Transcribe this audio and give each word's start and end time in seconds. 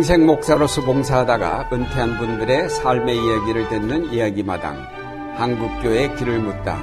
평생 0.00 0.24
목사로서 0.24 0.82
봉사하다가 0.82 1.68
은퇴한 1.70 2.16
분들의 2.16 2.70
삶의 2.70 3.22
이야기를 3.22 3.68
듣는 3.68 4.10
이야기마당 4.10 4.78
한국교회 5.36 6.14
길을 6.14 6.38
묻다 6.38 6.82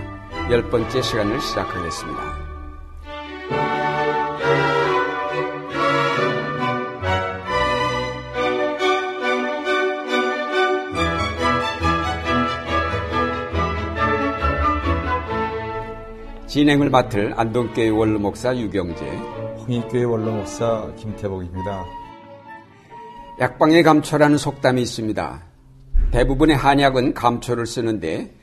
열 0.51 0.69
번째 0.69 1.01
시간을 1.01 1.41
시작하겠습니다. 1.41 2.21
진행을 16.45 16.91
맡을 16.91 17.33
안동교회 17.35 17.89
원로 17.89 18.19
목사 18.19 18.55
유경재 18.55 19.05
홍익교회 19.65 20.03
원로 20.03 20.33
목사 20.33 20.87
김태복입니다. 20.97 22.06
약방의 23.39 23.83
감초라는 23.83 24.39
속담이 24.39 24.81
있습니다. 24.81 25.43
대부분의 26.09 26.55
한약은 26.55 27.13
감초를 27.13 27.67
쓰는데 27.67 28.33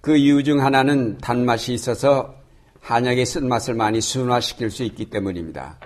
그 0.00 0.16
이유 0.16 0.42
중 0.42 0.64
하나는 0.64 1.18
단맛이 1.18 1.72
있어서 1.72 2.34
한약의 2.80 3.26
쓴맛을 3.26 3.74
많이 3.74 4.00
순화시킬 4.00 4.72
수 4.72 4.82
있기 4.82 5.08
때문입니다. 5.08 5.78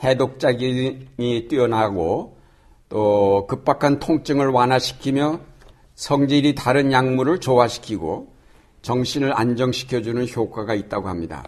해독작용이 0.00 1.48
뛰어나고 1.48 2.36
또 2.90 3.46
급박한 3.46 3.98
통증을 3.98 4.48
완화시키며 4.48 5.40
성질이 5.94 6.54
다른 6.54 6.92
약물을 6.92 7.40
조화시키고 7.40 8.30
정신을 8.82 9.32
안정시켜주는 9.34 10.28
효과가 10.28 10.74
있다고 10.74 11.08
합니다. 11.08 11.44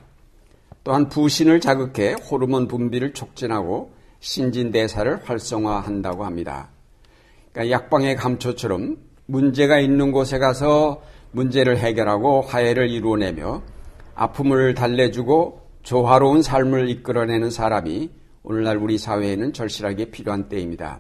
또한 0.83 1.11
부신을 1.11 1.61
자극해 1.61 2.15
호르몬 2.15 2.69
분비를 2.69 3.13
촉진하고 3.13 3.98
신진대사를 4.21 5.21
활성화한다고 5.25 6.25
합니다. 6.25 6.69
그러니까 7.53 7.77
약방의 7.77 8.17
감초처럼 8.17 8.97
문제가 9.27 9.79
있는 9.79 10.13
곳에 10.13 10.39
가서 10.39 11.03
문제를 11.33 11.79
해결하고 11.79 12.43
화해를 12.43 12.91
이루어내며 12.91 13.63
아픔을 14.15 14.75
달래주고 14.75 15.69
조화로운 15.83 16.43
삶을 16.43 16.89
이끌어내는 16.91 17.51
사람이 17.51 18.11
오늘날 18.43 18.77
우리 18.79 18.99
사회에는 18.99 19.53
절실하게 19.53 20.07
필요한 20.07 20.49
때입니다. 20.49 20.99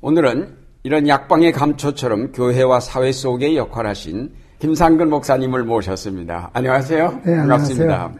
오늘은 0.00 0.56
이런 0.82 1.08
약방의 1.08 1.52
감초처럼 1.52 2.32
교회와 2.32 2.80
사회 2.80 3.12
속에 3.12 3.56
역할하신 3.56 4.32
김상근 4.60 5.08
목사님을 5.10 5.64
모셨습니다. 5.64 6.50
안녕하세요. 6.52 7.22
네, 7.24 7.36
반갑습니다. 7.36 8.12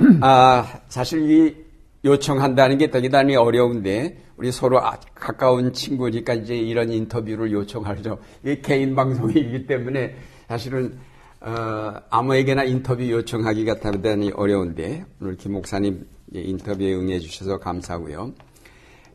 안녕하세요. 0.00 0.18
아, 0.22 0.80
사실 0.88 1.30
이 1.30 1.65
요청한다는 2.06 2.78
게 2.78 2.90
대단히 2.90 3.36
어려운데 3.36 4.16
우리 4.36 4.52
서로 4.52 4.80
아, 4.80 4.98
가까운 5.14 5.72
친구니까 5.72 6.34
이제 6.34 6.56
이런 6.56 6.90
인터뷰를 6.90 7.52
요청하죠. 7.52 8.18
이게 8.42 8.60
개인 8.60 8.94
방송이기 8.94 9.66
때문에 9.66 10.14
사실은 10.48 10.98
어, 11.40 11.94
아무에게나 12.10 12.64
인터뷰 12.64 13.08
요청하기가 13.08 13.80
대단히 13.80 14.30
어려운데 14.30 15.04
오늘 15.20 15.36
김 15.36 15.52
목사님 15.52 16.06
인터뷰에 16.32 16.94
응해 16.94 17.18
주셔서 17.18 17.58
감사하고요. 17.58 18.32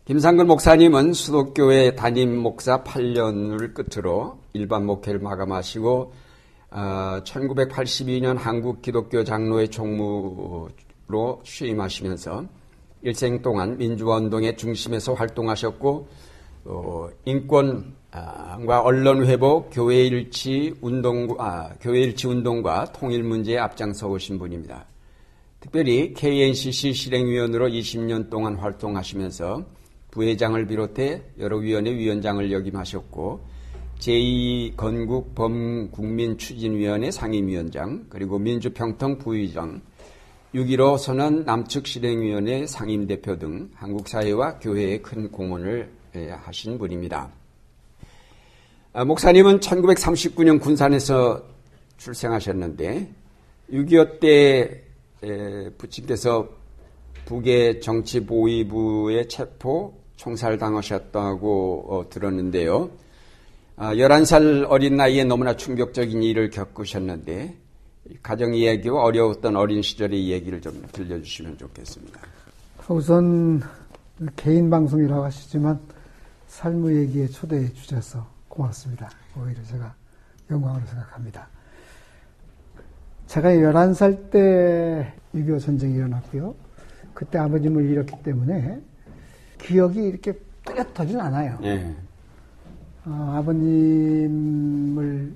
김상근 0.05 0.47
목사님은 0.47 1.13
수도교회 1.13 1.95
담임 1.95 2.37
목사 2.37 2.83
8년을 2.83 3.73
끝으로 3.73 4.39
일반 4.53 4.85
목회를 4.85 5.19
마감하시고 5.19 6.13
어, 6.71 7.21
1982년 7.23 8.37
한국 8.37 8.81
기독교 8.81 9.23
장로회 9.23 9.67
총무로 9.67 10.69
취임하시면서 11.43 12.45
일생 13.03 13.41
동안 13.41 13.77
민주화 13.77 14.17
운동의 14.17 14.57
중심에서 14.57 15.13
활동하셨고 15.13 16.07
어, 16.65 17.09
인권과 17.25 18.81
언론 18.83 19.25
회복, 19.25 19.69
교회 19.71 20.05
일치 20.05 20.75
운동, 20.81 21.35
아, 21.39 21.73
교회 21.79 22.01
일치 22.01 22.27
운동과 22.27 22.93
통일 22.93 23.23
문제에 23.23 23.57
앞장서 23.57 24.07
오신 24.07 24.37
분입니다. 24.37 24.85
특별히 25.59 26.13
KNCC 26.13 26.93
실행위원으로 26.93 27.69
20년 27.69 28.29
동안 28.29 28.55
활동하시면서 28.55 29.63
부회장을 30.11 30.65
비롯해 30.67 31.21
여러 31.39 31.57
위원회 31.57 31.91
위원장을 31.95 32.51
역임하셨고 32.51 33.39
제2건국 33.99 35.35
범국민추진위원회 35.35 37.11
상임위원장 37.11 38.05
그리고 38.09 38.39
민주평통 38.39 39.19
부의장 39.19 39.81
6.15 40.53 40.97
선언 40.97 41.45
남측 41.45 41.87
실행위원회 41.87 42.67
상임대표 42.67 43.39
등 43.39 43.69
한국 43.73 44.09
사회와 44.09 44.59
교회에 44.59 44.99
큰 44.99 45.31
공헌을 45.31 45.89
예, 46.15 46.29
하신 46.29 46.77
분입니다. 46.77 47.31
아, 48.91 49.05
목사님은 49.05 49.61
1939년 49.61 50.59
군산에서 50.59 51.41
출생하셨는데 51.95 53.09
6.25 53.71 54.19
때 54.19 54.83
부친께서 55.77 56.49
북의 57.23 57.79
정치보위부의 57.79 59.29
체포 59.29 59.93
총살당하셨다고 60.17 61.85
어, 61.87 62.09
들었는데요. 62.09 62.91
11살 63.77 64.65
아, 64.65 64.67
어린 64.67 64.97
나이에 64.97 65.23
너무나 65.23 65.55
충격적인 65.55 66.21
일을 66.21 66.49
겪으셨는데 66.49 67.60
가정 68.21 68.53
이야기와 68.53 69.03
어려웠던 69.03 69.55
어린 69.55 69.81
시절의 69.81 70.29
얘기를 70.29 70.61
좀 70.61 70.83
들려주시면 70.91 71.57
좋겠습니다. 71.57 72.19
우선 72.89 73.61
개인 74.35 74.69
방송이라고 74.69 75.23
하시지만 75.23 75.79
삶의 76.47 76.97
얘기에 76.97 77.27
초대해 77.27 77.71
주셔서 77.73 78.27
고맙습니다. 78.47 79.09
오히려 79.37 79.63
제가 79.63 79.95
영광으로 80.49 80.85
생각합니다. 80.85 81.47
제가 83.27 83.49
11살 83.49 84.29
때 84.29 85.13
6.25 85.33 85.61
전쟁이 85.61 85.95
일어났고요. 85.95 86.53
그때 87.13 87.37
아버님을 87.37 87.85
잃었기 87.89 88.23
때문에 88.23 88.81
기억이 89.59 90.03
이렇게 90.03 90.33
뚜렷하진 90.65 91.19
않아요. 91.19 91.57
네. 91.61 91.95
어, 93.05 93.35
아버님을 93.37 95.33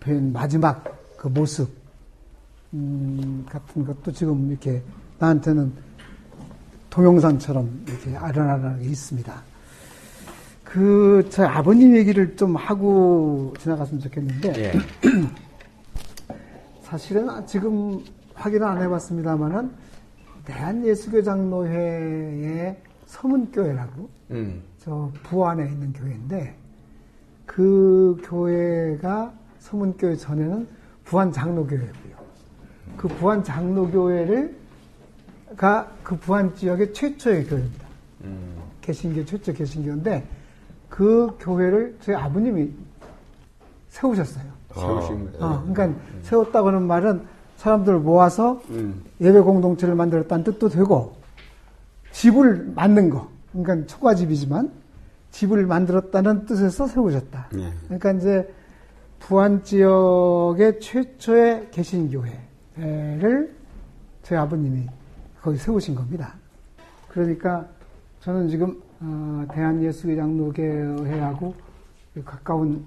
뵌 0.00 0.20
마지막 0.32 0.82
그 1.16 1.28
모습 1.28 1.83
음, 2.74 3.46
같은 3.48 3.84
것도 3.86 4.12
지금 4.12 4.50
이렇게 4.50 4.82
나한테는 5.18 5.72
동영상처럼 6.90 7.84
이렇게 7.86 8.16
아련아련하게 8.16 8.84
있습니다. 8.84 9.42
그, 10.64 11.28
저 11.30 11.44
아버님 11.44 11.96
얘기를 11.96 12.36
좀 12.36 12.56
하고 12.56 13.54
지나갔으면 13.60 14.00
좋겠는데, 14.02 14.52
예. 14.56 14.72
사실은 16.82 17.28
지금 17.46 18.02
확인을 18.34 18.66
안 18.66 18.82
해봤습니다만은, 18.82 19.70
대한예수교 20.44 21.22
장로회의 21.22 22.76
서문교회라고, 23.06 24.08
음. 24.32 24.62
저 24.78 25.12
부안에 25.22 25.64
있는 25.64 25.92
교회인데, 25.92 26.56
그 27.46 28.20
교회가 28.24 29.32
서문교회 29.60 30.16
전에는 30.16 30.66
부안 31.04 31.30
장로교회고요. 31.30 32.03
그 32.96 33.08
부안 33.08 33.42
장로교회를 33.44 34.56
가 35.56 35.94
그 36.04 36.16
부안 36.16 36.54
지역의 36.54 36.92
최초의 36.92 37.46
교회입니다. 37.46 37.86
음. 38.24 38.54
개신교 38.82 39.24
최초 39.24 39.52
개신교인데 39.52 40.24
그 40.88 41.36
교회를 41.40 41.96
저희 42.02 42.14
아버님이 42.14 42.70
세우셨어요. 43.88 44.44
세우신 44.74 45.30
어, 45.40 45.46
어, 45.46 45.60
그러니까 45.60 45.86
음. 45.86 46.20
세웠다고 46.22 46.68
하는 46.68 46.82
말은 46.86 47.22
사람들을 47.56 48.00
모아서 48.00 48.60
음. 48.70 49.02
예배 49.20 49.40
공동체를 49.40 49.94
만들었다는 49.94 50.44
뜻도 50.44 50.68
되고 50.68 51.16
집을 52.12 52.72
만든 52.74 53.08
거. 53.08 53.28
그러니까 53.52 53.86
초가집이지만 53.86 54.70
집을 55.30 55.66
만들었다는 55.66 56.44
뜻에서 56.46 56.86
세우셨다. 56.86 57.48
네. 57.52 57.72
그러니까 57.86 58.12
이제 58.12 58.54
부안 59.20 59.64
지역의 59.64 60.80
최초의 60.80 61.68
개신교회 61.70 62.43
를 62.76 63.54
저희 64.22 64.38
아버님이 64.38 64.86
거기 65.40 65.56
세우신 65.58 65.94
겁니다. 65.94 66.34
그러니까 67.08 67.66
저는 68.20 68.48
지금 68.48 68.82
어, 69.00 69.44
대한예수장로교회하고 69.52 71.54
가까운 72.24 72.84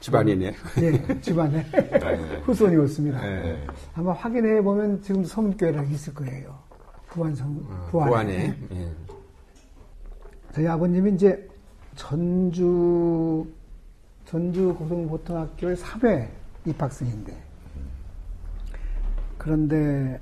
집안이네. 0.00 0.54
예, 0.80 1.20
집안에 1.20 1.64
네. 1.70 2.40
후손이 2.44 2.76
었습니다. 2.76 3.20
네. 3.20 3.66
아마 3.94 4.12
확인해 4.12 4.62
보면 4.62 5.02
지금 5.02 5.24
서문교회라고 5.24 5.88
있을 5.90 6.14
거예요. 6.14 6.56
부안 7.08 7.34
성 7.34 7.50
어, 7.68 7.88
부안에. 7.90 8.10
부안에. 8.10 8.54
예. 8.72 8.90
저희 10.52 10.66
아버님이 10.66 11.12
이제 11.14 11.46
전주 11.96 13.46
전주 14.24 14.74
고등고등학교의 14.78 15.76
3회 15.76 16.28
입학생인데 16.66 17.47
그런데 19.38 20.20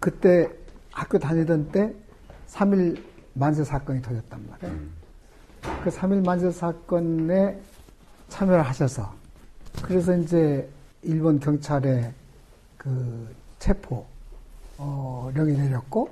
그때 0.00 0.50
학교 0.92 1.18
다니던 1.18 1.70
때 1.70 1.94
3일 2.48 3.00
만세 3.32 3.64
사건이 3.64 4.02
터졌단 4.02 4.46
말이에요. 4.48 4.72
음. 4.72 4.92
그 5.82 5.90
3일 5.90 6.24
만세 6.24 6.50
사건에 6.50 7.58
참여를 8.28 8.62
하셔서 8.62 9.14
그래서 9.82 10.16
이제 10.16 10.68
일본 11.02 11.40
경찰에 11.40 12.12
그 12.76 13.34
체포령이 13.58 14.02
어, 14.78 15.32
내렸고 15.34 16.10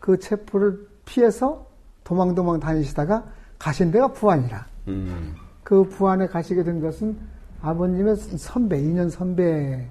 그 0.00 0.18
체포를 0.18 0.88
피해서 1.04 1.66
도망도망 2.04 2.60
다니시다가 2.60 3.24
가신 3.58 3.90
데가 3.90 4.08
부안이라. 4.08 4.66
음. 4.88 5.34
그 5.62 5.84
부안에 5.84 6.26
가시게 6.26 6.64
된 6.64 6.80
것은 6.80 7.16
아버님의 7.60 8.16
선배, 8.16 8.80
2년 8.80 9.08
선배 9.10 9.88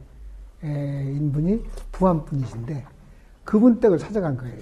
인 0.63 1.31
분이 1.31 1.63
부안 1.91 2.23
분이신데 2.25 2.85
그분 3.43 3.79
댁을 3.79 3.97
찾아간 3.97 4.37
거예요. 4.37 4.61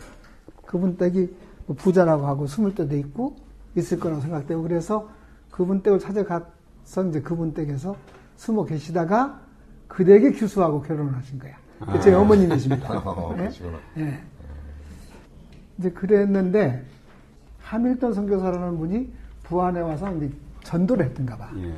그분 0.65 0.97
댁이 0.97 1.29
뭐 1.65 1.75
부자라고 1.75 2.25
하고 2.25 2.47
숨을 2.47 2.75
때도 2.75 2.95
있고 2.97 3.35
있을 3.75 3.99
거라고 3.99 4.21
생각되고 4.21 4.61
그래서 4.63 5.09
그분 5.51 5.81
댁을 5.83 5.99
찾아가서 5.99 7.09
이제 7.09 7.21
그분 7.21 7.53
댁에서 7.53 7.95
숨어 8.37 8.65
계시다가 8.65 9.41
그 9.87 10.05
댁에 10.05 10.31
규수하고 10.31 10.81
결혼을 10.81 11.15
하신 11.17 11.39
거야. 11.39 11.55
아. 11.81 11.99
제 11.99 12.13
어머님이십니다. 12.13 12.99
어, 13.05 13.35
네? 13.35 13.49
네. 13.95 14.23
이제 15.77 15.91
그랬는데 15.91 16.85
하밀턴 17.61 18.13
선교사라는 18.13 18.77
분이 18.77 19.11
부안에 19.43 19.79
와서 19.81 20.13
이제 20.15 20.31
전도를 20.63 21.05
했던가 21.05 21.37
봐. 21.37 21.49
예. 21.57 21.73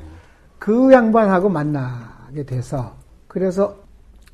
그 0.60 0.92
양반하고 0.92 1.50
만나게 1.50 2.46
돼서 2.46 2.96
그래서 3.28 3.78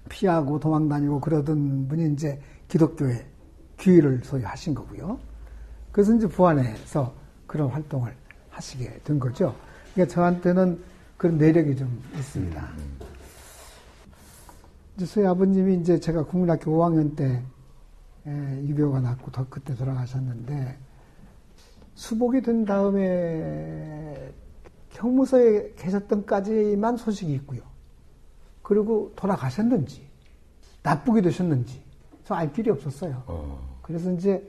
피하고 0.08 0.60
도망 0.60 0.90
다니고 0.90 1.20
그러던 1.20 1.88
분이 1.88 2.14
이제 2.14 2.40
기독교에 2.68 3.26
귀의를 3.80 4.22
소유 4.24 4.46
하신 4.46 4.74
거고요. 4.74 5.20
그래서 5.92 6.14
이제 6.14 6.28
부안에서 6.28 7.14
그런 7.46 7.70
활동을 7.70 8.14
하시게 8.50 9.02
된 9.04 9.20
거죠. 9.20 9.56
그러니까 9.94 10.14
저한테는 10.14 10.80
그런 11.18 11.38
내력이 11.38 11.76
좀 11.76 12.02
있습니다. 12.16 12.62
음, 12.62 12.78
음. 12.78 13.08
이제 14.96 15.06
저희 15.06 15.26
아버님이 15.26 15.76
이제 15.76 16.00
제가 16.00 16.26
국민학교 16.26 16.72
5학년 16.72 17.16
때 17.16 17.44
유교가 18.28 19.00
났고 19.00 19.32
더 19.32 19.46
그때 19.50 19.76
돌아가셨는데 19.76 20.78
수복이 21.96 22.42
된 22.42 22.66
다음에 22.66 24.34
형무소에 24.92 25.74
계셨던까지만 25.76 26.98
소식이 26.98 27.32
있고요. 27.34 27.62
그리고 28.68 29.14
돌아가셨는지 29.16 30.06
나쁘게 30.84 31.22
되셨는지 31.22 31.82
저알 32.26 32.52
길이 32.52 32.70
없었어요. 32.70 33.24
어. 33.26 33.78
그래서 33.82 34.12
이제 34.12 34.46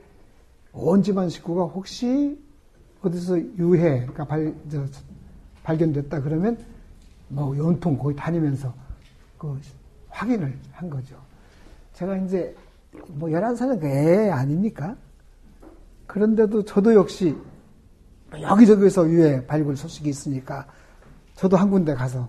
온 0.73 1.01
집안 1.01 1.29
식구가 1.29 1.63
혹시 1.63 2.37
어디서 3.01 3.39
유해가 3.39 4.25
발, 4.25 4.53
저, 4.69 4.85
발견됐다 5.63 6.19
그러면 6.19 6.57
뭐 7.29 7.57
연통 7.57 7.97
거기 7.97 8.13
다니면서 8.13 8.73
그 9.37 9.57
확인을 10.09 10.59
한 10.73 10.89
거죠. 10.89 11.15
제가 11.93 12.17
이제 12.17 12.53
뭐 13.07 13.29
11살은 13.29 13.81
애 13.85 14.31
아닙니까? 14.31 14.97
그런데도 16.07 16.65
저도 16.65 16.93
역시 16.93 17.37
여기저기서 18.33 19.09
유해 19.09 19.47
발굴 19.47 19.77
소식이 19.77 20.09
있으니까 20.09 20.67
저도 21.35 21.55
한 21.55 21.71
군데 21.71 21.93
가서 21.93 22.27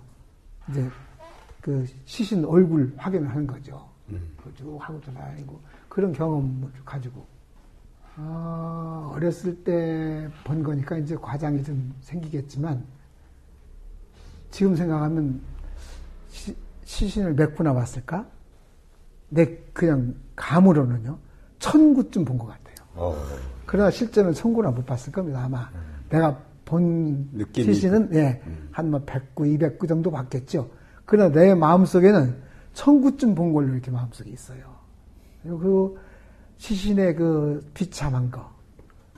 이제 0.69 0.89
그 1.61 1.87
시신 2.05 2.45
얼굴 2.45 2.93
확인을 2.97 3.29
하는 3.29 3.47
거죠. 3.47 3.89
음. 4.09 4.21
쭉 4.57 4.79
하고 4.81 5.01
돌아다니고 5.01 5.61
그런 5.89 6.13
경험을 6.13 6.71
가지고 6.85 7.25
아, 8.17 9.11
어렸을 9.15 9.63
때 9.65 10.29
본 10.45 10.63
거니까 10.63 10.97
이제 10.99 11.17
과장이 11.17 11.63
좀 11.63 11.95
생기겠지만 12.01 12.85
지금 14.51 14.75
생각하면 14.75 15.41
시, 16.29 16.55
시신을 16.85 17.35
몇 17.35 17.55
구나 17.55 17.73
봤을까? 17.73 18.27
내 19.29 19.57
그냥 19.73 20.15
감으로는요 20.35 21.17
천구쯤 21.61 22.25
본 22.25 22.37
것 22.39 22.47
같아요. 22.47 22.77
어. 22.95 23.17
그러나 23.67 23.91
실제는 23.91 24.33
천구나 24.35 24.71
못 24.71 24.85
봤을 24.85 25.13
겁니다 25.13 25.45
아마 25.45 25.71
음. 25.75 25.81
내가 26.09 26.37
본 26.65 27.29
시신은 27.55 28.11
예, 28.15 28.43
음. 28.47 28.69
한뭐 28.73 29.05
100구, 29.05 29.59
200구 29.59 29.89
정도 29.89 30.11
봤겠죠. 30.11 30.69
그러나 31.11 31.29
내 31.33 31.57
마음속에는 31.57 32.37
천구쯤 32.73 33.35
본 33.35 33.53
걸로 33.53 33.73
이렇게 33.73 33.91
마음속에 33.91 34.31
있어요. 34.31 34.61
그리고 35.43 35.59
그 35.59 36.01
시신의 36.59 37.17
그 37.17 37.69
비참한 37.75 38.31
거, 38.31 38.49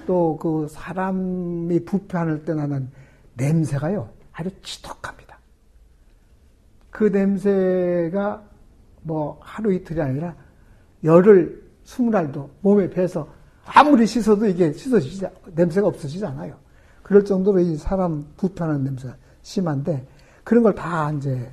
또 0.06 0.38
그 0.40 0.68
사람이 0.70 1.84
부패할 1.84 2.46
때 2.46 2.54
나는 2.54 2.90
냄새가요, 3.34 4.08
아주 4.32 4.48
지독합니다. 4.62 5.36
그 6.90 7.04
냄새가 7.04 8.42
뭐 9.02 9.38
하루 9.42 9.74
이틀이 9.74 10.00
아니라 10.00 10.34
열흘, 11.04 11.62
스무 11.84 12.10
날도 12.10 12.48
몸에 12.62 12.88
배서 12.88 13.28
아무리 13.66 14.06
씻어도 14.06 14.46
이게 14.46 14.72
씻어지지, 14.72 15.26
냄새가 15.54 15.88
없어지지 15.88 16.24
않아요. 16.24 16.56
그럴 17.02 17.22
정도로 17.22 17.60
이 17.60 17.76
사람 17.76 18.24
부패하는 18.38 18.82
냄새가 18.82 19.14
심한데 19.42 20.06
그런 20.42 20.62
걸 20.62 20.74
다 20.74 21.12
이제 21.12 21.50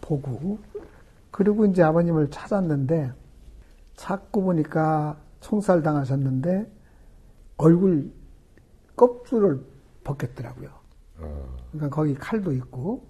보고 0.00 0.58
그리고 1.30 1.64
이제 1.66 1.82
아버님을 1.82 2.30
찾았는데 2.30 3.12
찾고 3.96 4.42
보니까 4.42 5.18
총살 5.40 5.82
당하셨는데 5.82 6.70
얼굴 7.56 8.12
껍질을 8.96 9.64
벗겼더라고요. 10.04 10.70
그러니까 11.72 11.94
거기 11.94 12.14
칼도 12.14 12.52
있고 12.52 13.06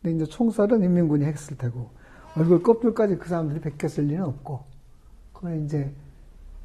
근데 0.00 0.16
이제 0.16 0.26
총살은 0.26 0.82
인민군이 0.82 1.24
했을 1.24 1.56
테고 1.56 1.90
얼굴 2.36 2.62
껍질까지 2.62 3.16
그 3.18 3.28
사람들이 3.28 3.60
벗겼을 3.60 4.04
리는 4.04 4.24
없고 4.24 4.64
그건 5.32 5.64
이제 5.64 5.92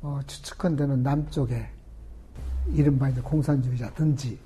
어, 0.01 0.19
추측한 0.25 0.75
데는 0.75 1.03
남쪽에 1.03 1.67
이른바 2.73 3.09
이제 3.09 3.21
공산주의자든지 3.21 4.39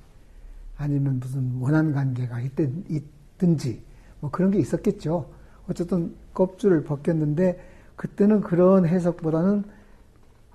아니면 0.76 1.20
무슨 1.20 1.60
원한 1.60 1.92
관계가 1.92 2.40
있든, 2.40 2.84
있든지 2.88 3.84
뭐 4.22 4.30
그런 4.30 4.52
게 4.52 4.58
있었겠죠. 4.60 5.28
어쨌든 5.68 6.14
껍질을 6.32 6.84
벗겼는데 6.84 7.60
그때는 7.96 8.40
그런 8.40 8.86
해석보다는 8.86 9.64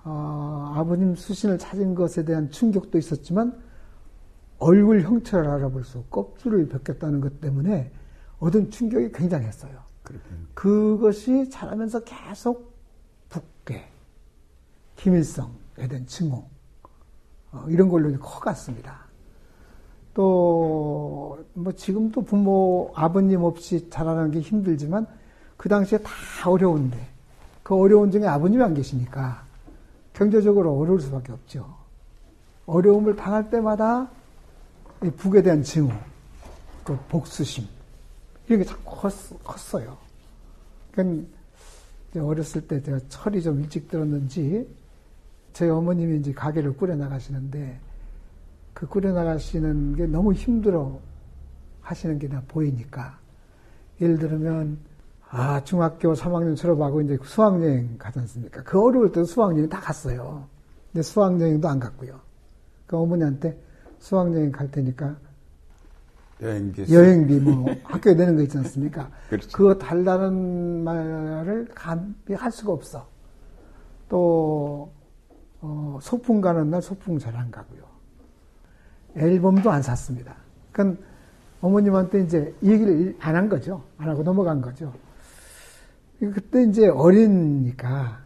어, 0.05 0.73
아버님 0.75 1.15
수신을 1.15 1.57
찾은 1.57 1.93
것에 1.93 2.23
대한 2.23 2.49
충격도 2.49 2.97
있었지만 2.97 3.61
얼굴 4.57 5.01
형체를 5.01 5.47
알아볼 5.49 5.83
수, 5.83 6.03
껍질을 6.05 6.69
벗겼다는 6.69 7.19
것 7.19 7.41
때문에 7.41 7.91
얻은 8.39 8.71
충격이 8.71 9.11
굉장했어요. 9.11 9.77
그렇군요. 10.03 10.37
그것이 10.53 11.49
자라면서 11.49 12.05
계속 12.05 12.73
북괴, 13.27 13.85
김일성에 14.95 15.89
대한 15.89 16.07
증오, 16.07 16.45
어, 17.51 17.65
이런 17.67 17.89
걸로 17.89 18.17
커갔습니다. 18.17 19.06
또, 20.17 21.37
뭐 21.53 21.71
지금도 21.73 22.23
부모, 22.23 22.91
아버님 22.95 23.43
없이 23.43 23.87
자라는 23.91 24.31
게 24.31 24.39
힘들지만 24.39 25.05
그 25.57 25.69
당시에 25.69 25.99
다 25.99 26.49
어려운데 26.49 26.97
그 27.61 27.75
어려운 27.75 28.09
중에 28.09 28.25
아버님이 28.25 28.63
안 28.63 28.73
계시니까 28.73 29.43
경제적으로 30.13 30.75
어려울 30.75 30.99
수밖에 31.01 31.33
없죠. 31.33 31.71
어려움을 32.65 33.15
당할 33.15 33.51
때마다 33.51 34.09
북에 35.17 35.43
대한 35.43 35.61
증오, 35.61 35.91
그 36.83 36.97
복수심, 37.09 37.67
이런 38.47 38.63
게 38.63 38.65
참 38.65 38.79
컸, 38.83 39.13
컸어요. 39.43 39.97
그러니까 40.93 41.27
어렸을 42.19 42.67
때 42.67 42.81
제가 42.81 43.01
철이 43.07 43.43
좀 43.43 43.61
일찍 43.61 43.87
들었는지 43.87 44.67
저희 45.53 45.69
어머님이 45.69 46.17
이제 46.21 46.33
가게를 46.33 46.75
꾸려 46.75 46.95
나가시는데 46.95 47.86
그 48.77 48.85
꾸려 48.85 49.11
나가시는 49.11 49.95
게 49.95 50.05
너무 50.05 50.33
힘들어 50.33 50.99
하시는 51.81 52.19
게나 52.19 52.43
보이니까 52.47 53.17
예를 53.99 54.19
들면 54.19 54.77
아, 55.31 55.63
중학교 55.63 56.13
3학년 56.13 56.55
졸업하고 56.55 57.01
이제 57.01 57.17
수학여행 57.23 57.97
가지 57.97 58.19
않습니까? 58.19 58.61
그 58.61 58.79
어려울 58.79 59.07
때도 59.11 59.25
수학여행 59.25 59.67
다 59.67 59.79
갔어요. 59.79 60.47
근데 60.91 61.01
수학여행도 61.01 61.67
안 61.67 61.79
갔고요. 61.79 62.19
그 62.85 62.97
어머니한테 62.97 63.59
수학여행 63.97 64.51
갈 64.51 64.69
테니까 64.69 65.17
여행비, 66.43 66.93
여행비 66.93 67.39
뭐 67.39 67.65
학교에 67.83 68.13
내는 68.13 68.35
거 68.35 68.43
있지 68.43 68.59
않습니까? 68.59 69.09
그렇죠. 69.27 69.49
그거 69.53 69.75
달라는 69.79 70.83
말을 70.83 71.69
감비할 71.73 72.51
수가 72.51 72.73
없어. 72.73 73.09
또 74.07 74.91
어, 75.61 75.97
소풍 75.99 76.41
가는 76.41 76.69
날 76.69 76.83
소풍 76.83 77.17
잘 77.17 77.35
안 77.35 77.49
가고요. 77.49 77.96
앨범도 79.15 79.69
안 79.71 79.81
샀습니다. 79.81 80.35
그러니까 80.71 81.01
어머님한테 81.61 82.21
이제 82.21 82.55
이 82.61 82.71
얘기를 82.71 83.15
안 83.19 83.35
한 83.35 83.49
거죠. 83.49 83.83
안 83.97 84.09
하고 84.09 84.23
넘어간 84.23 84.61
거죠. 84.61 84.93
그때 86.19 86.63
이제 86.63 86.87
어리니까 86.87 88.19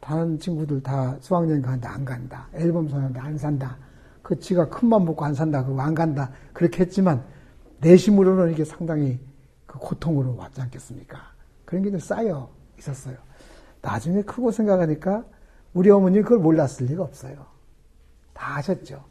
다른 0.00 0.38
친구들 0.38 0.82
다 0.82 1.16
수학여행 1.20 1.62
간다, 1.62 1.90
안 1.92 2.04
간다. 2.04 2.48
앨범 2.54 2.88
사는데 2.88 3.18
안 3.20 3.36
산다. 3.38 3.76
그 4.22 4.38
지가 4.38 4.68
큰맘 4.68 5.04
먹고 5.04 5.24
안 5.24 5.34
산다, 5.34 5.64
그거 5.64 5.80
안 5.80 5.94
간다. 5.94 6.30
그렇게 6.52 6.82
했지만, 6.82 7.22
내심으로는 7.80 8.52
이게 8.52 8.64
상당히 8.64 9.18
그 9.66 9.78
고통으로 9.78 10.36
왔지 10.36 10.60
않겠습니까? 10.60 11.18
그런 11.64 11.82
게 11.82 11.90
좀 11.90 11.98
쌓여 12.00 12.48
있었어요. 12.78 13.16
나중에 13.82 14.22
크고 14.22 14.50
생각하니까 14.50 15.24
우리 15.74 15.90
어머니 15.90 16.22
그걸 16.22 16.38
몰랐을 16.38 16.86
리가 16.88 17.02
없어요. 17.02 17.46
다 18.32 18.56
아셨죠. 18.56 19.04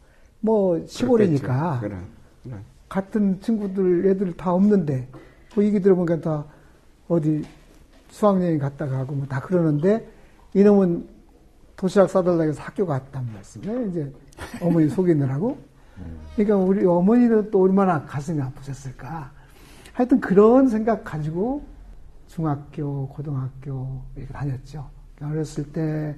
뭐 0.45 0.85
시골이니까 0.85 1.79
그래, 1.81 1.97
그래. 2.43 2.55
같은 2.87 3.41
친구들 3.41 4.05
애들 4.05 4.37
다 4.37 4.53
없는데 4.53 5.07
뭐 5.55 5.63
얘기 5.63 5.81
들어보니까 5.81 6.21
다 6.21 6.45
어디 7.07 7.43
수학여행 8.09 8.59
갔다가 8.59 8.99
하고 8.99 9.15
뭐 9.15 9.25
다 9.27 9.39
그러는데 9.41 10.07
이놈은 10.53 11.07
도시락 11.75 12.09
싸달라고 12.09 12.43
해서 12.43 12.61
학교 12.61 12.85
갔단 12.85 13.27
말씀이에요. 13.33 13.87
이제 13.87 14.13
어머니 14.61 14.87
속이느라고. 14.87 15.57
그러니까 16.35 16.57
우리 16.57 16.85
어머니는 16.85 17.51
또 17.51 17.61
얼마나 17.63 18.05
가슴이 18.05 18.41
아프셨을까. 18.41 19.31
하여튼 19.93 20.19
그런 20.21 20.67
생각 20.69 21.03
가지고 21.03 21.63
중학교, 22.27 23.07
고등학교 23.09 24.01
이렇게 24.15 24.31
다녔죠. 24.33 24.89
어렸을 25.21 25.71
때 25.71 26.15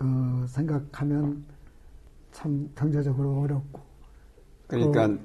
그 0.00 0.46
생각하면 0.48 1.44
참 2.32 2.68
경제적으로 2.74 3.40
어렵고. 3.40 3.80
그러니까 4.66 5.08
그 5.08 5.20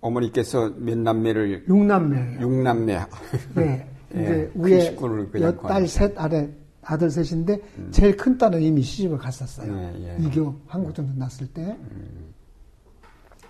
어머니께서 0.00 0.70
몇 0.76 0.98
남매를 0.98 1.64
육남매. 1.68 2.40
육남매. 2.40 3.06
네. 3.54 3.86
이제 4.10 4.20
예, 4.20 4.50
위에 4.54 4.96
여딸 5.40 5.86
셋 5.86 6.18
아래 6.18 6.48
아들 6.82 7.10
셋인데 7.10 7.60
음. 7.78 7.88
제일 7.92 8.16
큰 8.16 8.36
딸은 8.36 8.60
이미 8.60 8.82
시집을 8.82 9.18
갔었어요. 9.18 9.72
예, 9.72 10.18
예. 10.18 10.26
이교 10.26 10.62
한국 10.66 10.94
정도 10.94 11.16
났을 11.16 11.46
때 11.46 11.62
음. 11.62 12.34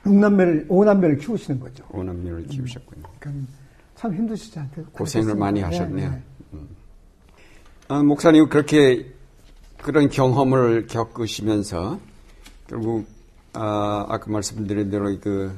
육남매를 0.05 0.67
오남매를 0.69 1.19
키우시는 1.19 1.61
거죠. 1.61 1.85
오남매를 1.91 2.47
키우셨군요. 2.47 3.05
그러니까 3.19 3.53
참 3.95 4.15
힘드시지 4.15 4.59
않게 4.59 4.83
고생을 4.93 5.35
많이 5.35 5.61
하셨네요. 5.61 6.11
네, 6.11 6.17
네. 6.17 6.23
음. 6.55 6.69
아, 7.89 8.03
목사님 8.03 8.49
그렇게 8.49 9.13
그런 9.79 10.09
경험을 10.09 10.87
겪으시면서 10.87 11.99
결국 12.71 13.05
아, 13.53 14.07
아까 14.09 14.31
말씀드린 14.31 14.91
대로 14.91 15.07
그 15.21 15.53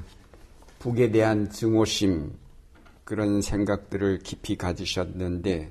북에 0.79 1.11
대한 1.11 1.51
증오심 1.51 2.33
그런 3.05 3.43
생각들을 3.43 4.21
깊이 4.21 4.57
가지셨는데 4.57 5.71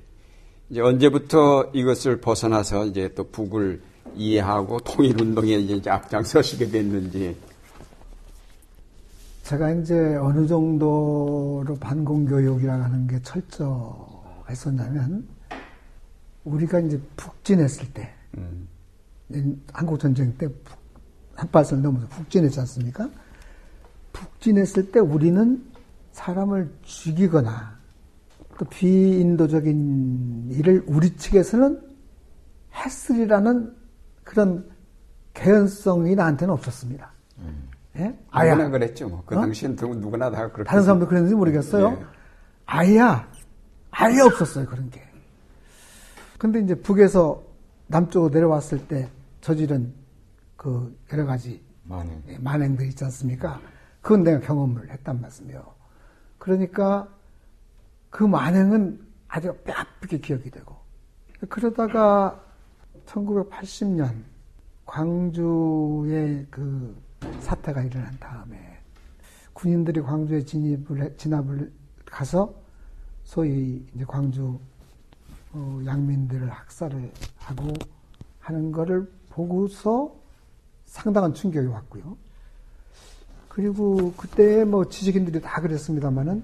이제 0.70 0.80
언제부터 0.80 1.72
이것을 1.74 2.20
벗어나서 2.20 2.86
이제 2.86 3.12
또 3.16 3.28
북을 3.28 3.82
이해하고 4.14 4.78
통일 4.80 5.20
운동에 5.20 5.54
이제 5.54 5.90
앞장서시게 5.90 6.68
됐는지 6.68 7.36
제가 9.42 9.72
이제 9.72 10.14
어느 10.14 10.46
정도로 10.46 11.76
반공 11.80 12.26
교육이라고 12.26 12.84
하는 12.84 13.08
게 13.08 13.20
철저했었냐면 13.22 15.26
우리가 16.44 16.78
이제 16.78 17.00
북진했을 17.16 17.92
때 17.92 18.14
음. 18.38 18.68
한국 19.72 19.98
전쟁 19.98 20.32
때 20.38 20.46
한발을 21.42 21.82
넘어서 21.82 22.06
북진했지 22.08 22.60
않습니까? 22.60 23.08
북진했을 24.12 24.92
때 24.92 25.00
우리는 25.00 25.64
사람을 26.12 26.72
죽이거나 26.82 27.78
또 28.58 28.64
비인도적인 28.66 30.50
일을 30.50 30.84
우리 30.86 31.16
측에서는 31.16 31.80
했으리라는 32.74 33.74
그런 34.22 34.70
개연성이 35.34 36.14
나한테는 36.14 36.52
없었습니다. 36.54 37.10
음. 37.38 37.68
예? 37.96 38.18
아야. 38.30 38.52
누구나 38.54 38.70
그랬죠. 38.70 39.08
뭐. 39.08 39.22
그 39.26 39.36
어? 39.36 39.40
당시엔 39.40 39.76
누구나 39.76 40.30
다 40.30 40.50
그렇게. 40.50 40.68
다른 40.68 40.82
사람도 40.82 41.08
그랬는지 41.08 41.34
모르겠어요. 41.34 41.98
예. 42.00 42.06
아야. 42.66 43.28
아예 43.90 44.20
없었어요. 44.20 44.66
그런 44.66 44.90
게. 44.90 45.02
근데 46.38 46.60
이제 46.60 46.74
북에서 46.74 47.42
남쪽으로 47.88 48.32
내려왔을 48.32 48.86
때 48.86 49.08
저지른 49.40 49.92
그 50.62 50.96
여러 51.12 51.26
가지 51.26 51.60
만행. 51.82 52.22
예, 52.28 52.38
만행들 52.38 52.86
있지 52.86 53.04
않습니까? 53.04 53.60
그건 54.00 54.22
내가 54.22 54.38
경험을 54.38 54.90
했단 54.90 55.20
말씀이에요. 55.20 55.74
그러니까 56.38 57.08
그 58.10 58.22
만행은 58.22 59.04
아주 59.26 59.52
뼈아프게 59.64 60.18
기억이 60.18 60.50
되고 60.50 60.76
그러다가 61.48 62.40
1980년 63.06 64.22
광주의 64.86 66.46
그 66.48 66.96
사태가 67.40 67.82
일어난 67.82 68.16
다음에 68.20 68.78
군인들이 69.54 70.00
광주에 70.02 70.44
진입을 70.44 71.02
해, 71.02 71.16
진압을 71.16 71.72
가서 72.04 72.54
소위 73.24 73.84
이제 73.94 74.04
광주 74.04 74.60
어, 75.52 75.80
양민들을 75.84 76.48
학살을 76.48 77.12
하고 77.38 77.72
하는 78.38 78.70
거를 78.70 79.10
보고서 79.28 80.21
상당한 80.92 81.32
충격이 81.32 81.66
왔고요. 81.68 82.16
그리고 83.48 84.12
그때 84.16 84.62
뭐 84.64 84.88
지식인들이 84.88 85.40
다 85.40 85.60
그랬습니다만은 85.62 86.42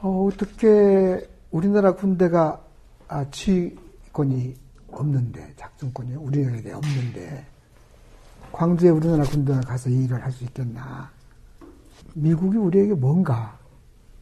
어, 0.00 0.28
떻게 0.38 1.28
우리나라 1.50 1.92
군대가 1.94 2.62
아, 3.08 3.28
지휘권이 3.30 4.54
없는데 4.92 5.54
작전권이 5.56 6.14
우리에게 6.14 6.72
없는데 6.72 7.44
광주에 8.52 8.90
우리나라 8.90 9.24
군대가 9.24 9.60
가서 9.60 9.90
이 9.90 10.04
일을 10.04 10.22
할 10.22 10.30
수 10.32 10.44
있겠나? 10.44 11.10
미국이 12.14 12.58
우리에게 12.58 12.94
뭔가 12.94 13.58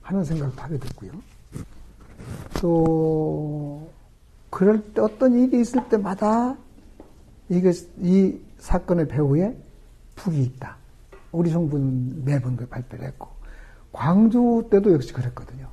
하는 0.01 0.25
생각도 0.25 0.63
하게 0.63 0.79
됐고요. 0.79 1.13
또 2.61 3.91
그럴 4.51 4.83
때 4.95 5.03
어떤 5.03 5.39
일이 5.39 5.61
있을 5.61 5.87
때마다 5.91 6.57
이게 7.51 7.71
이 7.99 8.39
사건의 8.59 9.09
배후에 9.09 9.57
북이 10.15 10.43
있다. 10.43 10.77
우리 11.33 11.51
정부는 11.51 12.25
매번 12.25 12.57
그 12.57 12.67
발표를 12.67 13.07
했고 13.07 13.29
광주 13.93 14.69
때도 14.71 14.93
역시 14.93 15.13
그랬거든요. 15.13 15.69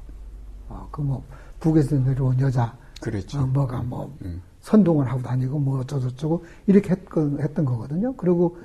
어, 0.70 0.88
그뭐 0.92 1.24
북에서 1.60 1.98
내려온 1.98 2.40
여자 2.40 2.78
그랬죠. 3.02 3.40
어, 3.40 3.46
뭐가 3.46 3.82
뭐 3.84 4.16
음. 4.24 4.42
선동을 4.62 5.10
하고 5.10 5.22
다니고 5.22 5.60
뭐 5.60 5.80
어쩌고저쩌고 5.80 6.46
이렇게 6.68 6.92
했건, 6.92 7.40
했던 7.40 7.66
거거든요. 7.66 8.16
그리고 8.16 8.58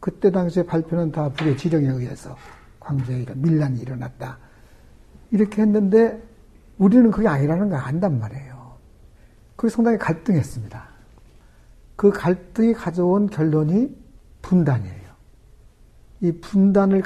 그때 0.00 0.30
당시에 0.30 0.64
발표는 0.64 1.10
다 1.10 1.28
북의 1.30 1.56
지령에 1.56 1.88
의해서 1.88 2.36
광주에 2.78 3.22
이런 3.22 3.40
밀란이 3.42 3.80
일어났다. 3.80 4.38
이렇게 5.30 5.62
했는데 5.62 6.22
우리는 6.78 7.10
그게 7.10 7.26
아니라는 7.26 7.70
걸 7.70 7.78
안단 7.80 8.18
말이에요. 8.20 8.76
그게 9.56 9.70
상당히 9.70 9.98
갈등했습니다. 9.98 10.87
그 11.98 12.12
갈등이 12.12 12.74
가져온 12.74 13.28
결론이 13.28 13.92
분단이에요. 14.40 15.08
이 16.20 16.30
분단을 16.30 17.02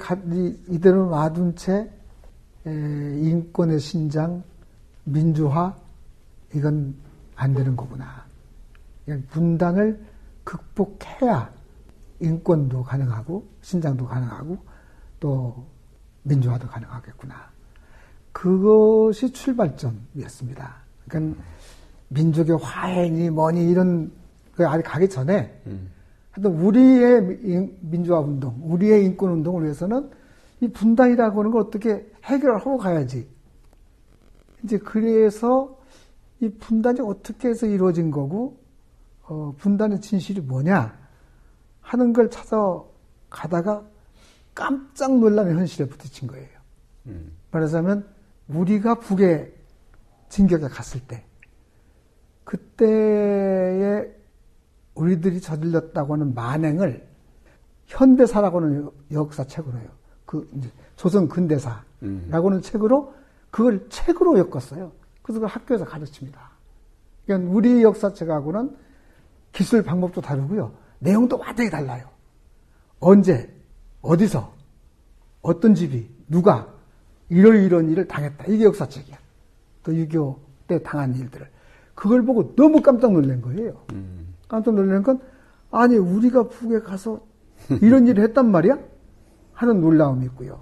이대로 0.68 1.08
놔둔 1.08 1.56
채 1.56 1.90
인권의 2.66 3.80
신장, 3.80 4.44
민주화 5.04 5.74
이건 6.54 6.94
안 7.36 7.54
되는 7.54 7.74
거구나. 7.74 8.26
분단을 9.30 9.98
극복해야 10.44 11.50
인권도 12.20 12.82
가능하고 12.82 13.48
신장도 13.62 14.06
가능하고 14.06 14.58
또 15.20 15.64
민주화도 16.24 16.68
가능하겠구나. 16.68 17.34
그것이 18.32 19.32
출발점이었습니다. 19.32 20.74
그러니까 21.08 21.42
민족의 22.08 22.58
화해니 22.58 23.30
뭐니 23.30 23.70
이런 23.70 24.12
그 24.54 24.66
아직 24.66 24.82
가기 24.84 25.08
전에 25.08 25.60
음. 25.66 25.90
하여튼 26.32 26.52
우리의 26.58 27.76
민주화 27.80 28.20
운동, 28.20 28.58
우리의 28.62 29.04
인권 29.04 29.30
운동을 29.32 29.64
위해서는 29.64 30.10
이 30.60 30.68
분단이라고 30.68 31.40
하는 31.40 31.50
걸 31.50 31.60
어떻게 31.60 32.10
해결하고 32.24 32.78
가야지. 32.78 33.28
이제 34.64 34.78
그래서 34.78 35.78
이 36.40 36.48
분단이 36.48 37.00
어떻게 37.00 37.48
해서 37.48 37.66
이루어진 37.66 38.10
거고, 38.10 38.58
어, 39.24 39.54
분단의 39.58 40.00
진실이 40.00 40.40
뭐냐 40.40 40.96
하는 41.80 42.12
걸 42.12 42.30
찾아가다가 42.30 43.84
깜짝 44.54 45.18
놀라는 45.18 45.58
현실에 45.58 45.88
부딪힌 45.88 46.28
거예요. 46.28 46.48
음. 47.06 47.32
말하자면 47.50 48.06
우리가 48.48 48.96
북에 48.96 49.52
진격에 50.28 50.68
갔을 50.68 51.00
때 51.00 51.24
그때의 52.44 54.21
우리들이 54.94 55.40
저질렀다고 55.40 56.14
하는 56.14 56.34
만행을 56.34 57.06
현대사라고는 57.86 58.90
역사책으로 59.10 59.78
해요. 59.78 59.88
그 60.26 60.48
조선 60.96 61.28
근대사라고 61.28 61.82
하는 62.00 62.52
음. 62.52 62.60
책으로 62.60 63.14
그걸 63.50 63.88
책으로 63.88 64.38
엮었어요. 64.38 64.92
그래서 65.22 65.40
그걸 65.40 65.48
학교에서 65.48 65.84
가르칩니다. 65.84 66.50
그러니까 67.26 67.50
우리 67.50 67.82
역사책하고는 67.82 68.76
기술 69.52 69.82
방법도 69.82 70.20
다르고요. 70.20 70.72
내용도 70.98 71.38
완전히 71.38 71.70
달라요. 71.70 72.08
언제, 73.00 73.52
어디서, 74.00 74.54
어떤 75.42 75.74
집이, 75.74 76.08
누가, 76.28 76.72
이런 77.28 77.62
이런 77.62 77.90
일을 77.90 78.06
당했다. 78.08 78.44
이게 78.46 78.64
역사책이야. 78.64 79.16
또 79.82 79.92
6.25 79.92 80.38
때 80.66 80.82
당한 80.82 81.14
일들을. 81.14 81.48
그걸 81.94 82.24
보고 82.24 82.54
너무 82.54 82.80
깜짝 82.80 83.12
놀란 83.12 83.40
거예요. 83.40 83.84
음. 83.92 84.21
깜짝 84.52 84.74
놀란 84.74 85.02
건, 85.02 85.18
아니, 85.70 85.96
우리가 85.96 86.48
북에 86.48 86.80
가서 86.80 87.24
이런 87.80 88.06
일을 88.06 88.22
했단 88.22 88.50
말이야? 88.50 88.78
하는 89.54 89.80
놀라움이 89.80 90.26
있고요. 90.26 90.60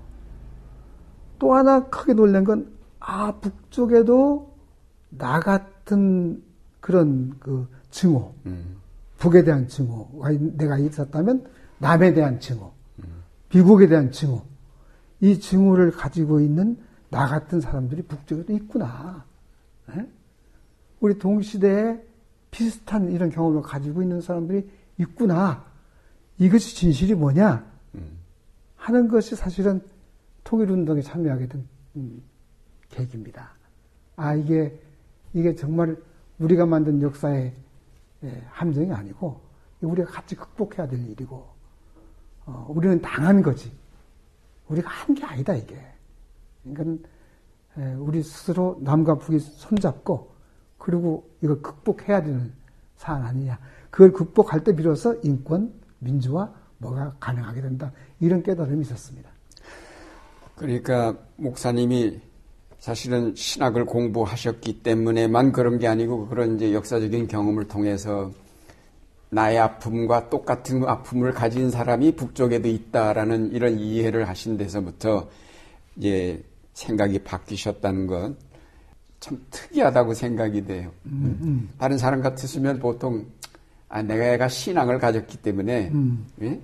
또 1.40 1.54
하나 1.54 1.88
크게 1.88 2.14
놀란 2.14 2.44
건, 2.44 2.70
아, 3.00 3.32
북쪽에도 3.40 4.54
나 5.08 5.40
같은 5.40 6.40
그런 6.78 7.34
그 7.40 7.66
증오, 7.90 8.32
음. 8.46 8.76
북에 9.18 9.42
대한 9.42 9.66
증오가 9.66 10.30
내가 10.30 10.78
있었다면 10.78 11.46
남에 11.78 12.14
대한 12.14 12.38
증오, 12.38 12.70
음. 13.00 13.24
미국에 13.52 13.88
대한 13.88 14.12
증오, 14.12 14.42
이 15.18 15.40
증오를 15.40 15.90
가지고 15.90 16.38
있는 16.38 16.78
나 17.10 17.26
같은 17.26 17.60
사람들이 17.60 18.02
북쪽에도 18.02 18.52
있구나. 18.52 19.24
에? 19.90 20.06
우리 21.00 21.18
동시대에 21.18 22.09
비슷한 22.50 23.10
이런 23.12 23.30
경험을 23.30 23.62
가지고 23.62 24.02
있는 24.02 24.20
사람들이 24.20 24.68
있구나. 24.98 25.64
이것이 26.38 26.74
진실이 26.76 27.14
뭐냐? 27.14 27.64
음. 27.94 28.18
하는 28.76 29.08
것이 29.08 29.36
사실은 29.36 29.82
통일운동에 30.44 31.02
참여하게 31.02 31.48
된 31.48 31.68
음, 31.96 32.22
계기입니다. 32.88 33.50
아, 34.16 34.34
이게, 34.34 34.78
이게 35.32 35.54
정말 35.54 35.96
우리가 36.38 36.66
만든 36.66 37.00
역사의 37.02 37.52
예, 38.22 38.42
함정이 38.50 38.92
아니고, 38.92 39.40
우리가 39.80 40.10
같이 40.10 40.34
극복해야 40.36 40.86
될 40.88 41.00
일이고, 41.08 41.46
어, 42.46 42.66
우리는 42.68 43.00
당한 43.00 43.40
거지. 43.42 43.72
우리가 44.68 44.90
한 44.90 45.14
게 45.14 45.24
아니다, 45.24 45.54
이게. 45.54 45.78
그러니까, 46.64 47.08
예, 47.78 47.94
우리 47.94 48.22
스스로 48.22 48.78
남과 48.82 49.14
북이 49.16 49.38
손잡고, 49.38 50.30
그리고 50.80 51.28
이걸 51.42 51.62
극복해야 51.62 52.22
되는 52.22 52.52
사안 52.96 53.22
아니냐. 53.22 53.58
그걸 53.90 54.12
극복할 54.12 54.64
때 54.64 54.74
비로소 54.74 55.20
인권, 55.22 55.72
민주화, 55.98 56.52
뭐가 56.78 57.14
가능하게 57.20 57.60
된다. 57.60 57.92
이런 58.18 58.42
깨달음이 58.42 58.80
있었습니다. 58.82 59.30
그러니까 60.56 61.16
목사님이 61.36 62.20
사실은 62.78 63.34
신학을 63.34 63.84
공부하셨기 63.84 64.82
때문에만 64.82 65.52
그런 65.52 65.78
게 65.78 65.86
아니고 65.86 66.28
그런 66.28 66.56
이제 66.56 66.72
역사적인 66.72 67.28
경험을 67.28 67.68
통해서 67.68 68.30
나의 69.28 69.58
아픔과 69.58 70.30
똑같은 70.30 70.84
아픔을 70.84 71.32
가진 71.32 71.70
사람이 71.70 72.16
북쪽에도 72.16 72.68
있다라는 72.68 73.52
이런 73.52 73.78
이해를 73.78 74.28
하신 74.28 74.56
데서부터 74.56 75.28
이제 75.96 76.42
생각이 76.72 77.20
바뀌셨다는 77.20 78.06
건 78.06 78.36
참 79.20 79.44
특이하다고 79.50 80.14
생각이 80.14 80.64
돼요. 80.64 80.90
음, 81.06 81.38
음. 81.42 81.68
다른 81.78 81.98
사람 81.98 82.22
같았으면 82.22 82.78
보통 82.78 83.26
아, 83.88 84.02
내가 84.02 84.48
신앙을 84.48 84.98
가졌기 84.98 85.38
때문에 85.38 85.90
음. 85.92 86.26
예? 86.42 86.60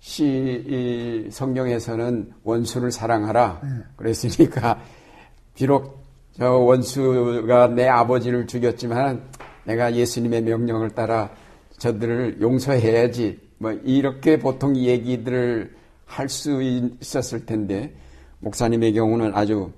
시 0.00 1.26
성경에서는 1.30 2.32
원수를 2.44 2.92
사랑하라 2.92 3.60
네. 3.62 3.68
그랬으니까 3.96 4.80
비록 5.54 6.04
저 6.32 6.52
원수가 6.52 7.68
내 7.68 7.88
아버지를 7.88 8.46
죽였지만 8.46 9.24
내가 9.64 9.94
예수님의 9.94 10.42
명령을 10.42 10.90
따라 10.90 11.30
저들을 11.78 12.40
용서해야지. 12.40 13.40
뭐 13.58 13.72
이렇게 13.72 14.38
보통 14.38 14.76
얘기들을 14.76 15.76
할 16.08 16.28
수 16.28 16.62
있었을 16.62 17.44
텐데 17.44 17.94
목사님의 18.40 18.94
경우는 18.94 19.32
아주 19.34 19.64
어, 19.64 19.72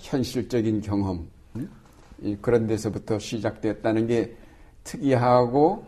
현실적인 0.00 0.80
경험 0.80 1.28
그런 2.40 2.66
데서부터 2.66 3.18
시작되었다는 3.18 4.06
게 4.06 4.36
특이하고 4.84 5.84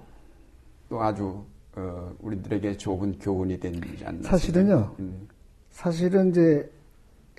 또 0.89 1.03
아주 1.03 1.45
어, 1.77 2.13
우리들에게 2.21 2.77
좋은 2.77 3.19
교훈이 3.19 3.59
되지 3.59 4.05
않나 4.05 4.23
사실은요. 4.23 4.95
음. 5.01 5.29
사실은 5.71 6.31
이제 6.31 6.71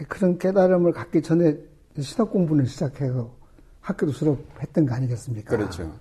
그런 0.09 0.37
깨달음을 0.37 0.91
갖기 0.91 1.21
전에 1.21 1.57
신학 1.99 2.31
공부를 2.31 2.67
시작해서 2.67 3.31
학교도 3.79 4.11
수업했던 4.11 4.85
거 4.85 4.95
아니겠습니까? 4.95 5.55
그렇죠. 5.55 5.97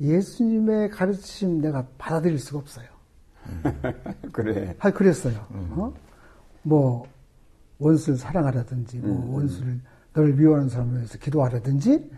예수님의 0.00 0.90
가르침 0.90 1.60
내가 1.60 1.86
받아들일 1.98 2.38
수가 2.38 2.60
없어요. 2.60 2.86
그래. 4.32 4.74
아, 4.78 4.90
그랬어요. 4.90 5.46
음. 5.50 5.72
어? 5.76 5.92
뭐, 6.62 7.06
원수를 7.82 8.18
사랑하라든지, 8.18 8.98
뭐, 8.98 9.10
음. 9.10 9.34
원수를, 9.34 9.80
너를 10.14 10.34
미워하는 10.34 10.68
사람을 10.68 10.96
위해서 10.96 11.18
기도하라든지, 11.18 12.10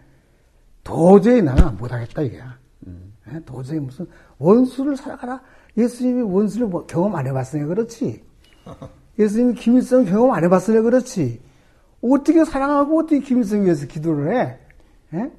도저히 0.83 1.42
나는 1.42 1.77
못하겠다, 1.77 2.22
이게. 2.22 2.42
음. 2.87 3.14
예? 3.33 3.40
도저히 3.44 3.81
무슨, 3.81 4.07
원수를 4.38 4.96
사랑하라? 4.96 5.40
예수님이 5.77 6.22
원수를 6.22 6.68
뭐 6.68 6.87
경험 6.87 7.14
안 7.16 7.27
해봤으니까 7.27 7.68
그렇지. 7.68 8.22
예수님이 9.18 9.55
김일성 9.55 10.05
경험 10.05 10.33
안 10.33 10.44
해봤으니까 10.44 10.83
그렇지. 10.83 11.40
어떻게 12.03 12.44
사랑하고 12.44 13.00
어떻게 13.00 13.20
김일성 13.20 13.64
위해서 13.64 13.87
기도를 13.87 14.33
해? 14.33 14.59
예? 15.14 15.33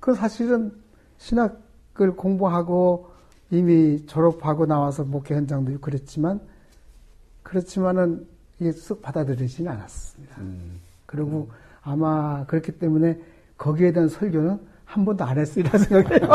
그 0.00 0.14
사실은 0.14 0.72
신학을 1.18 2.16
공부하고 2.16 3.10
이미 3.50 4.06
졸업하고 4.06 4.66
나와서 4.66 5.04
목회 5.04 5.34
현장도 5.34 5.80
그랬지만 5.80 6.40
그렇지만은 7.42 8.26
이게 8.60 8.70
쓱 8.70 9.00
받아들이지는 9.00 9.72
않았습니다. 9.72 10.36
음. 10.38 10.80
그리고 11.06 11.48
음. 11.50 11.54
아마 11.82 12.44
그렇기 12.46 12.72
때문에 12.72 13.18
거기에 13.56 13.92
대한 13.92 14.08
설교는 14.08 14.60
한 14.84 15.04
번도 15.04 15.24
안 15.24 15.38
했으리라 15.38 15.78
생각해요. 15.78 16.28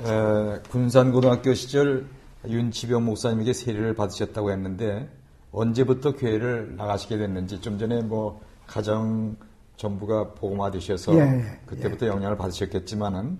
에, 0.00 0.60
군산고등학교 0.70 1.54
시절 1.54 2.06
윤치병 2.48 3.04
목사님에게 3.04 3.52
세례를 3.52 3.94
받으셨다고 3.94 4.50
했는데 4.52 5.10
언제부터 5.52 6.14
교회를 6.14 6.76
나가시게 6.76 7.18
됐는지 7.18 7.60
좀 7.60 7.78
전에 7.78 8.02
뭐 8.02 8.40
가정 8.66 9.36
전부가 9.76 10.32
복음화 10.34 10.70
되셔서 10.70 11.14
예, 11.16 11.20
예, 11.20 11.60
그때부터 11.66 12.06
예. 12.06 12.10
영향을 12.10 12.36
받으셨겠지만은 12.36 13.38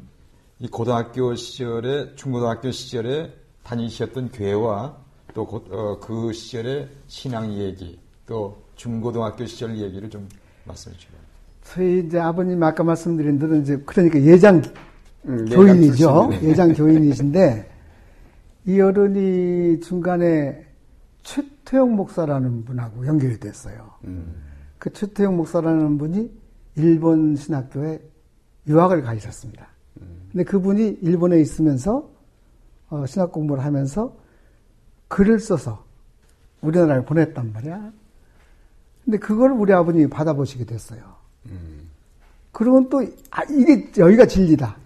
이 0.58 0.68
고등학교 0.68 1.34
시절에 1.34 2.14
중고등학교 2.14 2.70
시절에 2.70 3.32
다니셨던 3.62 4.30
교회와 4.30 4.96
또그 5.34 5.56
어, 5.70 6.00
그 6.00 6.32
시절의 6.32 6.88
신앙 7.08 7.52
얘기 7.52 7.98
또 8.26 8.62
중고등학교 8.74 9.44
시절 9.44 9.76
얘기를 9.76 10.08
좀 10.08 10.26
말씀해 10.64 10.96
주세요. 10.96 11.18
저희 11.62 12.06
이제 12.06 12.18
아버님 12.18 12.62
아까 12.62 12.82
말씀드린 12.82 13.38
대로 13.38 13.56
이제 13.56 13.76
그러니까 13.84 14.20
예장 14.22 14.62
음, 15.26 15.44
교인이죠. 15.46 16.30
예장 16.42 16.72
교인이신데 16.72 17.70
이 18.66 18.80
어른이 18.80 19.80
중간에 19.80 20.64
최태용 21.22 21.96
목사라는 21.96 22.64
분하고 22.64 23.06
연결이 23.06 23.38
됐어요. 23.38 23.90
음. 24.04 24.42
그 24.78 24.90
최태용 24.92 25.36
목사라는 25.36 25.98
분이 25.98 26.30
일본 26.76 27.36
신학교에 27.36 28.00
유학을 28.68 29.02
가셨습니다. 29.02 29.75
음. 30.36 30.44
근데 30.44 30.44
그분이 30.44 30.98
일본에 31.00 31.40
있으면서 31.40 32.10
어, 32.90 33.06
신학 33.06 33.32
공부를 33.32 33.64
하면서 33.64 34.14
글을 35.08 35.40
써서 35.40 35.84
우리나라에 36.60 37.04
보냈단 37.04 37.52
말이야. 37.52 37.90
근데 39.04 39.18
그걸 39.18 39.52
우리 39.52 39.72
아버님이 39.72 40.08
받아보시게 40.08 40.66
됐어요. 40.66 41.00
음. 41.46 41.88
그러면 42.52 42.88
또, 42.90 43.02
아, 43.30 43.42
이게 43.44 43.90
여기가 43.96 44.26
진리다. 44.26 44.76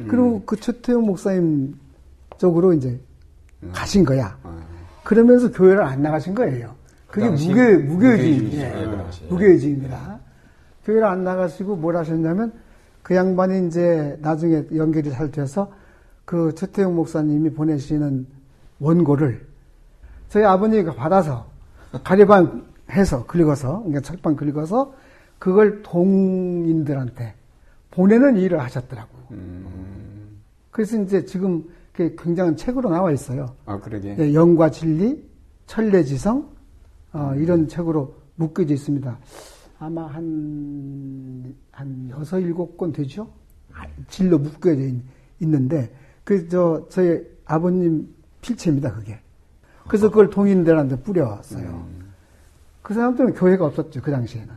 음. 0.00 0.06
그리고 0.08 0.42
그 0.44 0.56
최태용 0.56 1.06
목사님 1.06 1.76
쪽으로 2.38 2.74
이제 2.74 3.00
음. 3.62 3.70
가신 3.72 4.04
거야. 4.04 4.38
아. 4.42 4.60
그러면서 5.02 5.50
교회를 5.50 5.82
안 5.82 6.02
나가신 6.02 6.34
거예요. 6.34 6.74
그게 7.08 7.28
무교, 7.28 7.92
무교지입니다. 7.92 9.28
무교지입니다. 9.28 10.20
교회를 10.84 11.06
안 11.06 11.24
나가시고 11.24 11.76
뭘 11.76 11.96
하셨냐면 11.96 12.52
그 13.04 13.14
양반이 13.14 13.66
이제 13.66 14.16
나중에 14.22 14.64
연결이 14.74 15.10
잘 15.10 15.30
돼서 15.30 15.70
그 16.24 16.54
최태용 16.54 16.96
목사님이 16.96 17.50
보내시는 17.50 18.26
원고를 18.80 19.46
저희 20.30 20.42
아버님이 20.44 20.86
받아서 20.96 21.46
가리방 22.02 22.64
해서 22.90 23.26
긁어서 23.26 23.80
그러니까 23.80 24.00
철판 24.00 24.36
긁어서 24.36 24.94
그걸 25.38 25.82
동인들한테 25.82 27.34
보내는 27.90 28.38
일을 28.38 28.60
하셨더라고요. 28.62 29.22
음. 29.32 30.40
그래서 30.70 31.00
이제 31.02 31.26
지금 31.26 31.62
굉장한 31.92 32.56
책으로 32.56 32.88
나와 32.88 33.12
있어요. 33.12 33.54
아, 33.66 33.78
그러게. 33.78 34.14
네, 34.16 34.32
영과 34.32 34.70
진리, 34.70 35.22
천례지성, 35.66 36.48
어, 37.12 37.34
이런 37.36 37.68
책으로 37.68 38.14
묶여져 38.36 38.72
있습니다. 38.72 39.18
아마 39.84 40.06
한, 40.06 41.54
한 41.70 42.08
여섯, 42.10 42.38
일곱 42.38 42.78
권 42.78 42.90
되죠? 42.90 43.28
질로 44.08 44.38
묶여져 44.38 44.80
있, 44.80 45.02
는데 45.40 45.94
그, 46.24 46.48
저, 46.48 46.86
저희 46.88 47.20
아버님 47.44 48.14
필체입니다, 48.40 48.94
그게. 48.94 49.18
그래서 49.86 50.08
그걸 50.08 50.30
동인들한테 50.30 51.02
뿌려왔어요. 51.02 51.68
음. 51.68 52.14
그 52.80 52.94
사람들은 52.94 53.34
교회가 53.34 53.66
없었죠, 53.66 54.00
그 54.00 54.10
당시에는. 54.10 54.54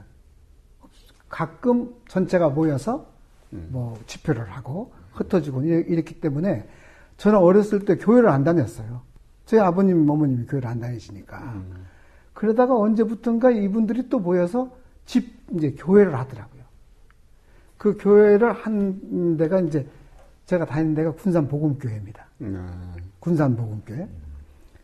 가끔 1.28 1.94
전체가 2.08 2.48
모여서 2.50 3.08
음. 3.52 3.68
뭐 3.70 4.00
집회를 4.08 4.50
하고 4.50 4.94
흩어지고 5.12 5.63
이랬기 5.63 6.22
때문에 6.22 6.70
저는 7.18 7.38
어렸을 7.38 7.84
때 7.84 7.98
교회를 7.98 8.30
안 8.30 8.46
다녔어요. 8.46 9.02
저희 9.46 9.60
아버님, 9.60 10.10
어머님이 10.10 10.46
교회를 10.46 10.70
안 10.70 10.80
다니시니까. 10.80 11.38
음. 11.38 11.86
그러다가 12.34 12.78
언제부턴가 12.78 13.52
이분들이 13.52 14.08
또 14.08 14.20
모여서 14.20 14.77
집, 15.08 15.34
이제 15.56 15.72
교회를 15.72 16.13
하더라고요. 16.13 16.62
그 17.78 17.98
교회를 17.98 18.54
한 18.54 19.38
데가 19.38 19.62
이제 19.62 19.88
제가 20.46 20.65
다니는 20.65 20.93
데가 20.93 21.12
군산복음교회입니다. 21.13 22.26
음. 22.41 22.93
군산복음교회. 23.20 24.08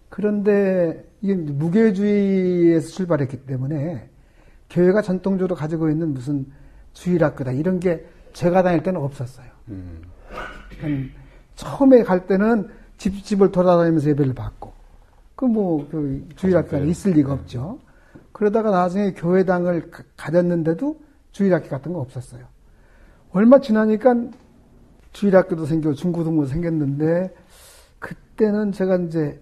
그런데 0.09 1.05
이게 1.21 1.36
무교주의에서 1.36 2.88
출발했기 2.89 3.45
때문에 3.45 4.09
교회가 4.69 5.01
전통적으로 5.01 5.55
가지고 5.55 5.89
있는 5.89 6.13
무슨 6.13 6.45
주일학교다 6.93 7.51
이런 7.51 7.79
게 7.79 8.05
제가 8.33 8.63
다닐 8.63 8.81
때는 8.83 9.01
없었어요. 9.01 9.47
음. 9.69 10.01
처음에 11.55 12.03
갈 12.03 12.25
때는 12.25 12.69
집집을 12.97 13.51
돌아다니면서 13.51 14.09
예배를 14.09 14.33
받고 14.33 14.73
그뭐 15.36 15.88
그 15.89 16.27
주일학교가 16.36 16.79
있을 16.86 17.12
리가 17.13 17.33
없죠. 17.33 17.79
그러다가 18.34 18.72
나중에 18.72 19.13
교회당을 19.13 19.91
가졌는데도 20.17 21.00
주일학교 21.32 21.69
같은 21.69 21.93
거 21.93 22.00
없었어요. 22.00 22.46
얼마 23.32 23.60
지나니까 23.60 24.15
주일학교도 25.13 25.65
생기고 25.65 25.93
중고등부 25.93 26.48
생겼는데 26.48 27.34
그때는 28.00 28.72
제가 28.72 28.98
이제 28.98 29.39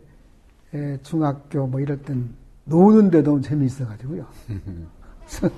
중학교 1.04 1.68
뭐 1.68 1.80
이럴 1.80 2.02
땐 2.02 2.30
노는데 2.66 3.24
너무 3.24 3.42
재미있어가지고요. 3.42 4.26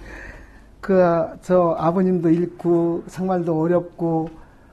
그, 0.82 1.02
저 1.42 1.76
아버님도 1.78 2.30
잃고, 2.30 3.04
생활도 3.08 3.58
어렵고, 3.60 4.30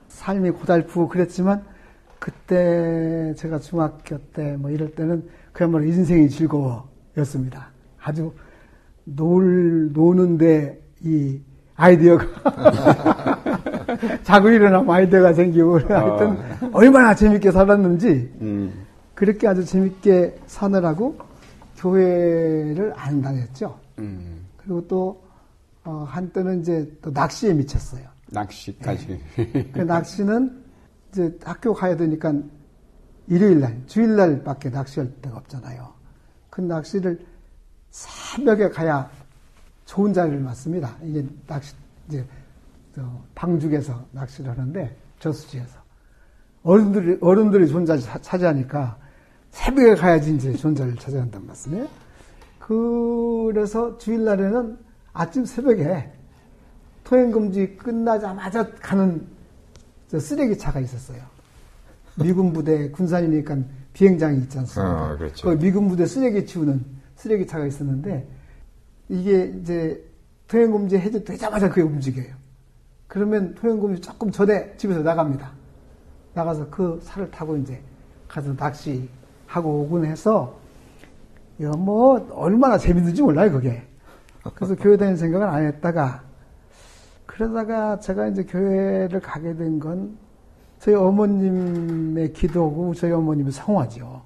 삶이 0.09 0.51
고달프고 0.51 1.09
그랬지만, 1.09 1.65
그때 2.19 3.33
제가 3.37 3.59
중학교 3.61 4.19
때 4.33 4.57
뭐 4.57 4.71
이럴 4.71 4.93
때는 4.95 5.29
그야말로 5.53 5.85
인생이 5.85 6.29
즐거워였습니다. 6.29 7.69
아주 8.01 8.33
놀, 9.05 9.93
노는데 9.93 10.81
이 11.03 11.41
아이디어가 11.77 12.25
자고 14.23 14.51
일어나면 14.51 14.91
아이디어가 14.91 15.33
생기고 15.33 15.81
하여튼 15.81 16.29
어. 16.29 16.71
얼마나 16.73 17.15
재밌게 17.15 17.51
살았는지 17.51 18.35
음. 18.41 18.87
그렇게 19.15 19.49
아주 19.49 19.65
재밌게 19.65 20.37
사느라고 20.47 21.19
교회를 21.77 22.93
안 22.97 23.23
다녔죠. 23.23 23.79
음. 23.99 24.47
그리고 24.59 24.87
또 24.87 25.23
어, 25.85 26.05
한때는 26.09 26.61
이제 26.61 26.91
또 27.01 27.11
낚시에 27.11 27.55
미쳤어요. 27.55 28.05
낚시까지. 28.29 29.21
네. 29.37 29.71
그 29.73 29.81
낚시는 29.81 30.63
이제 31.11 31.37
학교 31.43 31.73
가야 31.73 31.97
되니까 31.97 32.35
일요일 33.27 33.61
날, 33.61 33.81
주일 33.87 34.17
날밖에 34.17 34.71
낚시할 34.71 35.11
데가 35.23 35.39
없잖아요. 35.39 35.89
그 36.51 36.61
낚시를 36.61 37.19
새벽에 37.91 38.69
가야 38.69 39.11
좋은 39.85 40.13
자리를 40.13 40.39
맞습니다. 40.41 40.97
이게 41.03 41.25
낚시, 41.47 41.75
이제, 42.09 42.25
방죽에서 43.35 44.05
낚시를 44.13 44.51
하는데, 44.51 44.97
저수지에서. 45.19 45.81
어른들이, 46.63 47.19
어른들이 47.21 47.69
좋은 47.69 47.87
자리 47.87 48.01
차지하니까 48.01 48.99
새벽에 49.51 49.95
가야지 49.95 50.35
이제 50.35 50.53
좋은 50.53 50.75
자리를 50.75 50.99
차지한단 50.99 51.47
말씀이에요. 51.47 51.89
그래서 52.59 53.97
주일날에는 53.99 54.79
아침 55.13 55.45
새벽에 55.45 56.13
통행금지 57.05 57.77
끝나자마자 57.77 58.71
가는 58.77 59.27
쓰레기차가 60.09 60.81
있었어요. 60.81 61.19
미군 62.17 62.53
부대 62.53 62.91
군산이니까 62.91 63.57
비행장이 63.93 64.39
있지 64.43 64.59
않습니까? 64.59 65.11
아, 65.11 65.17
그렇죠. 65.17 65.49
그 65.49 65.59
미군 65.59 65.89
부대 65.89 66.07
쓰레기 66.07 66.47
치우는 66.47 66.85
쓰레기차가 67.21 67.67
있었는데 67.67 68.27
이게 69.09 69.45
이제 69.61 70.05
통행금지 70.49 70.99
해제되자마자 70.99 71.69
그게 71.69 71.83
움직여요. 71.83 72.35
그러면 73.07 73.55
통행금지 73.55 74.01
조금 74.01 74.31
전에 74.31 74.75
집에서 74.77 75.01
나갑니다. 75.03 75.51
나가서 76.35 76.71
그 76.71 77.01
차를 77.05 77.31
타고 77.31 77.57
이제 77.57 77.81
가서 78.29 78.53
낚시하고 78.55 79.83
오곤 79.83 80.05
해서 80.05 80.59
뭐 81.59 82.27
얼마나 82.33 82.79
재밌는지 82.79 83.23
몰라요 83.23 83.53
그게. 83.53 83.83
그래서 84.55 84.75
교회 84.77 84.97
다니는 84.97 85.17
생각을 85.19 85.47
안 85.47 85.67
했다가 85.67 86.23
그러다가 87.27 87.99
제가 88.01 88.29
이제 88.29 88.45
교회를 88.45 89.21
가게 89.21 89.55
된 89.55 89.79
건 89.79 90.17
저희 90.79 90.95
어머님의 90.95 92.33
기도고 92.33 92.95
저희 92.95 93.13
어머님의 93.13 93.53
성화죠. 93.53 94.23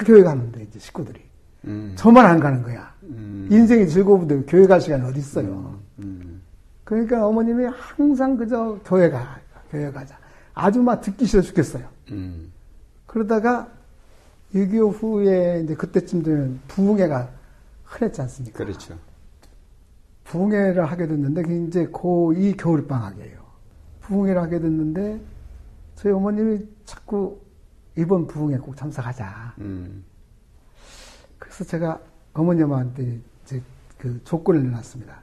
다 0.00 0.04
교회 0.04 0.22
가는데 0.22 0.62
이제 0.62 0.78
식구들이. 0.78 1.20
음. 1.66 1.92
저만 1.94 2.24
안 2.24 2.40
가는 2.40 2.62
거야. 2.62 2.94
음. 3.02 3.46
인생이 3.50 3.86
즐거운데 3.86 4.44
교회 4.46 4.66
갈 4.66 4.80
시간이 4.80 5.06
어디 5.06 5.18
있어요. 5.18 5.78
음. 5.98 6.04
음. 6.04 6.42
그러니까 6.84 7.26
어머님이 7.26 7.66
항상 7.66 8.36
그저 8.36 8.78
교회 8.84 9.10
가, 9.10 9.38
교회 9.70 9.90
가자. 9.90 10.16
아주 10.54 10.82
막 10.82 11.02
듣기 11.02 11.26
싫어 11.26 11.42
죽겠어요. 11.42 11.84
음. 12.12 12.50
그러다가 13.06 13.68
6.25 14.54 14.94
후에 14.94 15.60
이제 15.64 15.74
그때쯤 15.74 16.22
되면 16.22 16.60
부흥회가 16.68 17.28
흔했지 17.84 18.22
않습니까? 18.22 18.64
그렇죠. 18.64 18.96
부흥회를 20.24 20.86
하게 20.86 21.06
됐는데 21.06 21.42
이제 21.66 21.86
고2 21.88 22.56
겨울방학이에요. 22.56 23.38
부흥회를 24.00 24.40
하게 24.40 24.60
됐는데 24.60 25.20
저희 25.96 26.12
어머님이 26.12 26.66
자꾸 26.86 27.38
이번 28.00 28.26
부흥회 28.26 28.58
꼭 28.58 28.76
참석하자. 28.76 29.54
음. 29.58 30.04
그래서 31.38 31.64
제가 31.64 32.00
어머님한테 32.32 33.20
이제 33.44 33.62
그 33.98 34.20
조건을 34.24 34.62
내놨습니다. 34.62 35.20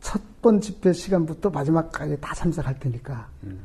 첫 0.00 0.28
번 0.40 0.60
집회 0.60 0.92
시간부터 0.92 1.50
마지막까지 1.50 2.20
다 2.20 2.34
참석할 2.34 2.78
테니까 2.78 3.28
음. 3.44 3.60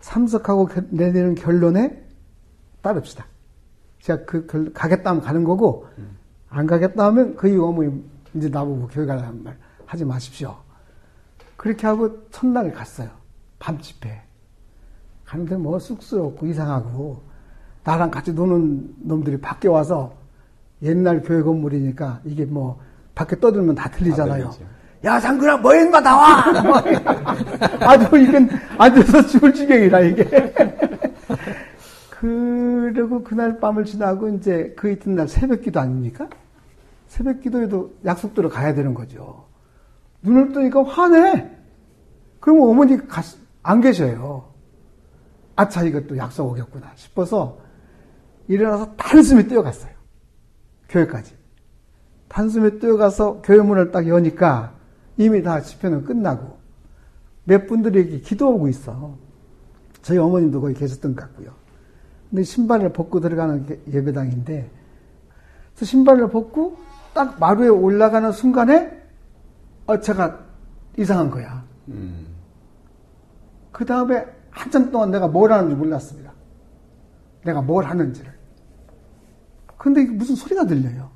참석하고 0.00 0.68
내리는 0.90 1.34
결론에 1.34 2.02
따릅시다. 2.82 3.26
제가 4.00 4.24
그 4.24 4.46
결, 4.46 4.72
가겠다 4.72 5.10
하면 5.10 5.22
가는 5.22 5.44
거고 5.44 5.86
음. 5.98 6.16
안 6.48 6.66
가겠다 6.66 7.06
하면 7.06 7.36
그 7.36 7.48
이후 7.48 7.66
어머니 7.66 8.04
이제 8.34 8.48
나보고 8.48 8.88
교회 8.88 9.06
가라는 9.06 9.42
말 9.42 9.58
하지 9.86 10.04
마십시오. 10.04 10.56
그렇게 11.56 11.86
하고 11.86 12.28
첫날 12.30 12.72
갔어요. 12.72 13.10
밤 13.58 13.78
집회. 13.80 14.22
가는데 15.24 15.56
뭐 15.56 15.78
쑥스럽고 15.78 16.46
이상하고 16.46 17.22
나랑 17.84 18.10
같이 18.10 18.32
노는 18.32 18.94
놈들이 19.02 19.40
밖에 19.40 19.68
와서 19.68 20.14
옛날 20.82 21.22
교회 21.22 21.42
건물이니까 21.42 22.20
이게 22.24 22.44
뭐 22.44 22.80
밖에 23.14 23.38
떠들면 23.38 23.74
다 23.74 23.90
들리잖아요. 23.90 24.50
야 25.04 25.20
장근아 25.20 25.58
뭐 25.58 25.74
인마 25.74 26.00
나와. 26.00 26.44
아주 27.80 28.16
이건 28.16 28.48
앉아서 28.78 29.26
죽을 29.26 29.52
지경이라 29.52 30.00
이게. 30.00 30.24
그리고 32.10 33.22
그날 33.22 33.60
밤을 33.60 33.84
지나고 33.84 34.30
이제 34.30 34.72
그 34.76 34.90
이튿날 34.90 35.28
새벽 35.28 35.60
기도 35.60 35.78
아닙니까? 35.78 36.26
새벽 37.06 37.42
기도에도 37.42 37.92
약속대로 38.04 38.48
가야 38.48 38.72
되는 38.74 38.94
거죠. 38.94 39.44
눈을 40.22 40.52
뜨니까 40.52 40.82
화내. 40.84 41.50
그럼 42.40 42.62
어머니 42.62 42.96
가, 43.06 43.22
안 43.62 43.82
계셔요. 43.82 44.54
아차 45.54 45.82
이것도 45.82 46.16
약속 46.16 46.50
오겠구나 46.50 46.90
싶어서 46.96 47.63
일어나서 48.48 48.94
단숨에 48.96 49.46
뛰어갔어요. 49.46 49.92
교회까지. 50.88 51.34
단숨에 52.28 52.78
뛰어가서 52.78 53.42
교회 53.42 53.58
문을 53.58 53.90
딱 53.90 54.08
여니까 54.08 54.74
이미 55.16 55.42
다 55.42 55.60
집회는 55.60 56.04
끝나고 56.04 56.58
몇 57.44 57.66
분들이 57.66 58.20
기도하고 58.20 58.68
있어. 58.68 59.16
저희 60.02 60.18
어머님도 60.18 60.60
거기 60.60 60.74
계셨던 60.74 61.14
것 61.14 61.22
같고요. 61.22 61.52
근데 62.28 62.42
신발을 62.42 62.92
벗고 62.92 63.20
들어가는 63.20 63.80
예배당인데 63.92 64.70
그 65.78 65.84
신발을 65.84 66.30
벗고 66.30 66.76
딱 67.14 67.38
마루에 67.38 67.68
올라가는 67.68 68.30
순간에 68.32 69.02
어, 69.86 70.00
제가 70.00 70.40
이상한 70.98 71.30
거야. 71.30 71.64
음. 71.88 72.26
그 73.70 73.84
다음에 73.84 74.24
한참 74.50 74.90
동안 74.90 75.10
내가 75.10 75.28
뭘 75.28 75.52
하는지 75.52 75.74
몰랐습니다. 75.74 76.33
내가 77.44 77.62
뭘 77.62 77.84
하는지를. 77.84 78.32
근데 79.76 80.04
무슨 80.04 80.34
소리가 80.34 80.66
들려요. 80.66 81.10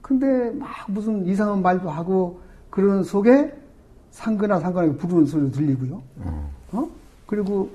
근데 0.00 0.50
막 0.50 0.68
무슨 0.88 1.26
이상한 1.26 1.62
말도 1.62 1.90
하고 1.90 2.40
그러는 2.70 3.02
속에 3.02 3.52
상근아 4.10 4.60
상근하 4.60 4.92
부르는 4.96 5.26
소리도 5.26 5.52
들리고요. 5.52 6.02
음. 6.18 6.48
어? 6.72 6.88
그리고 7.26 7.70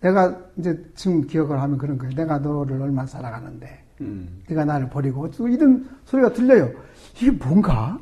내가 0.00 0.36
이제 0.56 0.84
지금 0.94 1.26
기억을 1.26 1.60
하면 1.60 1.78
그런 1.78 1.98
거예요. 1.98 2.14
내가 2.14 2.38
너를 2.38 2.80
얼마 2.80 3.06
사랑하는데, 3.06 3.84
음. 4.00 4.42
네가 4.48 4.64
나를 4.64 4.88
버리고 4.88 5.28
이런 5.48 5.88
소리가 6.06 6.32
들려요. 6.32 6.70
이게 7.16 7.30
뭔가? 7.30 8.00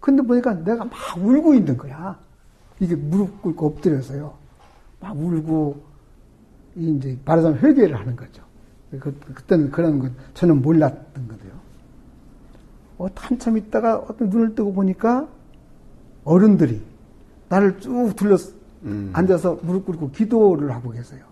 근데 0.00 0.22
보니까 0.22 0.54
내가 0.54 0.84
막 0.84 0.92
울고 1.16 1.54
있는 1.54 1.76
거야. 1.76 2.18
이게 2.80 2.96
무릎 2.96 3.42
꿇고 3.42 3.66
엎드려서요. 3.66 4.34
막 5.00 5.16
울고 5.16 5.93
이제 6.76 7.18
말하자면 7.24 7.58
회개를 7.58 7.98
하는 7.98 8.16
거죠. 8.16 8.42
그, 8.90 9.18
그때는 9.34 9.70
그런 9.70 9.98
건 9.98 10.14
저는 10.34 10.62
몰랐던 10.62 11.28
거예요. 11.28 11.54
어, 12.98 13.06
한참 13.14 13.56
있다가 13.56 13.98
어떤 13.98 14.28
눈을 14.28 14.54
뜨고 14.54 14.72
보니까 14.72 15.28
어른들이 16.24 16.80
나를 17.48 17.78
쭉 17.78 18.12
둘러 18.16 18.36
음. 18.84 19.10
앉아서 19.12 19.58
무릎 19.62 19.86
꿇고 19.86 20.10
기도를 20.10 20.72
하고 20.72 20.90
계세요. 20.90 21.24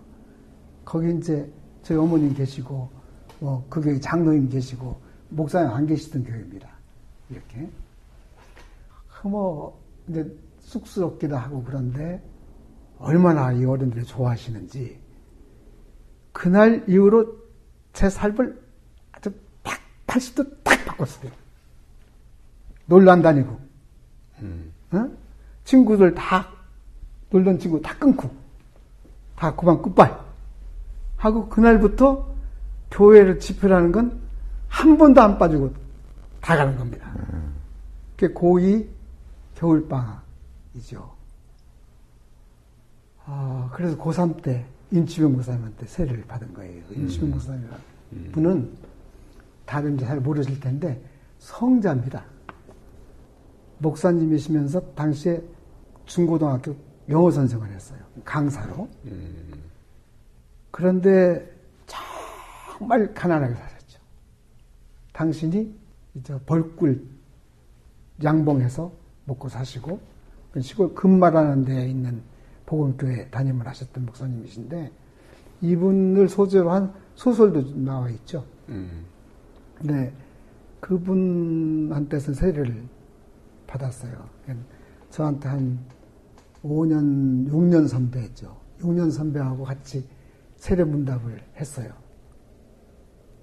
거기 0.83 1.15
이제 1.15 1.49
저희 1.83 1.97
어머님 1.97 2.33
계시고, 2.33 2.89
뭐, 3.39 3.65
그 3.69 3.81
교회 3.81 3.99
장로님 3.99 4.49
계시고, 4.49 4.99
목사님 5.29 5.71
안 5.71 5.85
계시던 5.85 6.23
교회입니다. 6.23 6.67
이렇게. 7.29 7.69
그 9.09 9.27
뭐, 9.27 9.79
이제 10.07 10.25
쑥스럽기도 10.61 11.35
하고 11.35 11.63
그런데, 11.63 12.21
얼마나 12.99 13.51
이 13.51 13.65
어른들이 13.65 14.05
좋아하시는지, 14.05 14.97
그날 16.33 16.83
이후로 16.87 17.37
제 17.93 18.09
삶을 18.09 18.61
아주 19.13 19.31
딱 19.61 19.79
80도 20.07 20.63
딱 20.63 20.83
바꿨어요. 20.85 21.31
놀러 22.85 23.11
안 23.13 23.21
다니고, 23.21 23.59
음. 24.39 24.73
어? 24.91 25.09
친구들 25.63 26.13
다, 26.15 26.49
놀던 27.29 27.59
친구 27.59 27.81
다 27.81 27.95
끊고, 27.97 28.29
다 29.37 29.55
그만 29.55 29.81
굿바이. 29.81 30.11
하고 31.15 31.47
그날부터 31.47 32.35
교회를 32.91 33.39
집회라는 33.39 33.91
건 33.93 34.23
한 34.73 34.97
번도 34.97 35.21
안 35.21 35.37
빠지고 35.37 35.71
다 36.41 36.57
가는 36.57 36.75
겁니다. 36.75 37.13
그게 38.17 38.33
고2 38.33 38.87
겨울방학이죠. 39.55 41.13
아, 43.25 43.69
그래서 43.73 43.95
고3 43.95 44.41
때 44.41 44.65
인치병 44.93 45.33
목사님한테 45.33 45.87
세례를 45.87 46.23
받은 46.25 46.53
거예요. 46.53 46.83
인치병 46.91 47.29
음. 47.29 47.31
목사님이라는 47.31 47.79
음. 48.13 48.29
분은 48.31 48.69
다들 49.65 49.97
잘 49.97 50.19
모르실 50.19 50.59
텐데 50.59 51.01
성자입니다. 51.39 52.23
목사님이시면서 53.79 54.93
당시에 54.93 55.41
중고등학교 56.05 56.75
영어 57.09 57.31
선생을 57.31 57.71
했어요. 57.71 57.99
강사로. 58.23 58.87
음. 59.05 59.53
그런데 60.69 61.51
정말 61.87 63.11
가난하게 63.15 63.55
살았죠. 63.55 63.99
당신이 65.11 65.73
이제 66.15 66.39
벌꿀 66.45 67.03
양봉해서 68.23 68.91
먹고 69.25 69.49
사시고 69.49 69.99
시골 70.61 70.93
금마라는 70.93 71.65
데에 71.65 71.89
있는 71.89 72.21
복음교회 72.73 73.27
담임을 73.29 73.67
하셨던 73.67 74.07
목사님이신데 74.07 74.91
이분을 75.61 76.27
소재로 76.27 76.71
한 76.71 76.91
소설도 77.13 77.75
나와 77.75 78.09
있죠. 78.09 78.43
음. 78.69 79.05
네, 79.81 80.11
그분한테서 80.79 82.33
세례를 82.33 82.83
받았어요. 83.67 84.13
저한테 85.11 85.49
한 85.49 85.79
5년, 86.63 87.47
6년 87.51 87.87
선배죠. 87.87 88.55
6년 88.81 89.11
선배하고 89.11 89.63
같이 89.63 90.03
세례 90.55 90.83
문답을 90.83 91.43
했어요. 91.57 91.91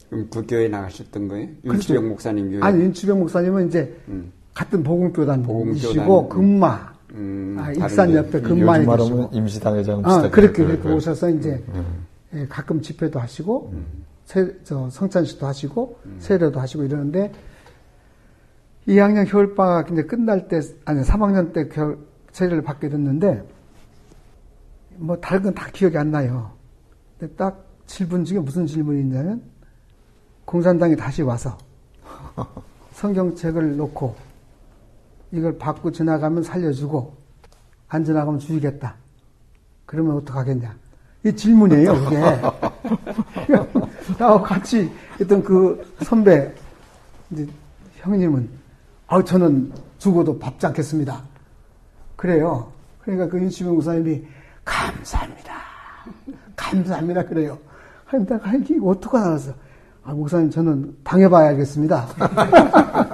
그럼 0.09 0.29
그 0.29 0.45
교회 0.45 0.66
나가셨던 0.69 1.29
거예요? 1.29 1.47
그렇죠. 1.62 1.75
윤치병 1.75 2.09
목사님 2.09 2.51
교회? 2.51 2.61
아니, 2.62 2.83
윤치병 2.83 3.21
목사님은 3.21 3.69
이제 3.69 3.97
음. 4.09 4.33
같은 4.53 4.83
복음교단 4.83 5.47
이시고 5.75 6.29
금마, 6.29 6.93
음, 7.12 7.57
아, 7.59 7.73
익산 7.73 8.12
옆에 8.14 8.40
금마에 8.40 8.85
계시고 8.85 9.31
임시당회장 9.33 10.03
아, 10.05 10.29
그렇게 10.31 10.64
그렇게 10.64 10.88
네. 10.88 10.94
오셔서 10.94 11.31
이제 11.31 11.62
음. 11.75 12.07
예, 12.35 12.46
가끔 12.46 12.81
집회도 12.81 13.18
하시고 13.18 13.70
음. 13.73 13.87
세, 14.25 14.55
저 14.62 14.88
성찬식도 14.90 15.46
하시고 15.46 15.99
음. 16.07 16.16
세례도 16.20 16.61
하시고 16.61 16.85
이러는데 16.85 17.33
2학년 18.87 19.29
겨울방학 19.29 19.90
이제 19.90 20.03
끝날 20.05 20.49
때 20.49 20.61
아니 20.85 21.01
3학년 21.03 21.53
때 21.53 21.68
겨울 21.68 21.99
세례를 22.33 22.62
받게 22.62 22.88
됐는데 22.88 23.42
뭐 24.96 25.16
다른 25.16 25.42
건 25.42 25.55
다 25.55 25.68
기억이 25.73 25.96
안 25.99 26.11
나요. 26.11 26.53
근데 27.18 27.35
딱 27.35 27.64
질문 27.87 28.25
중에 28.25 28.38
무슨 28.38 28.66
질문이 28.66 29.01
있냐면 29.01 29.42
공산당이 30.44 30.96
다시 30.96 31.23
와서 31.23 31.59
성경책을 32.92 33.77
놓고 33.77 34.14
이걸 35.33 35.57
받고 35.59 35.93
지나가면 35.93 36.43
살려주고 36.43 37.14
안 37.88 38.05
지나가면 38.05 38.40
죽이겠다. 38.40 38.95
그러면 39.87 40.16
어떡하겠냐. 40.16 40.75
이 41.25 41.35
질문이에요, 41.35 41.93
그게. 42.05 42.16
나하고 44.19 44.43
같이 44.43 44.90
있던 45.21 45.43
그 45.43 45.95
선배, 46.03 46.53
이제 47.31 47.47
형님은, 47.97 48.49
아, 49.07 49.23
저는 49.23 49.73
죽어도 49.99 50.38
밟지 50.38 50.66
않겠습니다. 50.66 51.21
그래요. 52.16 52.73
그러니까 53.03 53.29
그 53.29 53.38
윤시명 53.38 53.75
목사님이, 53.75 54.25
감사합니다. 54.64 55.53
감사합니다. 56.57 57.25
그래요. 57.25 57.59
아니, 58.07 58.25
이게 58.62 58.79
어떡하 58.83 59.21
나왔어. 59.21 59.53
아, 60.05 60.14
목사님, 60.14 60.51
저는 60.51 60.97
당해봐야 61.05 61.51
알겠습니다. 61.51 62.07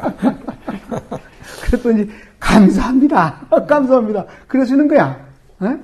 그랬더니, 1.66 2.08
감사합니다. 2.38 3.46
감사합니다. 3.66 4.26
그러시는 4.46 4.88
거야. 4.88 5.26
에? 5.62 5.78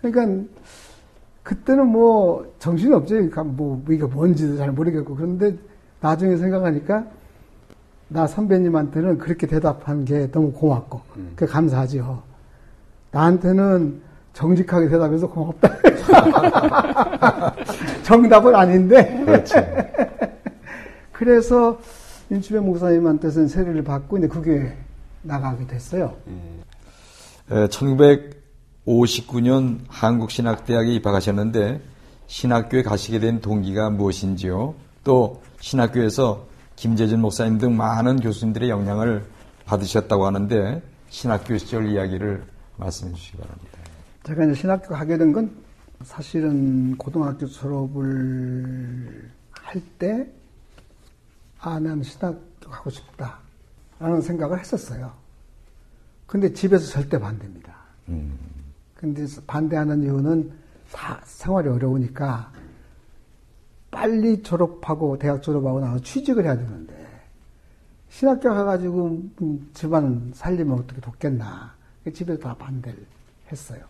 그러니까, 0.00 0.44
그때는 1.42 1.86
뭐, 1.86 2.54
정신이 2.58 2.94
없죠. 2.94 3.16
뭐, 3.44 3.82
이게 3.90 4.04
뭔지도 4.04 4.56
잘 4.56 4.72
모르겠고. 4.72 5.14
그런데, 5.14 5.56
나중에 6.00 6.36
생각하니까, 6.36 7.04
나 8.08 8.26
선배님한테는 8.26 9.18
그렇게 9.18 9.46
대답한 9.46 10.04
게 10.04 10.30
너무 10.30 10.52
고맙고, 10.52 11.00
음. 11.16 11.32
그 11.36 11.46
감사하죠. 11.46 12.22
나한테는 13.12 14.00
정직하게 14.32 14.88
대답해서 14.88 15.28
고맙다. 15.28 15.70
정답은 18.02 18.54
아닌데. 18.54 19.22
그렇지. 19.24 19.54
그래서 21.12 21.78
인추배 22.30 22.60
목사님한테서는 22.60 23.48
세례를 23.48 23.84
받고 23.84 24.18
이제 24.18 24.28
그 24.28 24.42
교회 24.42 24.76
나가게 25.22 25.66
됐어요. 25.66 26.16
음. 26.26 26.62
1959년 28.86 29.80
한국신학대학에 29.88 30.92
입학하셨는데 30.94 31.80
신학교에 32.26 32.82
가시게 32.82 33.18
된 33.18 33.40
동기가 33.40 33.90
무엇인지요? 33.90 34.74
또 35.04 35.42
신학교에서 35.60 36.46
김재준 36.76 37.20
목사님 37.20 37.58
등 37.58 37.76
많은 37.76 38.20
교수님들의 38.20 38.70
영향을 38.70 39.24
받으셨다고 39.66 40.26
하는데 40.26 40.82
신학교 41.08 41.58
시절 41.58 41.88
이야기를 41.88 42.44
말씀해 42.76 43.12
주시기 43.14 43.38
바랍니다. 43.38 43.78
제가 44.22 44.44
이제 44.44 44.54
신학교 44.54 44.94
가게 44.94 45.18
된 45.18 45.32
건 45.32 45.50
사실은 46.04 46.96
고등학교 46.96 47.46
졸업을 47.46 49.30
할 49.52 49.82
때, 49.98 50.26
아, 51.60 51.78
난 51.78 52.02
신학교 52.02 52.40
가고 52.70 52.88
싶다. 52.88 53.38
라는 54.00 54.22
생각을 54.22 54.58
했었어요. 54.58 55.12
근데 56.26 56.52
집에서 56.52 56.86
절대 56.86 57.18
반대입니다. 57.18 57.74
음. 58.08 58.36
근데 58.94 59.26
반대하는 59.46 60.02
이유는 60.02 60.52
다 60.90 61.20
생활이 61.24 61.68
어려우니까 61.68 62.50
빨리 63.90 64.42
졸업하고 64.42 65.18
대학 65.18 65.42
졸업하고 65.42 65.80
나서 65.80 66.00
취직을 66.00 66.44
해야 66.44 66.56
되는데 66.56 66.98
신학교 68.08 68.48
가가지고 68.48 69.22
집안 69.74 70.32
살림을 70.34 70.74
어떻게 70.78 71.00
돕겠나. 71.00 71.74
집에서 72.12 72.40
다 72.40 72.54
반대를 72.56 73.06
했어요. 73.52 73.84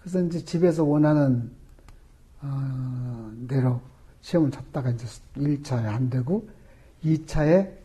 그래서 0.00 0.20
이제 0.22 0.44
집에서 0.44 0.82
원하는 0.84 1.50
어, 2.42 3.32
대로 3.48 3.80
시험을 4.22 4.50
쳤다가 4.50 4.90
이제 4.90 5.06
1차에 5.36 5.86
안 5.86 6.10
되고 6.10 6.48
2차에 7.04 7.79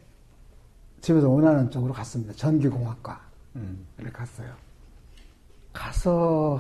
집에서 1.06 1.30
원하는 1.30 1.70
쪽으로 1.70 1.94
갔습니다. 1.94 2.34
전기공학과를 2.34 3.22
음. 3.58 3.86
갔어요. 4.12 4.52
가서 5.72 6.60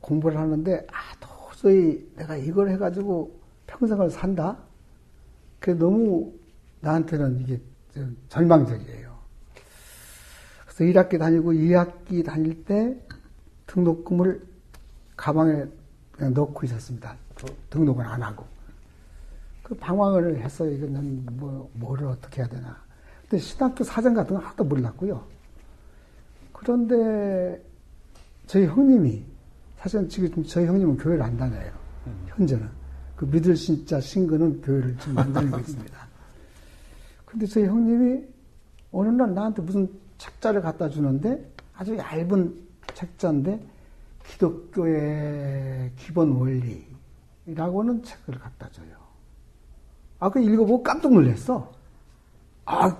공부를 0.00 0.38
하는데 0.38 0.86
아 0.92 1.16
도저히 1.18 2.08
내가 2.14 2.36
이걸 2.36 2.70
해가지고 2.70 3.40
평생을 3.66 4.08
산다. 4.10 4.56
그게 5.58 5.76
너무 5.76 6.32
나한테는 6.80 7.40
이게 7.40 7.60
절망적이에요. 8.28 9.16
그래서 10.66 10.84
1학기 10.84 11.18
다니고 11.18 11.54
2학기 11.54 12.24
다닐 12.24 12.64
때 12.64 12.96
등록금을 13.66 14.46
가방에 15.16 15.64
그냥 16.12 16.34
넣고 16.34 16.64
있었습니다. 16.66 17.16
등록을 17.70 18.04
안 18.04 18.22
하고. 18.22 18.46
그 19.66 19.74
방황을 19.74 20.40
해서 20.44 20.64
이거는 20.64 21.26
뭐, 21.32 21.68
뭐를 21.74 22.06
어떻게 22.06 22.40
해야 22.40 22.48
되나. 22.48 22.76
근데 23.22 23.38
신학교 23.38 23.82
사정 23.82 24.14
같은 24.14 24.36
건 24.36 24.44
하나도 24.44 24.62
몰랐고요. 24.62 25.26
그런데 26.52 27.60
저희 28.46 28.64
형님이, 28.66 29.24
사실은 29.76 30.08
지금 30.08 30.44
저희 30.44 30.66
형님은 30.66 30.98
교회를 30.98 31.20
안 31.20 31.36
다녀요. 31.36 31.72
현재는. 32.28 32.68
그 33.16 33.24
믿을 33.24 33.56
진짜 33.56 34.00
신근은 34.00 34.62
교회를 34.62 34.96
지금 34.98 35.14
만들고 35.14 35.58
있습니다. 35.58 36.08
근데 37.24 37.46
저희 37.46 37.64
형님이 37.64 38.24
어느 38.92 39.08
날 39.08 39.34
나한테 39.34 39.62
무슨 39.62 39.90
책자를 40.16 40.62
갖다 40.62 40.88
주는데 40.88 41.44
아주 41.74 41.96
얇은 41.96 42.54
책자인데 42.94 43.60
기독교의 44.28 45.90
기본 45.96 46.36
원리라고는 47.46 48.04
책을 48.04 48.38
갖다 48.38 48.70
줘요. 48.70 48.95
아까 50.18 50.40
읽어보고 50.40 50.82
깜짝 50.82 51.12
놀랐어. 51.12 51.72
아, 52.64 52.96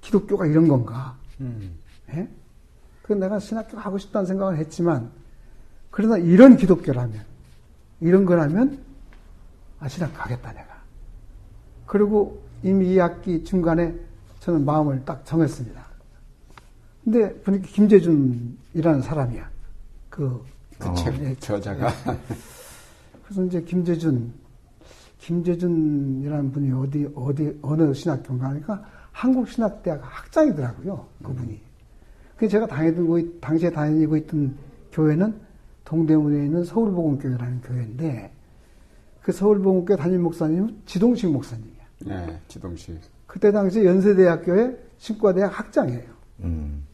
기독교가 0.00 0.46
이런 0.46 0.68
건가? 0.68 1.16
음. 1.40 1.78
예? 2.10 2.28
그 3.02 3.12
내가 3.12 3.38
신학교 3.38 3.76
가고 3.76 3.98
싶다는 3.98 4.26
생각을 4.26 4.58
했지만, 4.58 5.10
그러나 5.90 6.18
이런 6.18 6.56
기독교라면, 6.56 7.24
이런 8.00 8.24
거라면, 8.24 8.82
아, 9.78 9.88
신학 9.88 10.12
가겠다, 10.14 10.52
내가. 10.52 10.76
그리고 11.86 12.42
이미 12.62 12.94
이 12.94 12.98
학기 12.98 13.44
중간에 13.44 13.94
저는 14.40 14.64
마음을 14.64 15.04
딱 15.04 15.24
정했습니다. 15.24 15.86
근데 17.04 17.32
보니까 17.42 17.68
김재준이라는 17.68 19.02
사람이야. 19.02 19.48
그, 20.10 20.44
그 20.78 20.88
어, 20.88 20.94
책. 20.94 21.40
저자가. 21.40 21.92
그래서 23.24 23.44
이제 23.44 23.62
김재준 23.62 24.32
김재준이라는 25.18 26.52
분이 26.52 26.72
어디, 26.72 27.08
어디, 27.14 27.58
어느 27.62 27.92
신학교인가 27.92 28.48
하니까 28.50 28.84
한국신학대학 29.12 30.00
학장이더라고요. 30.02 31.06
그분이. 31.22 31.60
그 32.36 32.48
제가 32.48 32.66
다니고, 32.66 33.40
당시에 33.40 33.70
다니고 33.70 34.16
있던 34.18 34.56
교회는 34.92 35.40
동대문에 35.84 36.44
있는 36.44 36.64
서울보건교회라는 36.64 37.60
교회인데 37.62 38.32
그 39.22 39.32
서울보건교회 39.32 39.96
담임 39.96 40.22
목사님은 40.22 40.82
지동식 40.84 41.30
목사님이야. 41.30 41.86
네, 42.06 42.40
지동식. 42.48 43.00
그때 43.26 43.50
당시 43.52 43.84
연세대학교의 43.84 44.76
신과대학 44.98 45.58
학장이에요. 45.58 46.10
음. 46.40 46.86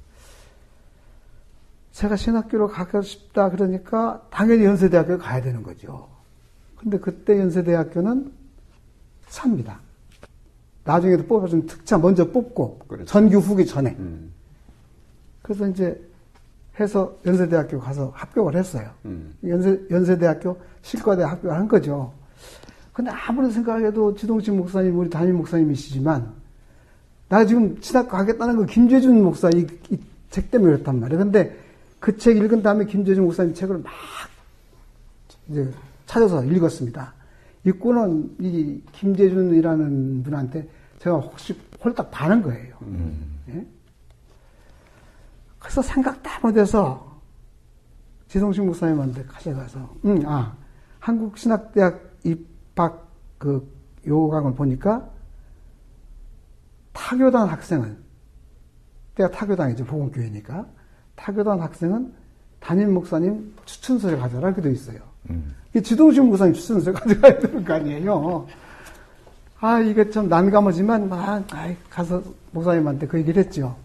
제가 1.92 2.16
신학교로 2.16 2.68
가고 2.68 3.02
싶다 3.02 3.50
그러니까 3.50 4.26
당연히 4.30 4.64
연세대학교에 4.64 5.18
가야 5.18 5.42
되는 5.42 5.62
거죠. 5.62 6.08
근데 6.82 6.98
그때 6.98 7.38
연세대학교는 7.38 8.32
삽니다. 9.28 9.78
나중에도 10.84 11.24
뽑아주면 11.26 11.66
특차 11.66 11.96
먼저 11.96 12.28
뽑고 12.30 12.80
그렇죠. 12.88 13.04
전교 13.06 13.38
후기 13.38 13.64
전에. 13.64 13.94
음. 13.98 14.32
그래서 15.42 15.68
이제 15.68 16.00
해서 16.80 17.16
연세대학교 17.24 17.78
가서 17.78 18.10
합격을 18.14 18.56
했어요. 18.56 18.90
음. 19.04 19.34
연세, 19.46 19.80
연세대학교 19.90 20.58
실과대 20.82 21.22
합격을 21.22 21.56
한 21.56 21.68
거죠. 21.68 22.12
근데 22.92 23.10
아무리 23.10 23.50
생각해도 23.52 24.14
지동식 24.14 24.54
목사님 24.54 24.98
우리 24.98 25.08
담임 25.08 25.36
목사님이시지만 25.36 26.32
나 27.28 27.46
지금 27.46 27.80
친학 27.80 28.08
가겠다는 28.08 28.56
거 28.56 28.64
김재준 28.66 29.22
목사 29.22 29.48
이, 29.50 29.66
이 29.90 29.98
책 30.32 30.50
때문에 30.50 30.72
그렇단 30.72 30.98
말이에요. 30.98 31.22
근데 31.22 31.56
그 32.00 32.16
책 32.16 32.36
읽은 32.38 32.62
다음에 32.62 32.86
김재준 32.86 33.22
목사님 33.24 33.54
책을 33.54 33.78
막 33.78 33.92
이제 35.48 35.70
찾아서 36.12 36.44
읽었습니다. 36.44 37.14
읽고는 37.64 38.36
이 38.38 38.82
김재준이라는 38.92 40.22
분한테 40.22 40.68
제가 40.98 41.16
혹시 41.16 41.58
홀딱 41.82 42.10
반한 42.10 42.42
거예요. 42.42 42.76
음. 42.82 43.40
예? 43.48 43.66
그래서 45.58 45.80
생각 45.80 46.22
다 46.22 46.38
못해서 46.42 47.18
지성식 48.28 48.64
목사님한테 48.64 49.24
가져가서, 49.24 49.94
응, 50.04 50.10
음, 50.10 50.26
아, 50.26 50.54
한국신학대학 51.00 52.02
입학 52.24 53.08
그 53.38 53.66
요강을 54.06 54.54
보니까 54.54 55.08
타교단 56.92 57.48
학생은, 57.48 57.96
때가 59.14 59.30
타교단이죠, 59.30 59.86
보건교회니까. 59.86 60.66
타교단 61.16 61.60
학생은 61.60 62.12
담임 62.60 62.92
목사님 62.92 63.54
추천서를 63.64 64.18
가져라, 64.18 64.48
이렇게 64.48 64.60
돼 64.60 64.72
있어요. 64.72 65.11
음. 65.30 65.54
지동식 65.82 66.24
목사님 66.24 66.54
추천서 66.54 66.92
가져가야 66.92 67.38
되는 67.38 67.64
거 67.64 67.74
아니에요. 67.74 68.46
아, 69.60 69.78
이게 69.78 70.10
참 70.10 70.28
난감하지만, 70.28 71.08
막, 71.08 71.28
아, 71.28 71.42
아이, 71.52 71.76
가서 71.88 72.22
목사님한테 72.50 73.06
그 73.06 73.18
얘기를 73.18 73.42
했죠. 73.42 73.76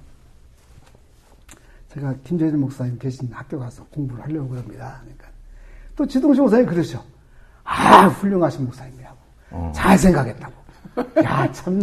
제가 1.93 2.15
김재준 2.23 2.59
목사님 2.59 2.97
계신 2.97 3.29
학교 3.31 3.59
가서 3.59 3.85
공부를 3.91 4.23
하려고 4.23 4.55
합니다. 4.55 4.99
그러니까. 5.01 5.27
또 5.95 6.05
지동식 6.05 6.41
목사님 6.41 6.65
그러죠. 6.65 7.03
아, 7.63 8.07
훌륭하신 8.07 8.65
목사님이라고. 8.65 9.17
어. 9.51 9.71
잘 9.75 9.97
생각했다고. 9.97 10.53
야, 11.23 11.51
참, 11.51 11.79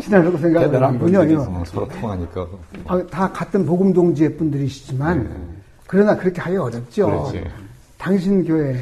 신하라고 0.00 0.38
생각을 0.38 0.82
하군요. 0.82 1.40
어. 1.42 1.62
서로 1.66 1.86
통하니까. 1.88 2.48
아, 2.86 3.06
다 3.10 3.30
같은 3.30 3.66
복음동지의 3.66 4.38
분들이시지만, 4.38 5.22
네. 5.22 5.60
그러나 5.86 6.16
그렇게 6.16 6.40
하기 6.40 6.56
어렵죠. 6.56 7.06
그렇지. 7.06 7.44
당신 8.04 8.44
교회 8.44 8.76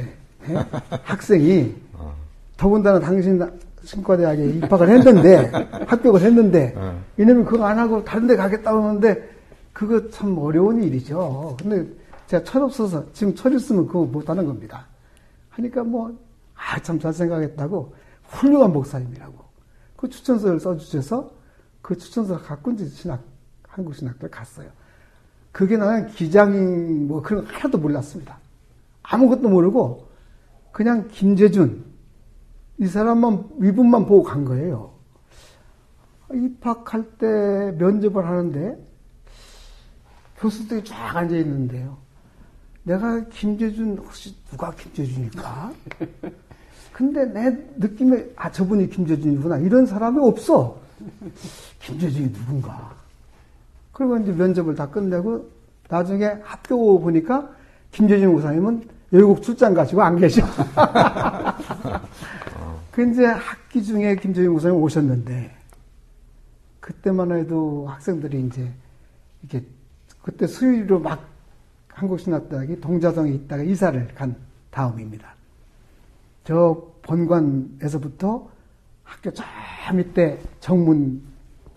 학생이 1.05 1.73
어. 1.95 2.13
더군다나 2.57 2.99
당신 2.99 3.41
신과대학에 3.85 4.47
입학을 4.47 4.89
했는데 4.89 5.47
합격을 5.87 6.21
했는데 6.21 6.75
어. 6.77 7.01
이놈이 7.17 7.45
그거 7.45 7.65
안 7.65 7.79
하고 7.79 8.05
다른 8.05 8.27
데 8.27 8.35
가겠다고 8.35 8.83
하는데 8.83 9.31
그거 9.73 10.11
참 10.11 10.37
어려운 10.39 10.83
일이죠. 10.83 11.57
근데 11.63 11.87
제가 12.27 12.43
철 12.43 12.63
없어서 12.63 13.05
지금 13.13 13.33
철 13.37 13.55
있으면 13.55 13.87
그거 13.87 14.05
못하는 14.05 14.45
겁니다. 14.45 14.87
하니까 15.51 15.85
뭐 15.85 16.13
아 16.57 16.81
참 16.83 16.99
잘 16.99 17.13
생각했다고 17.13 17.95
훌륭한 18.25 18.73
목사님이라고 18.73 19.35
그 19.97 20.09
추천서를 20.09 20.59
써주셔서 20.59 21.31
그 21.81 21.97
추천서를 21.97 22.43
갖고 22.43 22.73
이제 22.73 22.87
신학 22.87 23.23
한국 23.69 23.95
신학교에 23.95 24.31
갔어요. 24.31 24.67
그게 25.53 25.77
나는 25.77 26.09
기장인 26.09 27.07
뭐 27.07 27.23
그런 27.23 27.45
거 27.45 27.53
하나도 27.53 27.79
몰랐습니다. 27.79 28.39
아무것도 29.03 29.49
모르고 29.49 30.09
그냥 30.71 31.09
김재준 31.09 31.85
이 32.79 32.87
사람만 32.87 33.45
위분만 33.59 34.07
보고 34.07 34.23
간 34.23 34.45
거예요. 34.45 34.93
입학할 36.33 37.05
때 37.19 37.75
면접을 37.79 38.27
하는데 38.27 38.77
교수들이 40.39 40.85
쫙 40.85 41.17
앉아 41.17 41.37
있는데요. 41.37 41.99
내가 42.85 43.25
김재준 43.29 43.99
혹시 43.99 44.35
누가 44.51 44.73
김재준일까? 44.73 45.73
근데 46.93 47.25
내 47.27 47.57
느낌에 47.77 48.27
아 48.37 48.51
저분이 48.51 48.91
김재준이구나 48.91 49.59
이런 49.59 49.87
사람이 49.87 50.19
없어. 50.21 50.79
김재준이 51.81 52.33
누군가. 52.33 52.95
그리고 53.93 54.17
이제 54.19 54.33
면접을 54.33 54.75
다 54.75 54.89
끝내고 54.91 55.49
나중에 55.89 56.25
학교 56.43 56.99
보니까 56.99 57.51
김재준 57.93 58.33
고사님은 58.33 58.89
외국 59.13 59.41
출장 59.43 59.73
가시고 59.75 60.03
안 60.03 60.17
계셔. 60.17 60.43
그 62.91 63.09
이제 63.09 63.25
학기 63.25 63.85
중에 63.85 64.17
김재윤 64.17 64.51
목사님 64.51 64.77
오셨는데 64.77 65.55
그때만 66.81 67.31
해도 67.33 67.87
학생들이 67.89 68.41
이제 68.47 68.69
이렇게 69.43 69.65
그때 70.23 70.47
수요일로 70.47 70.99
막 70.99 71.25
한국 71.89 72.19
신학대학이 72.19 72.81
동자동에 72.81 73.31
있다가 73.31 73.63
이사를 73.63 74.09
간 74.15 74.35
다음입니다. 74.71 75.35
저 76.45 76.83
본관에서부터 77.03 78.49
학교 79.05 79.33
저 79.33 79.45
밑에 79.95 80.41
정문 80.59 81.23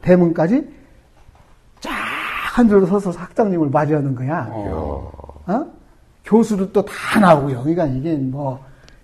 대문까지 0.01 0.67
쫙 1.81 2.15
한 2.55 2.69
줄로 2.69 2.85
서서 2.85 3.11
학장님을 3.11 3.69
맞이하는 3.69 4.15
거야. 4.15 4.47
어? 4.49 5.41
어? 5.45 5.65
교수도 6.25 6.71
또 6.71 6.83
다 6.85 7.19
나오고요. 7.19 7.61
그러니까 7.63 7.85
이게 7.85 8.15
뭐, 8.15 8.63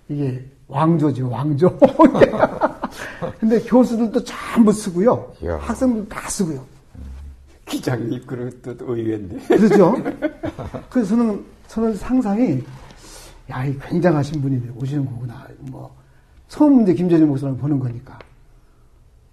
이게 0.10 0.44
왕조죠, 0.68 1.30
왕조. 1.30 1.78
근데 3.40 3.60
교수들도 3.62 4.24
전부 4.24 4.72
쓰고요. 4.72 5.32
야. 5.46 5.58
학생들도 5.58 6.10
다 6.10 6.28
쓰고요. 6.30 6.58
음. 6.96 7.02
기장 7.66 8.12
입그릇도 8.12 8.76
의외인데. 8.80 9.38
그렇죠. 9.48 9.96
그래서 10.90 11.10
저는, 11.16 11.46
저는 11.68 11.96
상상이, 11.96 12.64
야, 13.52 13.66
이 13.66 13.78
굉장하신 13.80 14.42
분이 14.42 14.72
오시는 14.76 15.06
거구나. 15.06 15.48
뭐, 15.60 15.96
처음 16.48 16.74
문제 16.74 16.94
김재준 16.94 17.28
목사님 17.28 17.58
보는 17.58 17.80
거니까. 17.80 18.18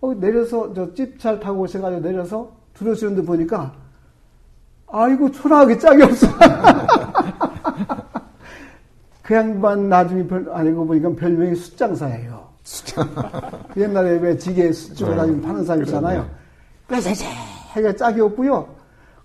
어, 0.00 0.12
내려서, 0.14 0.72
저 0.74 0.92
찝찰 0.94 1.40
타고 1.40 1.62
오셔가지고 1.62 2.02
내려서 2.02 2.52
들어주는데 2.74 3.22
보니까, 3.22 3.74
아이고, 4.90 5.30
초라하게 5.32 5.78
짝이 5.78 6.02
없어. 6.02 6.26
그 9.28 9.34
양반 9.34 9.90
나중에 9.90 10.26
별, 10.26 10.50
아니고 10.50 10.86
보니까 10.86 11.10
별명이 11.10 11.54
숫장사예요. 11.54 12.48
숫장. 12.62 13.06
그 13.74 13.82
옛날에 13.82 14.16
왜 14.20 14.38
지게 14.38 14.72
숫줄 14.72 15.14
가지고 15.14 15.36
네. 15.36 15.42
파는 15.42 15.66
사람 15.66 15.84
있잖아요. 15.84 16.30
그래서 16.86 17.10
해가 17.74 17.94
짝이 17.94 18.22
없고요. 18.22 18.74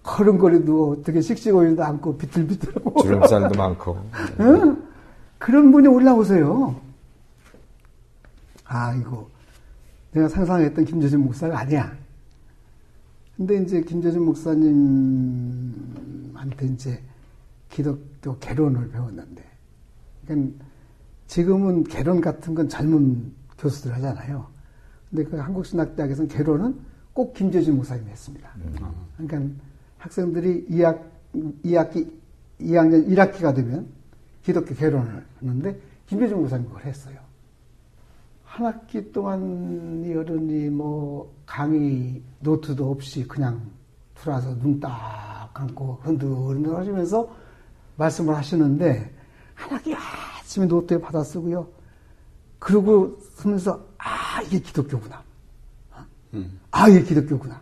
걸음걸이도 0.04 1.04
되게 1.06 1.22
씩씩거리도 1.22 1.82
않고 1.82 2.18
비틀비틀하고. 2.18 3.01
주름살도 3.01 3.58
많고. 3.58 3.97
응? 4.41 4.84
그런 5.38 5.72
분이 5.72 5.88
올라오세요. 5.88 6.76
아이고. 8.66 9.30
내가 10.12 10.28
상상했던 10.28 10.84
김재준 10.84 11.22
목사가 11.22 11.60
아니야. 11.60 11.93
근데 13.38 13.64
이제 13.64 13.80
김재준 13.80 14.26
목사님한테 14.26 16.66
이제 16.74 17.01
기독교 17.70 18.38
개론을 18.39 18.89
배웠는데, 18.89 19.53
그러니까 20.26 20.64
지금은 21.28 21.84
개론 21.86 22.22
같은 22.22 22.54
건 22.56 22.70
젊은 22.70 23.32
교수들 23.58 23.94
하잖아요. 23.96 24.48
근데 25.10 25.24
그 25.24 25.38
한국신학대학에서는 25.38 26.28
개론은 26.30 26.80
꼭 27.14 27.34
김재준 27.34 27.76
목사님이 27.76 28.10
했습니다. 28.10 28.50
음. 28.58 28.76
그러니까 29.18 29.56
학생들이 30.00 30.68
2학, 30.68 31.02
2학기, 31.64 32.12
2학년 32.60 33.08
1학기가 33.08 33.56
되면 33.56 33.88
기독교 34.44 34.74
개론을 34.76 35.26
하는데 35.40 35.80
김재준 36.08 36.40
목사님 36.40 36.68
그걸 36.68 36.86
했어요. 36.86 37.18
한 38.44 38.66
학기 38.68 39.12
동안 39.12 40.04
여른이 40.08 40.70
뭐 40.70 41.34
강의 41.46 42.22
노트도 42.42 42.90
없이 42.90 43.28
그냥 43.28 43.62
들어와서 44.16 44.58
눈 44.60 44.80
딱 44.80 45.52
감고 45.54 46.00
흔들흔들 46.02 46.76
하시면서 46.76 47.30
말씀을 47.98 48.36
하시는데 48.36 49.14
한 49.64 49.72
학기 49.72 49.95
아침에 49.95 50.66
노트에 50.66 50.99
받아 50.99 51.24
쓰고요. 51.24 51.68
그러고 52.59 53.18
쓰면서 53.36 53.86
아 53.97 54.41
이게 54.43 54.59
기독교구나. 54.59 55.24
음. 56.34 56.59
아 56.72 56.89
이게 56.89 57.03
기독교구나. 57.03 57.61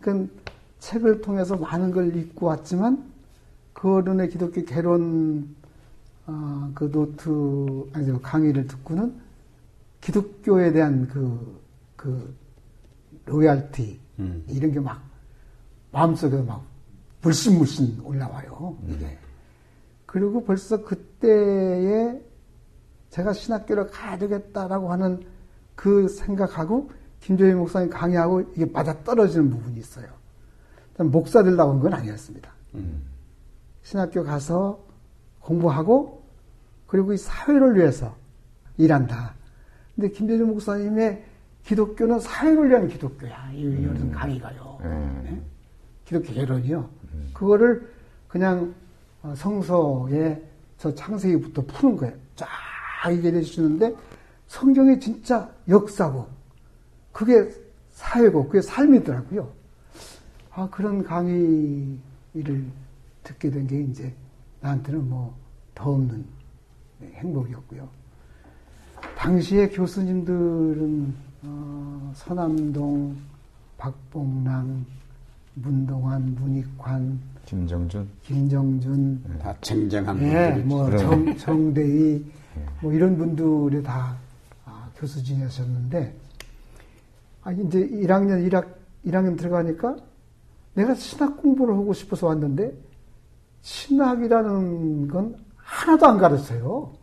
그러니까 0.00 0.32
책을 0.78 1.20
통해서 1.20 1.56
많은 1.56 1.90
걸 1.90 2.16
읽고 2.16 2.46
왔지만 2.46 3.10
그 3.72 3.94
어른의 3.96 4.30
기독교 4.30 4.64
개론 4.64 5.54
어, 6.26 6.70
그 6.74 6.90
노트 6.90 7.90
아니 7.92 8.22
강의를 8.22 8.66
듣고는 8.66 9.20
기독교에 10.00 10.72
대한 10.72 11.06
그, 11.08 11.60
그, 11.96 12.34
loyalty, 13.26 14.00
음. 14.18 14.44
이런 14.48 14.72
게 14.72 14.80
막, 14.80 15.00
마음속에 15.92 16.42
막, 16.42 16.64
물씬물씬 17.22 18.00
올라와요, 18.02 18.76
이게. 18.88 19.06
음. 19.06 19.21
그리고 20.12 20.44
벌써 20.44 20.84
그때에 20.84 22.20
제가 23.08 23.32
신학교를 23.32 23.86
가야 23.86 24.18
되겠다라고 24.18 24.92
하는 24.92 25.24
그 25.74 26.06
생각하고, 26.06 26.90
김조희 27.20 27.54
목사님 27.54 27.88
강의하고 27.88 28.42
이게 28.54 28.66
맞아 28.66 29.02
떨어지는 29.04 29.48
부분이 29.48 29.78
있어요. 29.78 30.06
목사 30.98 31.42
되려고 31.42 31.72
한 31.72 31.80
건 31.80 31.94
아니었습니다. 31.94 32.50
음. 32.74 33.02
신학교 33.82 34.22
가서 34.22 34.84
공부하고, 35.40 36.22
그리고 36.86 37.14
이 37.14 37.16
사회를 37.16 37.76
위해서 37.76 38.14
일한다. 38.76 39.34
근데 39.96 40.10
김대중 40.10 40.48
목사님의 40.48 41.24
기독교는 41.64 42.20
사회를 42.20 42.68
위한 42.68 42.86
기독교야. 42.86 43.50
이 43.54 43.64
음. 43.64 43.84
요즘 43.88 44.12
강의가요. 44.12 44.78
음. 44.82 45.20
네? 45.24 45.42
기독교 46.04 46.34
개론이요. 46.34 46.90
음. 47.14 47.30
그거를 47.32 47.88
그냥 48.28 48.74
어, 48.74 48.74
성서에 49.36 50.42
저 50.78 50.94
창세기부터 50.94 51.62
푸는 51.66 51.96
거예요. 51.96 52.14
쫙 52.36 52.48
얘기해 53.10 53.42
주시는데 53.42 53.94
성경이 54.48 54.98
진짜 55.00 55.50
역사고 55.68 56.26
그게 57.12 57.50
사회고 57.92 58.46
그게 58.48 58.60
삶이더라고요. 58.62 59.48
아, 60.54 60.68
그런 60.70 61.02
강의를 61.04 62.66
듣게 63.22 63.50
된 63.50 63.66
게 63.66 63.80
이제 63.82 64.12
나한테는 64.60 65.08
뭐 65.08 65.34
더 65.74 65.90
없는 65.92 66.24
행복이었고요. 67.14 67.88
당시에 69.16 69.68
교수님들은 69.70 71.14
어, 71.44 72.12
서남동, 72.14 73.16
박봉랑, 73.78 74.84
문동환, 75.54 76.34
문익환, 76.36 77.18
김정준, 77.52 78.08
김정준, 78.22 79.24
네. 79.28 79.38
다 79.38 79.54
쟁쟁한 79.60 80.18
네, 80.18 80.54
분들이 80.54 80.64
뭐 80.64 80.96
정, 80.96 81.36
정대희, 81.36 82.24
네. 82.54 82.66
뭐 82.80 82.92
이런 82.94 83.18
분들이 83.18 83.82
다 83.82 84.16
아, 84.64 84.88
교수 84.96 85.22
지내셨는데, 85.22 86.16
아 87.42 87.52
이제 87.52 87.86
1학년 87.86 88.48
1학 88.48 88.66
1학년 89.04 89.36
들어가니까 89.36 89.96
내가 90.72 90.94
신학 90.94 91.42
공부를 91.42 91.74
하고 91.74 91.92
싶어서 91.92 92.28
왔는데 92.28 92.72
신학이라는 93.60 95.08
건 95.08 95.36
하나도 95.56 96.06
안 96.06 96.16
가르쳐요. 96.16 96.94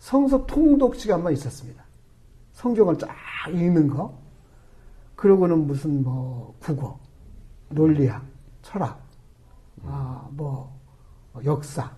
성서 0.00 0.44
통독 0.44 0.96
시간만 0.96 1.34
있었습니다. 1.34 1.84
성경을 2.54 2.98
쫙 2.98 3.08
읽는 3.48 3.86
거. 3.86 4.18
그러고는 5.14 5.68
무슨 5.68 6.02
뭐 6.02 6.56
국어, 6.58 6.98
논리학, 7.68 8.24
철학, 8.62 9.09
아, 9.84 10.26
뭐 10.30 10.72
역사. 11.44 11.90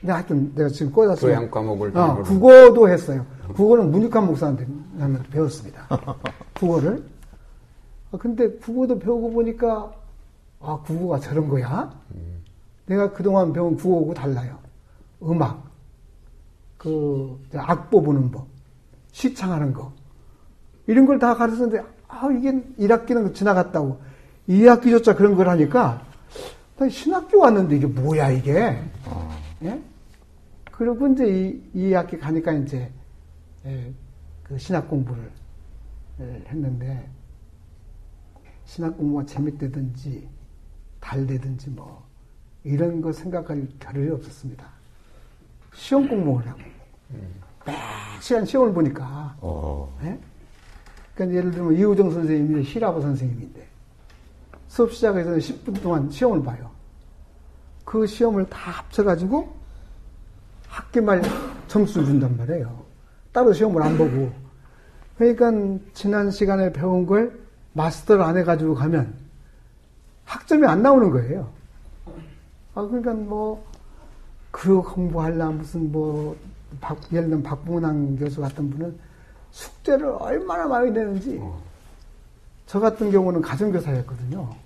근데 0.00 0.12
하여튼 0.12 0.52
내가 0.54 0.68
지금 0.68 0.90
꽂았어요. 0.92 1.30
교양 1.36 1.50
과목을 1.50 1.96
어, 1.96 2.22
국어도 2.22 2.88
했어요. 2.88 3.24
국어는 3.54 3.90
문익환 3.92 4.26
목사한테 4.26 4.66
배웠습니다. 5.30 5.86
국어를. 6.58 7.04
아, 8.10 8.16
근데 8.18 8.48
국어도 8.58 8.98
배우고 8.98 9.30
보니까 9.32 9.92
아, 10.60 10.78
국어가 10.84 11.18
저런 11.20 11.48
거야? 11.48 11.92
음. 12.14 12.42
내가 12.86 13.12
그동안 13.12 13.52
배운 13.52 13.76
국어하고 13.76 14.12
달라요. 14.14 14.58
음악, 15.22 15.62
그 16.78 17.38
악보 17.54 18.02
보는 18.02 18.30
법, 18.32 18.46
시창하는 19.12 19.72
거 19.72 19.92
이런 20.88 21.06
걸 21.06 21.18
다 21.20 21.36
가르쳤는데 21.36 21.84
아 22.08 22.28
이게 22.36 22.50
1학기는 22.80 23.32
지나갔다고 23.34 24.00
2학기조차 24.48 25.16
그런 25.16 25.36
걸 25.36 25.48
하니까 25.48 26.02
신학교 26.90 27.40
왔는데 27.40 27.76
이게 27.76 27.86
뭐야 27.86 28.30
이게 28.30 28.78
어. 29.06 29.38
예? 29.62 29.80
그리고 30.70 31.06
이제 31.08 31.26
이, 31.74 31.90
2학기 31.90 32.18
가니까 32.18 32.52
이제 32.52 32.90
예, 33.66 33.92
그 34.42 34.58
신학 34.58 34.88
공부를 34.88 35.30
예, 36.20 36.44
했는데 36.48 37.08
신학 38.64 38.96
공부가 38.96 39.24
재밌대든지 39.26 40.28
달대든지 41.00 41.70
뭐 41.70 42.06
이런 42.64 43.00
거 43.00 43.12
생각할 43.12 43.68
겨를이 43.78 44.10
없었습니다. 44.10 44.66
시험 45.74 46.08
공부를 46.08 46.48
하고 46.48 46.60
매 47.66 47.74
시간 48.20 48.44
시험을 48.44 48.72
보니까. 48.72 49.36
어. 49.40 49.96
네? 50.02 50.18
그러니까 51.14 51.38
예를 51.38 51.50
들면 51.50 51.74
이우정 51.74 52.10
선생님이 52.10 52.64
시라버 52.64 53.00
선생님인데 53.00 53.71
수업 54.72 54.90
시작해서 54.90 55.32
10분 55.32 55.82
동안 55.82 56.08
시험을 56.08 56.42
봐요. 56.42 56.70
그 57.84 58.06
시험을 58.06 58.48
다 58.48 58.70
합쳐가지고 58.70 59.54
학기 60.66 60.98
말 60.98 61.20
점수를 61.68 62.06
준단 62.06 62.34
말이에요. 62.38 62.82
따로 63.32 63.52
시험을 63.52 63.82
안 63.82 63.98
보고. 63.98 64.32
그러니까 65.18 65.52
지난 65.92 66.30
시간에 66.30 66.72
배운 66.72 67.04
걸 67.04 67.38
마스터를 67.74 68.22
안 68.22 68.38
해가지고 68.38 68.74
가면 68.74 69.12
학점이 70.24 70.66
안 70.66 70.80
나오는 70.80 71.10
거예요. 71.10 71.50
아, 72.74 72.80
그러니까 72.80 73.12
뭐, 73.12 73.62
그 74.50 74.80
공부하려 74.80 75.50
무슨 75.50 75.92
뭐 75.92 76.34
박, 76.80 76.96
예를 77.12 77.28
들면 77.28 77.42
박봉남 77.42 78.16
교수 78.16 78.40
같은 78.40 78.70
분은 78.70 78.98
숙제를 79.50 80.06
얼마나 80.18 80.66
많이 80.66 80.90
내는지 80.90 81.38
어. 81.42 81.60
저 82.64 82.80
같은 82.80 83.10
경우는 83.10 83.42
가정교사였거든요. 83.42 84.61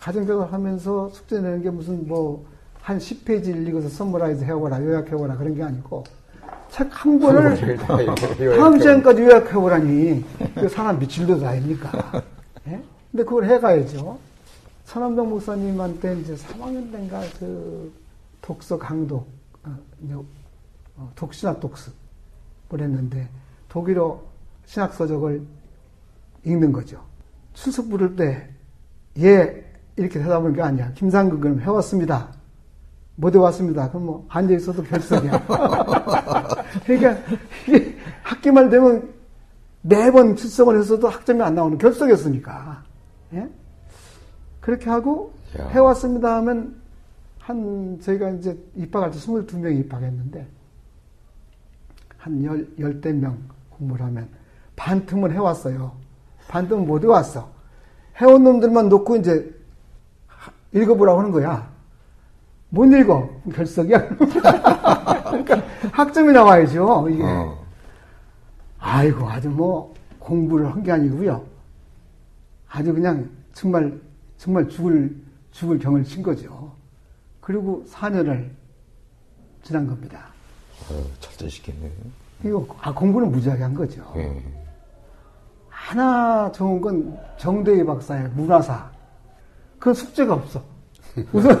가정교사 0.00 0.52
하면서 0.52 1.08
숙제 1.10 1.40
내는 1.40 1.62
게 1.62 1.70
무슨 1.70 2.06
뭐 2.08 2.44
한 2.82 2.98
10페이지 2.98 3.48
읽어서 3.68 3.88
선물라이즈 3.88 4.44
해오라, 4.44 4.82
요약해오라 4.82 5.36
그런 5.36 5.54
게 5.54 5.62
아니고 5.62 6.04
책 6.70 6.88
한 6.90 7.20
권을 7.20 7.76
다음 7.76 8.78
시간까지 8.80 9.22
요약해오라니 9.22 10.24
그 10.54 10.68
사람 10.68 10.98
미칠 10.98 11.26
도도 11.26 11.46
아닙니까? 11.46 12.22
예? 12.66 12.82
근데 13.10 13.24
그걸 13.24 13.44
해가야죠. 13.44 14.18
천암동 14.86 15.30
목사님한테 15.30 16.20
이제 16.20 16.34
3학년 16.34 16.90
때인가 16.92 17.22
그 17.38 17.92
독서 18.40 18.78
강독, 18.78 19.28
어, 19.64 19.76
어, 20.96 21.12
독신학 21.14 21.60
독습을 21.60 21.92
했는데 22.72 23.28
독일어 23.68 24.20
신학서적을 24.66 25.42
읽는 26.44 26.72
거죠. 26.72 27.02
출석 27.54 27.88
부를 27.90 28.16
때, 28.16 28.48
예, 29.18 29.69
이렇게 29.96 30.18
대답하는 30.18 30.52
게 30.54 30.62
아니야. 30.62 30.92
김상극은 30.92 31.60
해왔습니다. 31.60 32.28
못 33.16 33.34
해 33.34 33.38
왔습니다. 33.38 33.88
그럼 33.90 34.06
뭐, 34.06 34.26
앉아 34.28 34.54
있어도 34.54 34.82
결석이야. 34.82 35.46
그러니까, 36.86 37.18
이게 37.68 37.96
학기 38.22 38.50
말 38.50 38.70
되면 38.70 39.12
매번 39.82 40.36
출석을 40.36 40.78
했어도 40.78 41.08
학점이 41.08 41.42
안 41.42 41.54
나오는 41.54 41.76
결석이었으니까. 41.76 42.82
예? 43.34 43.48
그렇게 44.60 44.88
하고, 44.88 45.32
야. 45.58 45.68
해왔습니다 45.68 46.36
하면, 46.36 46.80
한, 47.40 47.98
저희가 48.00 48.30
이제 48.30 48.58
입학할 48.74 49.10
때 49.10 49.18
22명이 49.18 49.80
입학했는데, 49.80 50.46
한 52.16 52.44
열, 52.44 52.66
열대 52.78 53.12
명 53.12 53.38
공부를 53.70 54.06
하면, 54.06 54.28
반틈은 54.76 55.32
해왔어요. 55.32 55.92
반틈은 56.48 56.86
못 56.86 57.02
해왔어. 57.02 57.50
해온 58.20 58.44
놈들만 58.44 58.88
놓고 58.88 59.16
이제 59.16 59.59
읽어보라고 60.72 61.18
하는 61.20 61.30
거야. 61.32 61.68
못 62.68 62.84
읽어. 62.86 63.28
결석이야. 63.52 64.08
그러니까 64.16 65.62
학점이 65.92 66.32
나와야죠, 66.32 67.08
이게. 67.10 67.22
어. 67.24 67.58
아이고, 68.78 69.28
아주 69.28 69.48
뭐, 69.48 69.94
공부를 70.18 70.70
한 70.72 70.82
게 70.82 70.92
아니고요. 70.92 71.44
아주 72.68 72.94
그냥 72.94 73.28
정말, 73.52 73.98
정말 74.38 74.68
죽을, 74.68 75.14
죽을 75.50 75.78
경을 75.78 76.04
친 76.04 76.22
거죠. 76.22 76.72
그리고 77.40 77.84
4년을 77.90 78.48
지난 79.64 79.86
겁니다. 79.86 80.26
어, 80.90 81.02
철저시켰네. 81.18 81.90
이거, 82.44 82.66
아, 82.80 82.92
공부는 82.94 83.32
무지하게 83.32 83.62
한 83.64 83.74
거죠. 83.74 84.12
네. 84.14 84.42
하나 85.68 86.50
좋은 86.52 86.80
건 86.80 87.18
정대희 87.38 87.84
박사의 87.84 88.28
문화사. 88.30 88.89
그 89.80 89.94
숙제가 89.94 90.34
없어. 90.34 90.62
우선 91.32 91.56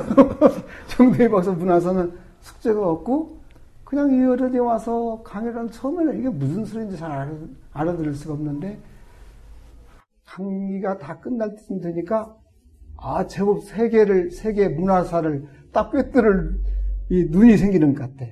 정대희 0.88 1.28
박사 1.28 1.50
문화사는 1.50 2.12
숙제가 2.40 2.88
없고 2.88 3.40
그냥 3.82 4.12
이 4.12 4.22
어른이 4.22 4.58
와서 4.58 5.20
강의를 5.24 5.68
처음에는 5.70 6.20
이게 6.20 6.28
무슨 6.28 6.64
소리인지 6.64 6.96
잘 6.96 7.10
알아, 7.10 7.32
알아 7.72 7.96
들을 7.96 8.14
수가 8.14 8.34
없는데 8.34 8.78
강의가 10.24 10.98
다 10.98 11.18
끝날 11.18 11.56
때쯤 11.56 11.80
되니까 11.80 12.36
아 12.96 13.26
제법 13.26 13.64
세계를 13.64 14.30
세계 14.30 14.68
문화사를 14.68 15.44
딱 15.72 15.90
꿰뚫을 15.90 16.60
이 17.08 17.24
눈이 17.30 17.56
생기는 17.56 17.94
것 17.94 18.02
같아. 18.02 18.30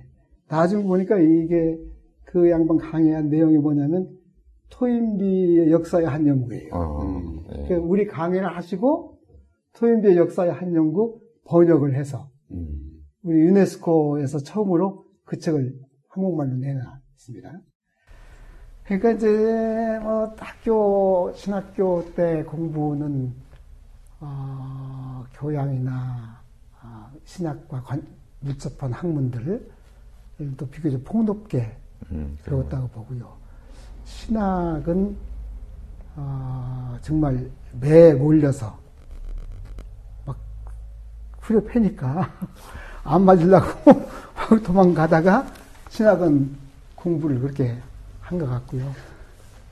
나중에 0.49 0.85
보니까 0.85 1.19
이게 1.19 1.77
그 2.25 2.51
양반 2.51 2.77
강의한 2.77 3.31
내용이 3.31 3.59
뭐냐면 3.59 4.09
토인비의 4.71 5.73
역사의 5.73 6.07
한 6.07 6.27
연구예요. 6.27 6.71
어, 6.73 7.23
네. 7.51 7.65
그러니까 7.65 7.89
우리 7.89 8.07
강의를 8.07 8.55
하시고 8.55 9.18
토인비의 9.79 10.17
역사의 10.17 10.53
한 10.53 10.75
연구 10.75 11.21
번역을 11.45 11.95
해서 11.95 12.29
음. 12.51 13.05
우리 13.23 13.39
유네스코에서 13.41 14.41
처음으로 14.41 15.05
그 15.25 15.39
책을 15.39 15.79
한국말로 16.09 16.57
내놨습니다. 16.57 17.61
그러니까 18.85 19.11
이제 19.13 19.29
뭐 20.03 20.35
학교 20.37 21.33
신학교 21.35 22.05
때 22.15 22.43
공부는 22.45 23.33
어, 24.21 25.25
교양이나 25.35 26.43
어, 26.83 27.11
신학과 27.25 27.83
관, 27.83 28.03
밀접한 28.41 28.93
학문들을 28.93 29.71
또 30.57 30.67
비교적 30.67 31.05
폭넓게 31.05 31.77
음, 32.11 32.37
배웠다고 32.45 32.89
보고요. 32.89 33.37
신학은 34.05 35.17
어, 36.17 36.97
정말 37.03 37.51
매 37.79 38.15
몰려서 38.15 38.67
막 38.71 38.88
후려 41.49 41.63
패니까 41.65 42.31
안 43.05 43.25
맞으려고 43.25 43.67
도망가다가 44.63 45.47
신학은 45.89 46.55
공부를 46.95 47.41
그렇게 47.41 47.79
한 48.21 48.39
것 48.39 48.47
같고요. 48.47 48.95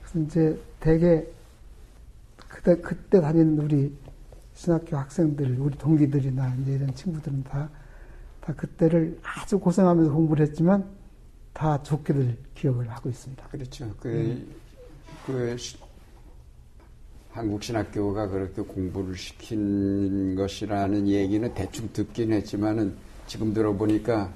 그래서 0.01 0.19
이제 0.25 0.59
대개 0.79 1.23
그때 2.47 2.75
그때 2.77 3.21
다니는 3.21 3.59
우리 3.59 3.95
신학교 4.55 4.97
학생들, 4.97 5.59
우리 5.59 5.77
동기들이나 5.77 6.55
이제 6.61 6.71
이런 6.73 6.95
친구들은 6.95 7.43
다, 7.43 7.69
다 8.41 8.53
그때를 8.55 9.19
아주 9.21 9.59
고생하면서 9.59 10.11
공부를 10.11 10.47
했지만 10.47 10.83
다 11.53 11.81
좋게들 11.83 12.35
기억을 12.55 12.89
하고 12.89 13.09
있습니다. 13.09 13.47
그렇죠. 13.49 13.93
그, 13.99 14.07
음. 14.09 14.47
그 15.27 15.55
한국 17.37 17.61
신학교가 17.61 18.29
그렇게 18.29 18.63
공부를 18.63 19.15
시킨 19.15 20.35
것이라는 20.35 21.07
얘기는 21.07 21.53
대충 21.53 21.87
듣긴 21.93 22.33
했지만은 22.33 22.95
지금 23.27 23.53
들어보니까 23.53 24.33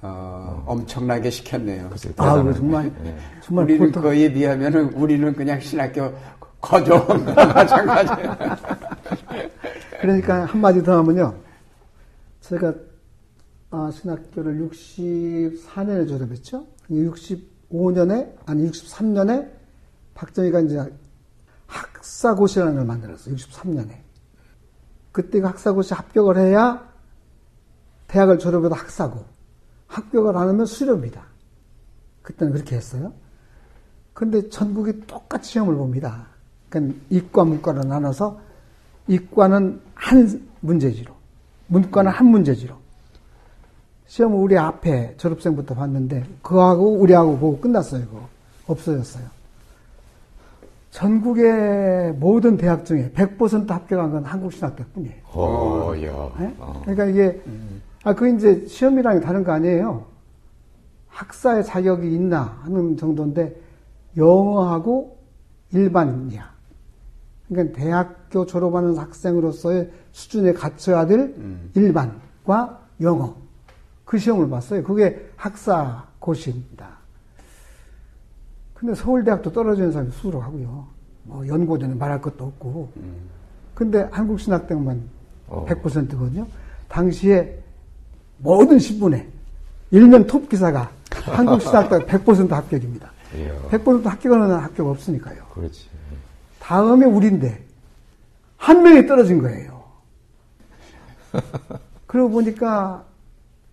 어, 0.00 0.64
엄청나게 0.66 1.30
시켰네요. 1.30 1.90
아, 2.16 2.52
정말, 2.54 2.92
네. 3.04 3.16
정말 3.40 3.64
우리는 3.66 3.86
보통... 3.86 4.02
그에 4.02 4.32
비하면은 4.32 4.92
우리는 4.94 5.32
그냥 5.32 5.60
신학교 5.60 6.12
거저 6.60 7.06
마찬가지예요. 7.54 8.36
그러니까 10.00 10.44
한마디 10.46 10.82
더 10.82 10.98
하면요. 10.98 11.32
제가 12.40 12.74
아, 13.70 13.92
신학교를 13.92 14.68
64년에 14.68 16.08
졸업했죠. 16.08 16.66
65년에, 16.90 18.34
아니 18.44 18.68
63년에 18.68 19.48
박정희가 20.14 20.60
이제 20.60 20.92
학사고시라는 21.72 22.74
걸 22.76 22.84
만들었어요. 22.84 23.34
63년에. 23.34 23.96
그때가 25.12 25.50
학사고시 25.50 25.94
합격을 25.94 26.38
해야 26.38 26.88
대학을 28.08 28.38
졸업해도 28.38 28.74
학사고, 28.74 29.24
합격을 29.86 30.36
안 30.36 30.48
하면 30.48 30.66
수료입니다. 30.66 31.24
그때는 32.22 32.52
그렇게 32.52 32.76
했어요. 32.76 33.12
근데 34.12 34.48
전국이 34.48 35.06
똑같이 35.06 35.52
시험을 35.52 35.74
봅니다. 35.74 36.26
그러니까 36.68 36.98
이과, 37.10 37.44
문과로 37.44 37.84
나눠서 37.84 38.40
이과는 39.08 39.80
한 39.94 40.48
문제지로, 40.60 41.14
문과는 41.68 42.10
한 42.10 42.26
문제지로, 42.26 42.76
시험 44.06 44.34
우리 44.34 44.58
앞에 44.58 45.16
졸업생부터 45.16 45.74
봤는데 45.74 46.26
그하고 46.42 46.98
우리하고 46.98 47.38
보고 47.38 47.60
끝났어요. 47.60 48.04
그거. 48.06 48.28
없어졌어요. 48.66 49.41
전국의 50.92 52.12
모든 52.12 52.56
대학 52.58 52.84
중에 52.84 53.10
100% 53.12 53.66
합격한 53.66 54.12
건 54.12 54.24
한국신학대뿐이에요. 54.24 55.14
어, 55.32 55.92
야. 56.04 56.30
네? 56.38 56.54
그러니까 56.82 57.04
이게 57.06 57.42
아, 58.04 58.14
그 58.14 58.28
이제 58.28 58.66
시험이랑 58.66 59.20
다른 59.20 59.42
거 59.42 59.52
아니에요. 59.52 60.04
학사의 61.08 61.64
자격이 61.64 62.12
있나 62.14 62.58
하는 62.62 62.96
정도인데 62.96 63.56
영어하고 64.16 65.16
일반이야. 65.72 66.52
그러니까 67.48 67.78
대학교 67.78 68.44
졸업하는 68.44 68.96
학생으로서의 68.96 69.90
수준에 70.12 70.52
갖춰야 70.52 71.06
될 71.06 71.20
음. 71.20 71.70
일반과 71.74 72.80
영어. 73.00 73.34
그 74.04 74.18
시험을 74.18 74.50
봤어요. 74.50 74.82
그게 74.82 75.30
학사 75.36 76.06
고시입니다. 76.18 77.01
근데 78.82 78.96
서울대학도 78.96 79.52
떨어지는 79.52 79.92
사람이 79.92 80.10
수두룩 80.10 80.42
하고요. 80.42 80.84
뭐 81.22 81.46
연고대는 81.46 81.98
말할 81.98 82.20
것도 82.20 82.46
없고. 82.46 82.90
근데 83.76 84.08
한국신학대만 84.10 85.08
어. 85.46 85.64
100%거든요. 85.68 86.48
당시에 86.88 87.62
모든 88.38 88.80
신문에 88.80 89.28
일면 89.92 90.26
톱 90.26 90.48
기사가 90.48 90.90
한국신학대 91.12 92.06
100% 92.06 92.48
합격입니다. 92.50 93.12
100% 93.70 94.02
합격하는 94.02 94.50
학교가 94.56 94.90
없으니까요. 94.90 95.44
그렇지. 95.54 95.86
다음에 96.58 97.06
우리인데 97.06 97.62
한 98.56 98.82
명이 98.82 99.06
떨어진 99.06 99.40
거예요. 99.40 99.80
그러고 102.08 102.30
보니까 102.30 103.04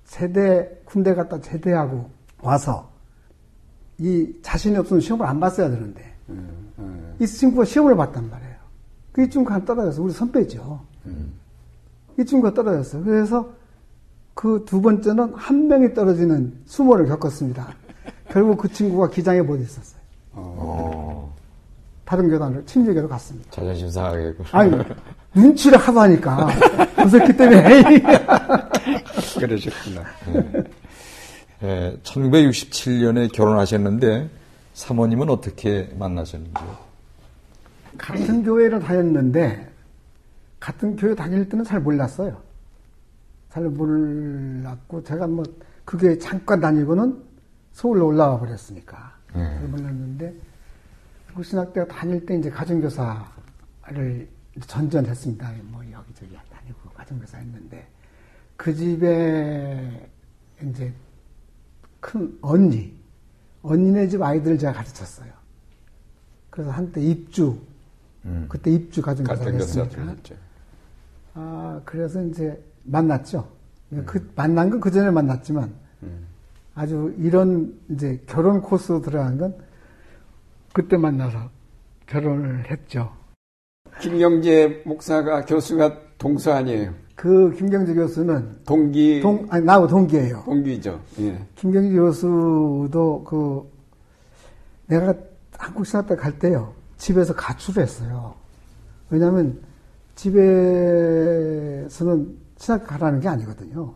제대, 0.06 0.70
군대 0.86 1.16
갔다 1.16 1.42
제대하고 1.42 2.12
와서 2.44 2.89
이 4.00 4.34
자신이 4.42 4.78
없으면 4.78 5.02
시험을 5.02 5.26
안 5.26 5.40
봤어야 5.40 5.70
되는데 5.70 6.02
음, 6.30 6.50
음. 6.80 7.16
이 7.20 7.28
친구가 7.28 7.66
시험을 7.66 7.96
봤단 7.96 8.30
말이에요. 8.30 8.50
그 9.12 9.22
이 9.24 9.30
친구가 9.30 9.66
떨어졌어. 9.66 10.02
우리 10.02 10.14
선배죠. 10.14 10.80
음. 11.06 11.34
이 12.18 12.24
친구가 12.26 12.54
떨어졌어. 12.54 13.04
그래서 13.04 13.50
그 14.34 14.64
두 14.66 14.82
번째는 14.82 15.34
한 15.36 15.68
명이 15.68 15.94
떨어지는 15.94 16.54
수모를 16.66 17.08
겪었습니다. 17.08 17.68
결국 18.30 18.58
그 18.58 18.72
친구가 18.72 19.10
기장에 19.10 19.42
못 19.42 19.58
있었어요. 19.58 20.00
어. 20.34 21.36
다른 22.06 22.30
교단으로 22.30 22.66
침례교로 22.66 23.08
갔습니다. 23.10 23.52
자존심 23.52 23.90
상하겠고. 23.90 24.44
아니 24.52 24.72
눈치를 25.36 25.78
하도 25.78 26.00
하니까 26.02 26.48
무섭기 27.04 27.36
때문에 27.36 27.84
그러셨구나. 29.40 30.04
네. 30.34 30.64
네, 31.62 31.98
1967년에 32.04 33.32
결혼하셨는데 33.34 34.30
사모님은 34.74 35.30
어떻게 35.30 35.94
만나셨는지요? 35.98 36.78
같은 37.98 38.44
교회를 38.44 38.80
다녔는데 38.80 39.70
같은 40.60 40.96
교회 40.96 41.16
다닐 41.16 41.50
때는 41.50 41.66
잘 41.66 41.82
몰랐어요. 41.82 42.42
잘 43.50 43.64
몰랐고 43.64 45.04
제가 45.04 45.28
뭐 45.28 45.44
그게 45.84 46.18
잠깐 46.18 46.62
다니고는 46.62 47.22
서울로 47.74 48.08
올라와 48.08 48.40
버렸으니까 48.40 49.14
네. 49.36 49.60
몰랐는데 49.68 50.34
구신학대가 51.34 51.88
다닐 51.88 52.26
때 52.26 52.36
이제 52.38 52.50
가정교사를 52.50 54.28
전전했습니다. 54.66 55.54
뭐 55.64 55.84
여기저기 55.92 56.38
다니고 56.52 56.90
가정교사 56.96 57.38
했는데 57.38 57.86
그 58.56 58.74
집에 58.74 60.10
이제 60.64 60.94
큰 62.00 62.38
언니, 62.42 62.94
언니네 63.62 64.08
집 64.08 64.22
아이들을 64.22 64.58
제가 64.58 64.74
가르쳤어요. 64.74 65.30
그래서 66.50 66.72
한때 66.72 67.02
입주, 67.02 67.58
음. 68.26 68.46
그때 68.50 68.72
입주 68.72 69.02
가정교사를 69.02 69.54
했으니까. 69.56 70.16
아, 71.34 71.82
그래서 71.86 72.24
이제 72.24 72.62
만났죠. 72.84 73.48
음. 73.92 74.04
그, 74.06 74.32
만난 74.36 74.70
건 74.70 74.80
그 74.80 74.92
전에 74.92 75.10
만났지만, 75.12 75.74
음. 76.04 76.26
아주 76.76 77.14
이런 77.18 77.78
이제 77.90 78.22
결혼 78.28 78.62
코스 78.62 79.02
들어간 79.02 79.38
건 79.38 79.56
그때 80.74 80.96
만나서 80.98 81.50
결혼을 82.08 82.70
했죠. 82.72 83.12
김경재 84.02 84.84
목사가 84.86 85.44
교수가 85.46 86.00
동서 86.18 86.54
아니에요? 86.54 86.94
그 87.20 87.54
김경재 87.58 87.94
교수는 87.96 88.60
동기 88.66 89.20
동 89.20 89.46
아니 89.50 89.66
나하고 89.66 89.88
동기예요. 89.88 90.44
동기죠. 90.46 91.02
예. 91.20 91.38
김경재 91.56 91.94
교수도 91.94 93.26
그 93.28 93.70
내가 94.88 95.14
한국 95.58 95.86
신학대 95.86 96.16
갈 96.16 96.40
때요 96.40 96.74
집에서 96.96 97.36
가출을 97.36 97.84
했어요. 97.84 98.36
왜냐하면 99.10 99.60
집에서는 100.16 101.90
신학교 102.56 102.86
가라는 102.86 103.20
게 103.20 103.28
아니거든요. 103.28 103.94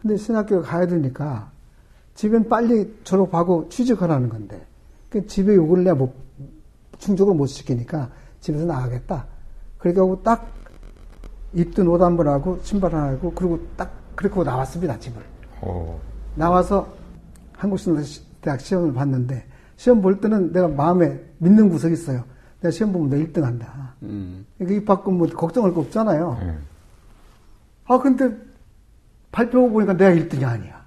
근데 0.00 0.16
신학교 0.16 0.62
가야 0.62 0.86
되니까 0.86 1.50
집엔 2.14 2.48
빨리 2.48 2.98
졸업하고 3.04 3.68
취직하라는 3.68 4.30
건데 4.30 4.66
그 5.10 5.26
집에 5.26 5.54
요구를 5.56 5.84
내가 5.84 5.94
못, 5.94 6.14
충족을 6.96 7.34
못 7.34 7.48
시키니까 7.48 8.10
집에서 8.40 8.64
나가겠다. 8.64 9.26
그렇게 9.76 10.00
하고 10.00 10.22
딱 10.22 10.50
입든 11.54 11.86
옷 11.88 12.00
한 12.00 12.16
번 12.16 12.28
하고 12.28 12.58
신발 12.62 12.94
하나 12.94 13.08
하고 13.08 13.32
그리고 13.34 13.58
딱 13.76 13.90
그렇게 14.14 14.32
하고 14.34 14.44
나왔습니다 14.44 14.98
집을. 14.98 15.20
오. 15.62 15.66
어. 15.68 16.00
나와서 16.36 16.86
한국신대학 17.56 18.60
시험을 18.60 18.92
봤는데 18.94 19.44
시험 19.76 20.00
볼 20.00 20.20
때는 20.20 20.52
내가 20.52 20.68
마음에 20.68 21.20
믿는 21.38 21.68
구석이 21.68 21.94
있어요. 21.94 22.24
내가 22.60 22.70
시험 22.70 22.92
보면 22.92 23.10
내가 23.10 23.24
1등 23.32 23.42
한다. 23.42 23.94
음. 24.02 24.46
그러니까 24.58 24.80
입학금 24.82 25.18
뭐 25.18 25.26
걱정할 25.28 25.72
거 25.74 25.80
없잖아요. 25.80 26.38
음. 26.42 26.58
아 27.86 27.98
근데 27.98 28.30
발표 29.32 29.68
보니까 29.68 29.94
내가 29.94 30.10
1등이 30.12 30.44
아니야. 30.44 30.80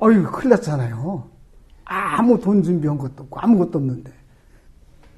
아유 0.00 0.22
큰일 0.30 0.50
났잖아요. 0.50 1.28
아무 1.84 2.38
돈 2.38 2.62
준비한 2.62 2.98
것도 2.98 3.22
없고 3.24 3.40
아무것도 3.40 3.78
없는데 3.78 4.12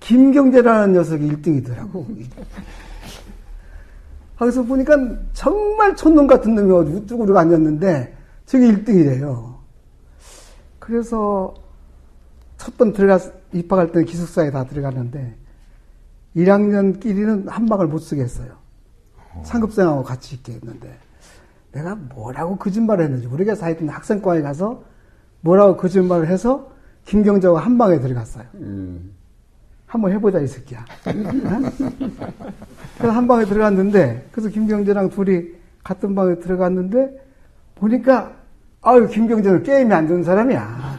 김경재라는 0.00 0.94
녀석이 0.94 1.28
1등이더라고. 1.28 2.06
거기서 4.40 4.62
보니까 4.62 4.96
정말 5.34 5.94
촌놈 5.94 6.26
같은 6.26 6.54
놈이 6.54 6.72
어디 6.72 6.92
우쭈그리고 6.92 7.38
앉았는데 7.38 8.16
저게 8.46 8.72
1등이래요. 8.72 9.56
그래서 10.78 11.54
첫 12.56 12.76
번 12.78 12.94
들어가 12.94 13.22
입학할 13.52 13.92
때는 13.92 14.06
기숙사에 14.06 14.50
다 14.50 14.64
들어갔는데 14.64 15.36
1학년끼리는 16.36 17.48
한 17.48 17.66
방을 17.66 17.86
못 17.86 17.98
쓰게 17.98 18.22
했어요. 18.22 18.52
상급생하고 19.44 20.04
같이 20.04 20.36
있게 20.36 20.54
했는데 20.54 20.98
내가 21.72 21.94
뭐라고 21.94 22.56
거짓말을 22.56 23.04
했는지 23.04 23.26
우리가 23.26 23.54
사이던 23.54 23.90
학생과에 23.90 24.40
가서 24.40 24.82
뭐라고 25.42 25.76
거짓말을 25.76 26.28
해서 26.28 26.70
김경재와 27.04 27.60
한 27.60 27.76
방에 27.76 28.00
들어갔어요. 28.00 28.44
음. 28.54 29.12
한번 29.90 30.12
해보자 30.12 30.38
이 30.38 30.46
새끼야. 30.46 30.84
그래서 32.96 33.12
한 33.12 33.26
방에 33.26 33.44
들어갔는데 33.44 34.28
그래서 34.30 34.48
김경재랑 34.48 35.10
둘이 35.10 35.48
같은 35.82 36.14
방에 36.14 36.38
들어갔는데 36.38 37.20
보니까 37.74 38.36
아유 38.82 39.08
김경재는 39.08 39.64
게임이 39.64 39.92
안 39.92 40.06
되는 40.06 40.22
사람이야. 40.22 40.96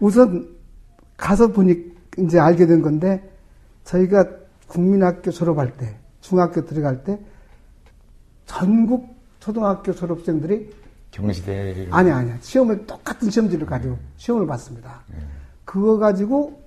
우선 0.00 0.48
가서 1.18 1.48
보니 1.48 1.92
이제 2.16 2.38
알게 2.38 2.66
된 2.66 2.80
건데 2.80 3.30
저희가 3.84 4.26
국민학교 4.66 5.30
졸업할 5.30 5.76
때 5.76 5.94
중학교 6.22 6.64
들어갈 6.64 7.04
때 7.04 7.20
전국 8.46 9.14
초등학교 9.40 9.94
졸업생들이 9.94 10.72
경시대 11.10 11.88
아니 11.90 12.10
아니 12.10 12.32
시험을 12.40 12.86
똑같은 12.86 13.28
시험지를 13.28 13.66
가지고 13.66 13.98
시험을 14.16 14.46
봤습니다. 14.46 15.02
네. 15.10 15.18
그거 15.66 15.98
가지고 15.98 16.66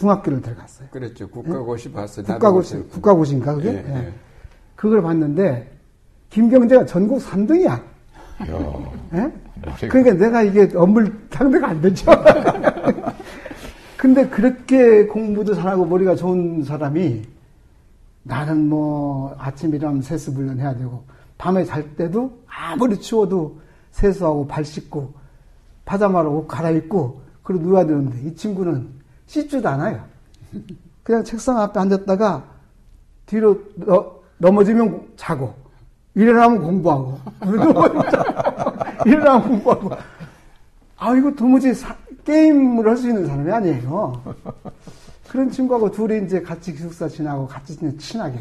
중학교를 0.00 0.40
들어갔어요. 0.40 0.88
그랬죠. 0.90 1.28
국가고시 1.28 1.88
네? 1.88 1.94
봤어요. 1.94 2.24
국가고시, 2.24 2.76
국가고시인가, 2.88 3.54
그게? 3.54 3.72
네, 3.72 3.82
네. 3.82 4.14
그걸 4.74 5.02
봤는데, 5.02 5.70
김경재가 6.30 6.86
전국 6.86 7.18
3등이야. 7.20 7.82
네? 9.10 9.32
그러니까 9.88 10.14
내가 10.14 10.42
이게 10.42 10.70
업물 10.74 11.12
상대가 11.30 11.68
안 11.68 11.82
되죠. 11.82 12.10
근데 13.98 14.26
그렇게 14.28 15.04
공부도 15.06 15.54
잘하고 15.54 15.84
머리가 15.84 16.14
좋은 16.14 16.64
사람이 16.64 17.22
나는 18.22 18.70
뭐 18.70 19.36
아침 19.38 19.74
일하면 19.74 20.00
세수불련 20.00 20.58
해야 20.58 20.74
되고 20.74 21.04
밤에 21.36 21.66
잘 21.66 21.96
때도 21.96 22.38
아무리 22.46 22.98
추워도 22.98 23.60
세수하고 23.90 24.46
발 24.46 24.64
씻고 24.64 25.12
파자마로 25.84 26.38
옷 26.38 26.48
갈아입고 26.48 27.20
그러고 27.42 27.62
누워야 27.62 27.84
되는데 27.84 28.18
이 28.22 28.34
친구는 28.34 28.99
씻지도 29.30 29.68
않아요. 29.68 30.04
그냥 31.04 31.22
책상 31.22 31.56
앞에 31.60 31.78
앉았다가 31.78 32.44
뒤로 33.26 33.62
너, 33.76 34.20
넘어지면 34.38 35.12
자고 35.16 35.54
일어나면 36.16 36.60
공부하고 36.60 37.20
일어나면 39.06 39.48
공부하고 39.48 39.90
아 40.96 41.14
이거 41.16 41.30
도무지 41.32 41.72
사, 41.74 41.96
게임을 42.24 42.88
할 42.88 42.96
수 42.96 43.06
있는 43.08 43.24
사람이 43.24 43.52
아니에요. 43.52 44.34
그런 45.28 45.48
친구하고 45.48 45.92
둘이 45.92 46.24
이제 46.24 46.42
같이 46.42 46.72
기숙사 46.72 47.06
지나고 47.06 47.46
같이 47.46 47.78
친하게 47.98 48.36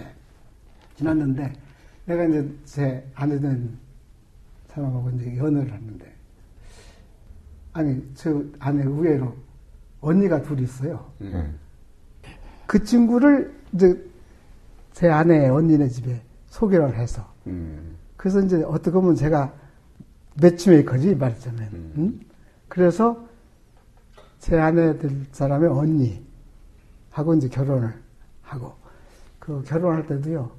지났는데 0.98 1.54
내가 2.06 2.26
이제 2.26 2.50
제 2.66 3.08
아내 3.14 3.40
된 3.40 3.78
사람하고 4.70 5.12
이제 5.12 5.38
연애를 5.38 5.72
했는데 5.72 6.12
아니 7.74 8.02
저 8.16 8.42
아내 8.58 8.84
의외로 8.84 9.36
언니가 10.02 10.42
둘이 10.42 10.64
있어요. 10.64 11.12
음. 11.22 11.58
그 12.66 12.84
친구를 12.84 13.54
이제 13.74 14.10
제 14.94 15.10
아내 15.10 15.48
언니네 15.48 15.88
집에 15.90 16.22
소개를 16.48 16.96
해서 16.96 17.26
음. 17.48 17.96
그래서 18.18 18.42
이제 18.42 18.64
어떻게 18.64 18.92
보면 18.92 19.16
제가 19.16 19.54
매치메이커지 20.36 21.16
말하자면 21.16 21.64
음. 21.74 21.94
음? 21.98 22.20
그래서 22.68 23.26
제 24.40 24.58
아내 24.58 24.98
될 24.98 25.12
사람의 25.32 25.70
언니 25.70 26.24
하고 27.12 27.34
이제 27.34 27.50
결혼을 27.50 27.94
하고 28.42 28.74
그 29.40 29.64
결혼할 29.64 30.06
때도요 30.08 30.52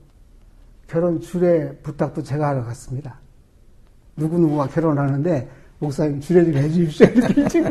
결혼 0.86 1.20
주례 1.20 1.72
부탁도 1.82 2.22
제가 2.22 2.49
하러 2.49 2.64
갔습니다. 2.64 3.18
누구누구가 4.16 4.66
결혼하는데 4.66 5.49
목사님 5.78 6.20
주례 6.20 6.45
좀 6.45 6.55
해주십시오 6.55 7.07
이렇게 7.14 7.49
친구 7.49 7.70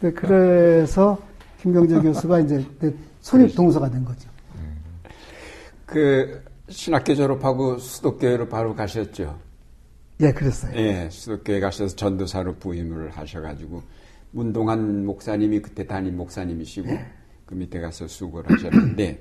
네, 0.00 0.10
그래서 0.12 1.18
김경재 1.60 2.00
교수가 2.02 2.40
이제 2.40 2.64
손입 3.20 3.54
동서가 3.54 3.90
된 3.90 4.04
거죠. 4.04 4.28
그 5.84 6.42
신학교 6.68 7.14
졸업하고 7.14 7.78
수도교회로 7.78 8.48
바로 8.48 8.74
가셨죠. 8.74 9.38
예, 10.20 10.32
그랬어요. 10.32 10.72
예, 10.76 11.08
수도교회 11.10 11.60
가셔서 11.60 11.96
전도사로 11.96 12.56
부임을 12.56 13.10
하셔가지고 13.10 13.82
문동한 14.30 15.04
목사님이 15.04 15.60
그때 15.60 15.86
담임 15.86 16.16
목사님이시고 16.16 16.90
예. 16.90 17.06
그 17.44 17.54
밑에 17.54 17.80
가서 17.80 18.06
수고를 18.06 18.52
하셨는데 18.52 19.20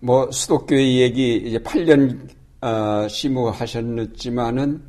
뭐 0.00 0.30
수도교회 0.30 1.00
얘기 1.00 1.36
이제 1.36 1.58
8년 1.58 2.28
어, 2.60 3.08
심우하셨지만은 3.08 4.82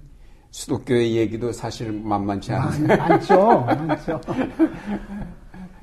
수도교회 0.51 1.11
얘기도 1.15 1.51
사실 1.51 1.91
만만치 1.91 2.53
않아요. 2.53 2.87
많죠, 2.97 3.61
많죠. 3.65 4.21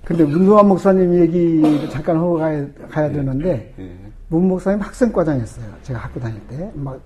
근데 0.05 0.25
문동환 0.25 0.69
목사님 0.69 1.15
얘기 1.21 1.89
잠깐 1.91 2.17
하고 2.17 2.35
가야, 2.35 2.67
가야 2.91 3.11
되는데 3.11 3.75
네. 3.77 3.99
문 4.29 4.49
목사님 4.49 4.81
학생과장이었어요. 4.81 5.67
제가 5.83 5.99
학교 6.01 6.21
다닐 6.21 6.47
때. 6.49 6.71
막 6.75 7.01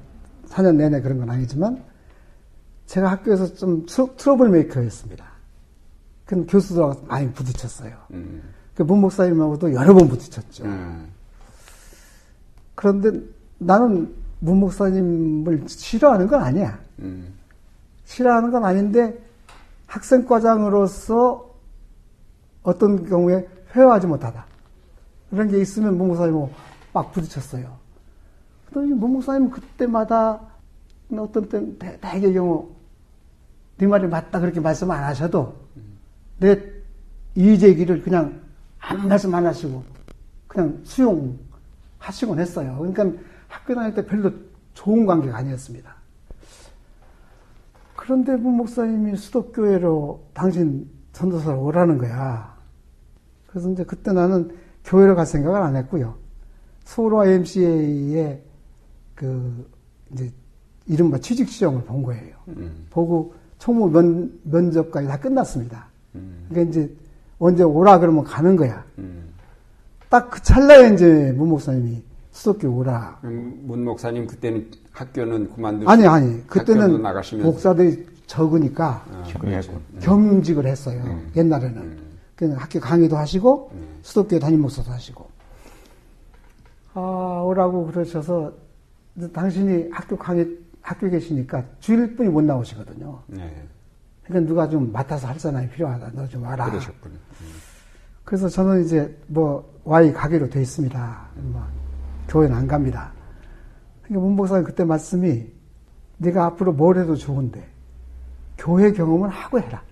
4년 0.48 0.76
내내 0.76 1.00
그런 1.00 1.18
건 1.18 1.30
아니지만 1.30 1.82
제가 2.86 3.10
학교에서 3.10 3.54
좀 3.54 3.84
트러 4.16 4.36
블 4.36 4.48
메이커였습니다. 4.48 5.24
그 6.24 6.44
교수들하고 6.46 7.06
많이 7.06 7.30
부딪혔어요. 7.32 7.92
음. 8.12 8.42
그 8.74 8.82
문 8.84 9.00
목사님하고도 9.00 9.74
여러 9.74 9.92
번 9.92 10.08
부딪혔죠. 10.08 10.64
음. 10.64 11.08
그런데 12.74 13.10
나는 13.58 14.14
문 14.38 14.58
목사님을 14.58 15.64
싫어하는 15.66 16.28
건 16.28 16.42
아니야. 16.42 16.78
음. 17.00 17.34
싫어하는 18.08 18.50
건 18.50 18.64
아닌데 18.64 19.22
학생과장으로서 19.86 21.54
어떤 22.62 23.06
경우에 23.06 23.46
회화하지 23.74 24.06
못하다. 24.06 24.46
그런 25.30 25.48
게 25.48 25.60
있으면 25.60 25.98
문목사님하고 25.98 26.50
막 26.94 27.12
부딪혔어요. 27.12 27.76
그랬더니 28.70 28.94
문목사님 28.94 29.50
그때마다 29.50 30.40
어떤 31.18 31.48
때 31.48 31.98
대개 32.00 32.32
경우 32.32 32.70
네 33.76 33.86
말이 33.86 34.06
맞다 34.06 34.40
그렇게 34.40 34.58
말씀 34.58 34.90
안 34.90 35.04
하셔도 35.04 35.56
내 36.38 36.60
이의제기를 37.34 38.02
그냥 38.02 38.40
아무 38.78 39.06
말씀 39.06 39.34
안 39.34 39.46
하시고 39.46 39.84
그냥 40.46 40.80
수용하시곤 40.82 42.38
했어요. 42.38 42.76
그러니까 42.78 43.22
학교 43.48 43.74
다닐 43.74 43.94
때 43.94 44.04
별로 44.04 44.32
좋은 44.72 45.04
관계가 45.04 45.36
아니었습니다. 45.36 45.97
그런데 48.08 48.36
문 48.36 48.56
목사님이 48.56 49.18
수도교회로 49.18 50.28
당신 50.32 50.88
전도사로 51.12 51.62
오라는 51.62 51.98
거야. 51.98 52.56
그래서 53.46 53.70
이제 53.70 53.84
그때 53.84 54.12
나는 54.12 54.50
교회로 54.84 55.14
갈 55.14 55.26
생각을 55.26 55.60
안 55.60 55.76
했고요. 55.76 56.14
서울 56.84 57.12
YMCA의 57.12 58.42
그 59.14 59.70
이제 60.10 60.32
이른바 60.86 61.18
취직 61.18 61.50
시험을 61.50 61.84
본 61.84 62.02
거예요. 62.02 62.34
음. 62.48 62.86
보고 62.88 63.34
총무 63.58 63.90
면, 63.90 64.40
면접까지 64.42 65.06
다 65.06 65.20
끝났습니다. 65.20 65.88
음. 66.14 66.46
그러니까 66.48 66.70
이제 66.70 66.96
언제 67.38 67.62
오라 67.62 67.98
그러면 67.98 68.24
가는 68.24 68.56
거야. 68.56 68.86
음. 68.96 69.34
딱그 70.08 70.42
찰나에 70.42 70.94
이제 70.94 71.34
문 71.36 71.50
목사님이 71.50 72.02
수도교 72.30 72.74
오라. 72.74 73.18
문 73.20 73.84
목사님 73.84 74.26
그때는 74.26 74.70
학교는 75.02 75.54
그만두고 75.54 75.90
아니 75.90 76.06
아니 76.06 76.46
그때는 76.46 77.02
목사들이 77.42 78.06
적으니까 78.26 79.04
아, 79.10 79.24
겸직을 80.00 80.66
했어요. 80.66 81.00
음. 81.04 81.30
옛날에는 81.36 81.76
음. 81.82 81.98
그냥 82.36 82.56
학교 82.58 82.80
강의도 82.80 83.16
하시고 83.16 83.70
음. 83.74 83.98
수도교 84.02 84.38
담임 84.38 84.60
목사도 84.62 84.90
하시고 84.90 85.28
아 86.94 87.42
오라고 87.44 87.86
그러셔서 87.86 88.52
당신이 89.32 89.88
학교 89.92 90.16
강의 90.16 90.48
학교 90.82 91.08
계시니까 91.08 91.64
주일뿐이 91.80 92.28
못 92.28 92.42
나오시거든요. 92.42 93.20
네. 93.26 93.62
그러니까 94.24 94.48
누가 94.48 94.68
좀 94.68 94.90
맡아서 94.92 95.26
할 95.28 95.38
사람이 95.38 95.68
필요하다. 95.70 96.10
너 96.14 96.26
좀 96.26 96.42
와라. 96.42 96.66
그러셨군요. 96.70 97.14
음. 97.14 97.46
그래서 98.24 98.48
저는 98.48 98.84
이제 98.84 99.16
뭐 99.26 99.68
와이 99.84 100.12
가기로 100.12 100.50
돼 100.50 100.60
있습니다. 100.60 101.18
뭐 101.36 101.62
교회는 102.28 102.54
안 102.56 102.66
갑니다. 102.66 103.12
그러니까 104.08 104.26
문복사님 104.26 104.64
그때 104.64 104.84
말씀이 104.84 105.46
네가 106.16 106.46
앞으로 106.46 106.72
뭘 106.72 106.98
해도 106.98 107.14
좋은데 107.14 107.64
교회 108.56 108.90
경험을 108.92 109.28
하고 109.28 109.60
해라. 109.60 109.82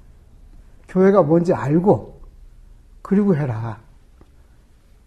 교회가 0.89 1.23
뭔지 1.23 1.53
알고 1.53 2.21
그리고 3.03 3.37
해라. 3.37 3.79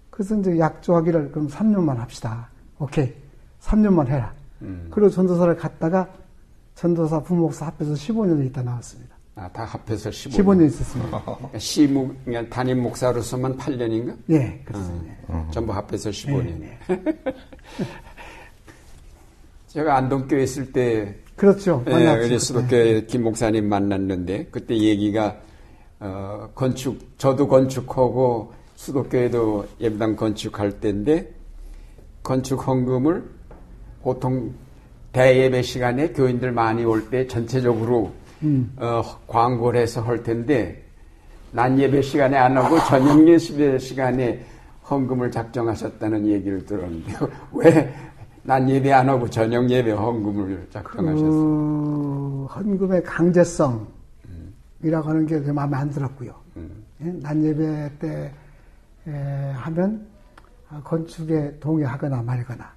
그래서 0.10 0.38
이제 0.38 0.58
약조하기를 0.58 1.32
그럼 1.32 1.48
3년만 1.48 1.96
합시다. 1.98 2.50
오케이. 2.78 3.14
3년만 3.62 4.08
해라. 4.08 4.34
음. 4.62 4.88
그리고 4.92 5.10
전도사를 5.10 5.56
갔다가 5.58 6.08
전도사 6.76 7.22
부목사 7.22 7.68
합해서 7.68 7.94
15년 7.94 8.46
있다 8.46 8.62
나왔습니다. 8.64 9.16
아, 9.36 9.48
다 9.50 9.64
합해서 9.64 10.10
15년. 10.10 10.32
15년 10.32 10.66
있었습니다. 10.68 11.24
시무, 11.58 12.14
담임 12.50 12.84
목사로서만 12.84 13.58
8년인가? 13.58 14.18
네, 14.26 14.62
그렇습니다. 14.66 15.14
어, 15.28 15.46
어. 15.48 15.52
전부 15.52 15.72
합해서 15.72 16.10
15년. 16.10 16.60
네, 16.60 16.80
네. 16.88 17.14
제가 19.70 19.98
안동교회 19.98 20.44
있을 20.44 20.72
때. 20.72 21.16
그렇죠. 21.36 21.84
네, 21.86 22.38
수도교회 22.38 22.94
네. 22.94 23.06
김 23.06 23.24
목사님 23.24 23.70
만났는데, 23.70 24.48
그때 24.52 24.76
얘기가, 24.76 25.38
어, 26.00 26.50
건축, 26.54 27.18
저도 27.18 27.48
건축하고, 27.48 28.52
수도교회도 28.76 29.66
예배당 29.80 30.16
건축할 30.16 30.80
때인데, 30.80 31.32
건축 32.24 32.68
헌금을 32.68 33.24
보통 34.02 34.54
대예배 35.12 35.62
시간에 35.62 36.10
교인들 36.10 36.52
많이 36.52 36.86
올 36.86 37.10
때 37.10 37.28
전체적으로 37.28 38.12
음. 38.44 38.74
어, 38.78 39.02
광고를 39.28 39.82
해서 39.82 40.02
할 40.02 40.24
텐데 40.24 40.86
난 41.52 41.80
예배 41.80 42.02
시간에 42.02 42.38
안 42.38 42.56
하고 42.58 42.78
저녁 42.88 43.28
예배 43.28 43.80
시간에 43.80 44.46
헌금을 44.90 45.32
작정하셨다는 45.32 46.28
얘기를 46.28 46.66
들었는데 46.66 47.14
왜 47.54 47.94
난 48.50 48.68
예배 48.68 48.92
안 48.92 49.08
하고 49.08 49.30
저녁 49.30 49.70
예배 49.70 49.92
헌금을 49.92 50.68
작정하셨어요? 50.72 51.30
그 51.30 52.46
헌금의 52.50 53.04
강제성이라고 53.04 53.88
하는 54.82 55.28
게 55.28 55.40
마음에 55.52 55.78
안 55.78 55.92
들었고요. 55.92 56.34
음. 56.58 56.84
예? 57.02 57.12
난 57.22 57.44
예배 57.44 57.92
때 58.00 58.34
에, 59.08 59.52
하면 59.52 60.08
건축에 60.84 61.60
동의하거나 61.60 62.24
말거나 62.24 62.74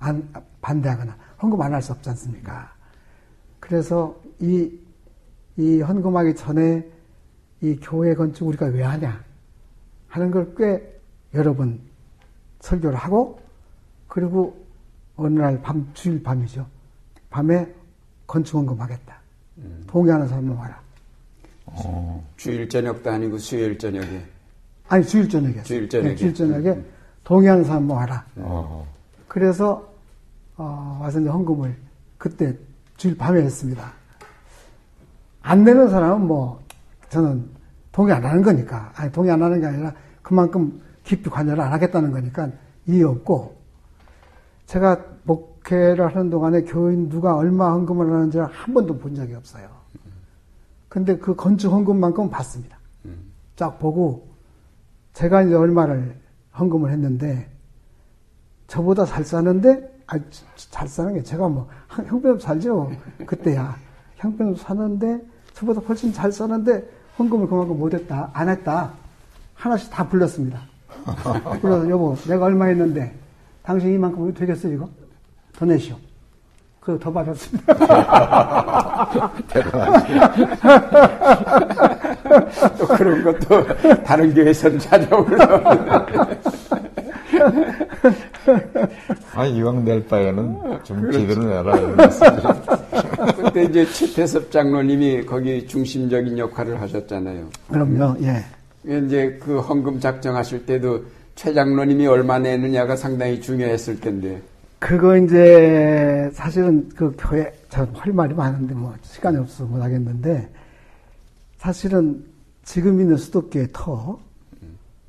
안, 0.00 0.28
반대하거나 0.60 1.16
헌금 1.42 1.62
안 1.62 1.72
할 1.72 1.80
수 1.80 1.92
없지 1.92 2.10
않습니까? 2.10 2.70
그래서 3.58 4.14
이, 4.38 4.70
이 5.56 5.80
헌금하기 5.80 6.34
전에 6.34 6.86
이 7.62 7.74
교회 7.80 8.14
건축 8.14 8.46
우리가 8.48 8.66
왜 8.66 8.82
하냐 8.82 9.18
하는 10.08 10.30
걸 10.30 10.54
꽤 10.58 11.00
여러 11.32 11.54
번 11.54 11.80
설교를 12.60 12.98
하고 12.98 13.40
그리고 14.08 14.65
어느 15.16 15.38
날 15.38 15.60
밤, 15.62 15.88
주일 15.94 16.22
밤이죠. 16.22 16.66
밤에 17.30 17.66
건축 18.26 18.58
헌금하겠다. 18.58 19.16
음. 19.58 19.84
동의하는 19.86 20.28
사람은 20.28 20.54
와라. 20.56 20.80
어. 21.66 22.24
주일 22.36 22.68
저녁도 22.68 23.10
아니고 23.10 23.38
수요일 23.38 23.78
저녁에. 23.78 24.22
아니 24.88 25.04
주일 25.04 25.28
저녁에. 25.28 25.62
주일 25.62 25.88
저녁에. 25.88 26.10
네, 26.10 26.16
주일 26.16 26.34
저녁에 26.34 26.68
음. 26.70 26.86
동의하는 27.24 27.64
사람은 27.64 27.94
와라. 27.94 28.24
어. 28.36 28.86
그래서 29.26 29.92
어, 30.56 30.98
와서 31.00 31.20
이제 31.20 31.28
헌금을 31.28 31.76
그때 32.18 32.56
주일 32.96 33.16
밤에 33.16 33.42
했습니다. 33.42 33.92
안 35.42 35.64
내는 35.64 35.88
사람은 35.90 36.26
뭐 36.26 36.60
저는 37.08 37.48
동의 37.92 38.14
안 38.14 38.24
하는 38.24 38.42
거니까 38.42 38.92
아니 38.94 39.10
동의 39.12 39.30
안 39.30 39.42
하는 39.42 39.60
게 39.60 39.66
아니라 39.66 39.92
그만큼 40.22 40.80
깊이 41.04 41.30
관여를 41.30 41.62
안 41.62 41.72
하겠다는 41.72 42.10
거니까 42.10 42.50
이해 42.86 43.04
없고 43.04 43.55
제가 44.66 45.04
목회를 45.24 46.06
하는 46.14 46.30
동안에 46.30 46.62
교인 46.62 47.08
누가 47.08 47.36
얼마 47.36 47.72
헌금을 47.72 48.12
하는지 48.12 48.38
한 48.38 48.74
번도 48.74 48.98
본 48.98 49.14
적이 49.14 49.34
없어요. 49.34 49.68
근데 50.88 51.16
그 51.16 51.34
건축 51.34 51.72
헌금만큼은 51.72 52.30
봤습니다. 52.30 52.76
쫙 53.54 53.78
보고 53.78 54.28
제가 55.12 55.42
이제 55.42 55.54
얼마를 55.54 56.16
헌금을 56.58 56.90
했는데 56.90 57.48
저보다 58.66 59.04
잘 59.04 59.24
사는데 59.24 59.94
아, 60.06 60.18
잘 60.56 60.88
사는 60.88 61.14
게 61.14 61.22
제가 61.22 61.48
뭐 61.48 61.68
형편없 61.88 62.42
살죠. 62.42 62.92
그때야 63.24 63.76
형편없 64.16 64.58
사는데 64.58 65.24
저보다 65.54 65.80
훨씬 65.80 66.12
잘 66.12 66.32
사는데 66.32 66.88
헌금을 67.18 67.48
그만큼 67.48 67.78
못했다 67.78 68.30
안 68.32 68.48
했다 68.48 68.92
하나씩 69.54 69.90
다 69.90 70.08
불렀습니다. 70.08 70.60
불러서 71.60 71.88
여보 71.88 72.14
내가 72.26 72.44
얼마 72.46 72.66
했는데 72.66 73.14
당신 73.66 73.92
이만큼 73.94 74.32
되겠어 74.32 74.68
이거 74.68 74.88
더 75.52 75.66
내시오. 75.66 75.96
그거 76.78 76.96
더 77.00 77.12
받았습니다. 77.12 77.74
또 82.78 82.86
그런 82.86 83.24
것도 83.24 83.66
다른 84.04 84.32
교회에서는 84.32 84.78
찾아오고. 84.78 85.34
아니, 89.34 89.56
이왕 89.56 89.84
낼 89.84 90.06
바에는 90.06 90.78
좀 90.84 91.00
그렇죠. 91.00 91.18
제대로 91.18 91.42
내라. 91.42 91.72
그때 93.36 93.64
이제 93.64 93.84
최태섭 93.84 94.52
장로님이 94.52 95.26
거기 95.26 95.66
중심적인 95.66 96.38
역할을 96.38 96.80
하셨잖아요. 96.80 97.48
그럼요, 97.68 98.14
예. 98.22 98.44
이제 99.06 99.40
그 99.42 99.58
헌금 99.58 99.98
작정하실 99.98 100.66
때도 100.66 101.02
최 101.36 101.52
장로님이 101.52 102.06
얼마 102.06 102.38
내느냐가 102.38 102.96
상당히 102.96 103.40
중요했을 103.40 104.00
텐데. 104.00 104.42
그거 104.78 105.16
이제 105.16 106.30
사실은 106.32 106.88
그 106.96 107.14
교회, 107.18 107.52
저할 107.68 108.12
말이 108.12 108.34
많은데 108.34 108.74
뭐 108.74 108.94
시간이 109.02 109.36
없어서 109.36 109.64
못 109.66 109.80
하겠는데 109.80 110.48
사실은 111.58 112.24
지금 112.64 113.00
있는 113.00 113.16
수도교의 113.16 113.68
터, 113.72 114.18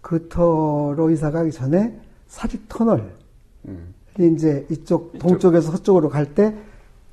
그 0.02 0.28
터로 0.30 1.10
이사 1.12 1.32
가기 1.32 1.52
전에 1.52 1.98
사직 2.28 2.68
터널, 2.68 3.10
음. 3.68 3.94
이제 4.20 4.66
이쪽, 4.70 5.16
이쪽 5.16 5.20
동쪽에서 5.20 5.72
서쪽으로 5.72 6.10
갈 6.10 6.26
때 6.34 6.54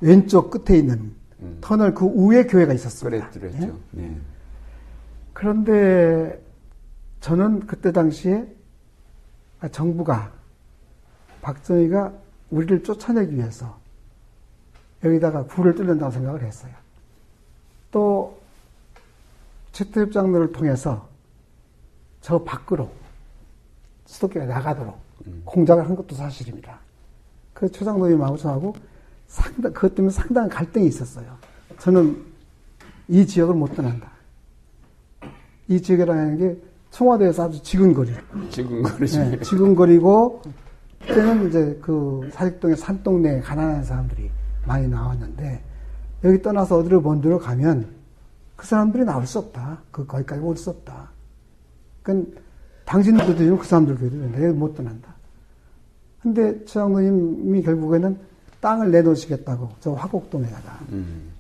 왼쪽 0.00 0.50
끝에 0.50 0.78
있는 0.78 1.12
음. 1.40 1.58
터널 1.60 1.94
그 1.94 2.06
위에 2.06 2.44
교회가 2.46 2.72
있었습니다. 2.72 3.30
그랬죠. 3.30 3.78
예? 3.96 4.02
네. 4.02 4.16
그런데 5.32 6.42
저는 7.20 7.60
그때 7.66 7.92
당시에 7.92 8.44
정부가 9.70 10.32
박정희가 11.42 12.12
우리를 12.50 12.82
쫓아내기 12.82 13.34
위해서 13.36 13.78
여기다가 15.02 15.44
굴을 15.44 15.74
뚫는다고 15.74 16.10
생각을 16.12 16.42
했어요. 16.42 16.72
또 17.90 18.40
최태협장로를 19.72 20.52
통해서 20.52 21.08
저 22.20 22.42
밖으로 22.42 22.90
수도권에 24.06 24.46
나가도록 24.46 24.98
음. 25.26 25.42
공작을 25.44 25.86
한 25.86 25.94
것도 25.94 26.14
사실입니다. 26.14 26.78
그 27.52 27.70
최장로님하고 27.70 28.36
저하고 28.36 28.74
상당, 29.28 29.72
그것 29.72 29.94
때문에 29.94 30.12
상당한 30.12 30.48
갈등이 30.48 30.86
있었어요. 30.86 31.36
저는 31.78 32.24
이 33.08 33.26
지역을 33.26 33.54
못 33.54 33.74
떠난다. 33.74 34.10
이 35.68 35.80
지역이라는 35.80 36.38
게 36.38 36.62
청와대에서 36.95 37.45
아주 37.45 37.61
지근거리. 37.62 38.12
지근거리지. 38.51 39.18
네, 39.18 39.40
지근거리고, 39.40 40.42
그때는 41.01 41.49
이제 41.49 41.78
그 41.82 42.28
사직동의 42.32 42.76
산동네에 42.76 43.40
가난한 43.40 43.84
사람들이 43.84 44.30
많이 44.64 44.86
나왔는데, 44.86 45.61
여기 46.22 46.40
떠나서 46.40 46.78
어디로 46.78 47.01
먼 47.01 47.20
데로 47.20 47.38
가면 47.38 47.88
그 48.55 48.66
사람들이 48.66 49.05
나올 49.05 49.26
수 49.26 49.40
없다. 49.40 49.82
그, 49.90 50.07
거기까지 50.07 50.40
올 50.40 50.57
수 50.57 50.70
없다. 50.70 51.11
그러니까 52.03 52.40
당신들도 52.84 53.34
되고 53.36 53.59
그 53.59 53.66
사람들도 53.66 54.11
된다. 54.11 54.42
여기 54.42 54.57
못 54.57 54.74
떠난다. 54.76 55.14
근데 56.22 56.64
최장로님이 56.64 57.62
결국에는 57.62 58.18
땅을 58.61 58.90
내놓으시겠다고 58.92 59.68
저 59.80 59.92
화곡동에다가 59.92 60.78
음. 60.90 61.32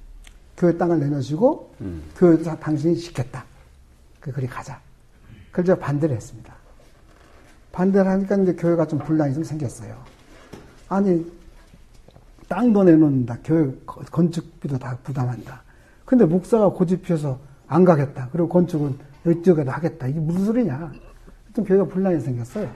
교회 0.56 0.76
땅을 0.76 1.00
내놓으시고 1.00 1.74
음. 1.80 2.02
교회 2.16 2.42
당신이 2.42 2.96
시켰다. 2.96 3.44
그 4.20 4.32
그리 4.32 4.46
가자. 4.46 4.80
그걸 5.54 5.66
제가 5.66 5.78
반대를 5.78 6.16
했습니다. 6.16 6.52
반대를 7.70 8.10
하니까 8.10 8.36
이제 8.38 8.54
교회가 8.54 8.88
좀 8.88 8.98
분란이 8.98 9.34
좀 9.34 9.44
생겼어요. 9.44 9.96
아니 10.88 11.24
땅도 12.48 12.82
내놓는다. 12.82 13.38
교회 13.44 13.72
건축비도 13.86 14.78
다 14.78 14.98
부담한다. 15.04 15.62
근데 16.04 16.24
목사가 16.24 16.70
고집피워서 16.70 17.38
안 17.68 17.84
가겠다. 17.84 18.30
그리고 18.32 18.48
건축은 18.48 18.98
이쪽에도 19.28 19.70
하겠다. 19.70 20.08
이게 20.08 20.18
무슨 20.18 20.44
소리냐. 20.44 20.92
좀 21.54 21.64
교회가 21.64 21.84
분란이 21.84 22.20
생겼어요. 22.20 22.68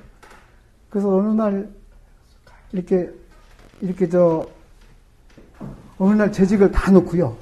그래서 0.88 1.16
어느 1.16 1.30
날 1.30 1.68
이렇게 2.70 3.12
이렇게 3.80 4.08
저 4.08 4.46
어느 5.98 6.14
날 6.14 6.30
재직을 6.30 6.70
다 6.70 6.92
놓고요. 6.92 7.36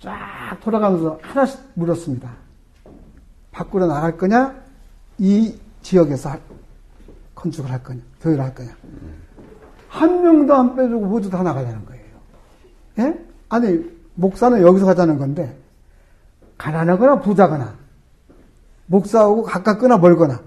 쫙 0.00 0.58
돌아가면서 0.60 1.18
하나씩 1.22 1.58
물었습니다. 1.72 2.39
밖으로 3.52 3.86
나갈 3.86 4.16
거냐? 4.16 4.54
이 5.18 5.58
지역에서 5.82 6.36
건축을 7.34 7.70
할 7.70 7.82
거냐? 7.82 8.00
교회를 8.20 8.44
할 8.44 8.54
거냐? 8.54 8.76
한 9.88 10.22
명도 10.22 10.54
안 10.54 10.76
빼주고 10.76 11.06
모두 11.06 11.30
다 11.30 11.42
나가자는 11.42 11.84
거예요. 11.86 12.04
예? 12.98 13.26
아니, 13.48 13.84
목사는 14.14 14.60
여기서 14.62 14.86
가자는 14.86 15.18
건데, 15.18 15.58
가난하거나 16.58 17.20
부자거나, 17.20 17.74
목사하고 18.86 19.42
가깝거나 19.42 19.98
멀거나, 19.98 20.40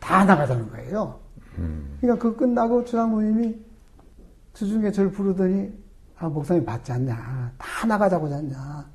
다 0.00 0.24
나가자는 0.24 0.70
거예요. 0.70 1.20
그러니까 2.00 2.22
그 2.22 2.36
끝나고 2.36 2.84
주장모님이 2.84 3.58
주중에 4.54 4.90
저를 4.92 5.12
부르더니 5.12 5.72
아 6.18 6.28
목사님 6.28 6.64
받지 6.64 6.92
않냐 6.92 7.52
다 7.58 7.86
나가자고 7.86 8.32
하냐 8.32 8.86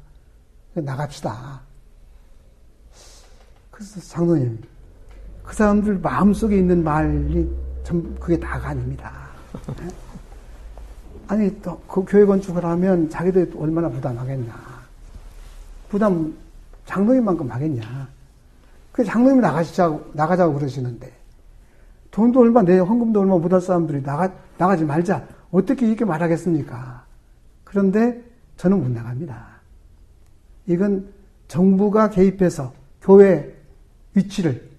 나갑시다. 0.73 1.61
그래서 3.75 3.99
장로님 3.99 4.57
그 5.43 5.53
사람들 5.53 5.99
마음속에 5.99 6.57
있는 6.57 6.81
말이 6.81 7.53
전 7.83 8.15
그게 8.19 8.39
다가 8.39 8.69
아닙니다. 8.69 9.11
네? 9.77 9.87
아니 11.27 11.61
또 11.61 11.77
그 11.87 12.05
교회 12.07 12.25
건축을 12.25 12.63
하면 12.63 13.09
자기들 13.09 13.53
얼마나 13.57 13.89
부담하겠냐. 13.89 14.53
부담 15.89 16.33
장로님만큼 16.85 17.51
하겠냐. 17.51 18.07
그 18.93 19.03
장로님이 19.03 19.41
나가시자고 19.41 20.11
나가자고 20.13 20.53
그러시는데 20.53 21.11
돈도 22.11 22.39
얼마 22.39 22.61
내 22.61 22.77
헌금도 22.79 23.19
얼마 23.19 23.37
못할 23.37 23.59
사람들이 23.59 24.03
나가, 24.03 24.31
나가지 24.57 24.85
말자. 24.85 25.27
어떻게 25.51 25.85
이렇게 25.85 26.05
말하겠습니까? 26.05 27.03
그런데 27.65 28.23
저는 28.55 28.81
못 28.81 28.89
나갑니다. 28.89 29.47
이건 30.67 31.09
정부가 31.49 32.09
개입해서 32.09 32.73
교회 33.01 33.54
위치를 34.15 34.69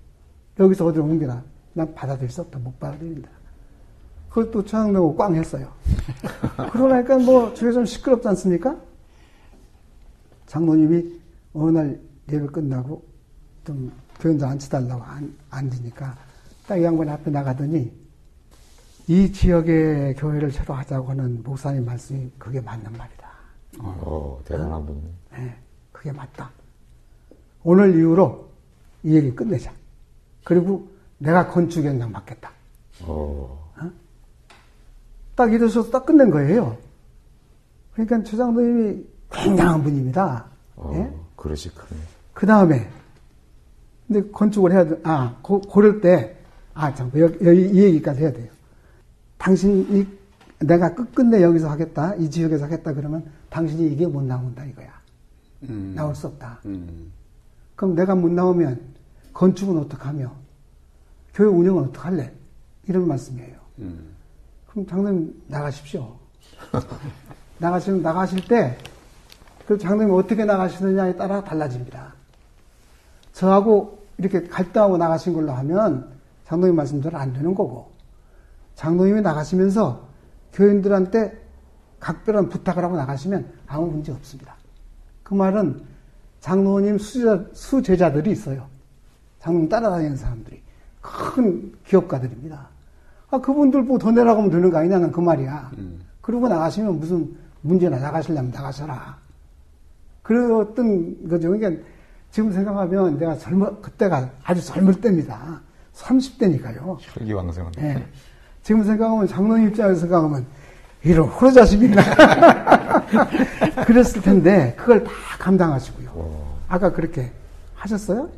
여기서 0.58 0.86
어디로 0.86 1.04
옮겨라. 1.04 1.42
난 1.74 1.94
받아들일 1.94 2.30
수 2.30 2.40
없다. 2.40 2.58
못 2.58 2.78
받아들인다. 2.80 3.28
또 4.52 4.62
최강명고 4.62 5.16
꽝 5.16 5.34
했어요. 5.34 5.72
그러니까 6.72 7.18
뭐, 7.18 7.54
저게 7.54 7.72
좀 7.72 7.86
시끄럽지 7.86 8.28
않습니까? 8.28 8.76
장모님이 10.46 11.20
어느 11.54 11.78
날 11.78 12.00
예배 12.30 12.46
끝나고 12.46 13.02
좀 13.64 13.90
교인들 14.20 14.46
앉혀달라고 14.46 15.02
안, 15.02 15.34
앉으니까 15.50 16.16
딱이 16.66 16.84
양반 16.84 17.08
앞에 17.08 17.30
나가더니 17.30 17.92
이 19.08 19.32
지역의 19.32 20.16
교회를 20.16 20.50
새로 20.50 20.74
하자고 20.74 21.10
하는 21.10 21.42
목사님 21.42 21.84
말씀이 21.84 22.30
그게 22.38 22.60
맞는 22.60 22.92
말이다. 22.92 23.30
어, 23.78 24.40
대단한 24.44 24.84
분. 24.84 25.02
네, 25.32 25.56
그게 25.92 26.12
맞다. 26.12 26.50
오늘 27.62 27.98
이후로 27.98 28.45
이 29.02 29.14
얘기 29.14 29.34
끝내자. 29.34 29.72
그리고 30.44 30.88
내가 31.18 31.48
건축 31.48 31.84
현장 31.84 32.12
맡겠다. 32.12 32.50
어. 33.02 33.72
어? 33.78 33.90
딱 35.34 35.52
이래서 35.52 35.90
딱 35.90 36.06
끝낸 36.06 36.30
거예요. 36.30 36.76
그러니까 37.92 38.22
최장로님이 38.22 39.04
굉장한 39.30 39.82
분입니다. 39.82 40.46
어, 40.76 40.92
예? 40.94 41.12
그러시군요. 41.36 42.00
그 42.34 42.46
다음에, 42.46 42.88
근데 44.06 44.30
건축을 44.30 44.72
해야 44.72 44.84
돼. 44.86 45.00
아, 45.04 45.36
고, 45.42 45.60
고를 45.60 46.00
때, 46.00 46.36
아, 46.74 46.94
참, 46.94 47.10
여기, 47.16 47.44
여기 47.44 47.68
이 47.70 47.82
얘기까지 47.82 48.20
해야 48.20 48.32
돼요. 48.32 48.50
당신이 49.38 50.06
내가 50.60 50.94
끝끝내 50.94 51.42
여기서 51.42 51.68
하겠다, 51.70 52.14
이 52.16 52.30
지역에서 52.30 52.64
하겠다 52.64 52.92
그러면 52.92 53.24
당신이 53.50 53.92
이게 53.92 54.06
못 54.06 54.22
나온다 54.22 54.64
이거야. 54.64 54.88
음. 55.64 55.92
나올 55.94 56.14
수 56.14 56.26
없다. 56.26 56.60
음. 56.66 57.12
그럼 57.76 57.94
내가 57.94 58.14
못 58.14 58.30
나오면 58.30 58.80
건축은 59.32 59.78
어떡하며 59.78 60.32
교회 61.34 61.48
운영은 61.48 61.84
어떡할래? 61.84 62.32
이런 62.88 63.06
말씀이에요. 63.06 63.56
음. 63.78 64.16
그럼 64.68 64.86
장로님 64.86 65.42
나가십시오. 65.46 66.16
나가시면 67.58 68.02
나가실 68.02 68.48
때, 68.48 68.78
그 69.66 69.76
장로님 69.76 70.14
어떻게 70.14 70.44
나가시느냐에 70.44 71.16
따라 71.16 71.44
달라집니다. 71.44 72.14
저하고 73.32 73.98
이렇게 74.18 74.44
갈등하고 74.44 74.96
나가신 74.96 75.34
걸로 75.34 75.52
하면 75.52 76.10
장로님 76.46 76.74
말씀대로 76.74 77.18
안 77.18 77.32
되는 77.32 77.54
거고 77.54 77.92
장로님이 78.76 79.20
나가시면서 79.20 80.06
교인들한테 80.52 81.44
각별한 82.00 82.48
부탁을 82.48 82.84
하고 82.84 82.96
나가시면 82.96 83.52
아무 83.66 83.88
문제 83.88 84.12
없습니다. 84.12 84.54
그 85.22 85.34
말은 85.34 85.84
장로님 86.46 86.96
수제자, 86.98 87.44
수제자 87.52 88.12
들이 88.12 88.30
있어요. 88.30 88.68
장로님 89.40 89.68
따라다니는 89.68 90.16
사람들이. 90.16 90.62
큰 91.00 91.72
기업가들입니다. 91.84 92.68
아, 93.30 93.40
그분들 93.40 93.84
보고 93.84 93.98
더 93.98 94.12
내라고 94.12 94.38
하면 94.38 94.50
되는 94.52 94.70
거 94.70 94.78
아니냐 94.78 95.00
는 95.00 95.10
그 95.10 95.18
말이야. 95.18 95.72
음. 95.76 96.00
그러고 96.20 96.46
나가시면 96.46 97.00
무슨 97.00 97.36
문제나 97.62 97.98
나가시려면 97.98 98.52
나가셔라. 98.52 99.16
그랬던 100.22 101.28
거죠. 101.28 101.50
그러니까 101.50 101.82
지금 102.30 102.52
생각하면 102.52 103.18
내가 103.18 103.36
젊어, 103.38 103.80
그때가 103.80 104.30
아주 104.44 104.64
젊을 104.64 105.00
때입니다. 105.00 105.60
30대니까요. 105.94 106.96
혈기왕성한. 107.00 107.72
네. 107.76 108.06
지금 108.62 108.84
생각하면 108.84 109.26
장로님 109.26 109.68
입장에서 109.70 110.02
생각하면 110.02 110.46
이런 111.02 111.26
호로자식 111.26 111.82
있나. 111.82 112.02
그랬을 113.86 114.22
텐데 114.22 114.74
그걸 114.76 115.04
다 115.04 115.10
감당하시고요. 115.38 116.10
오. 116.10 116.46
아까 116.68 116.92
그렇게 116.92 117.30
하셨어요? 117.74 118.28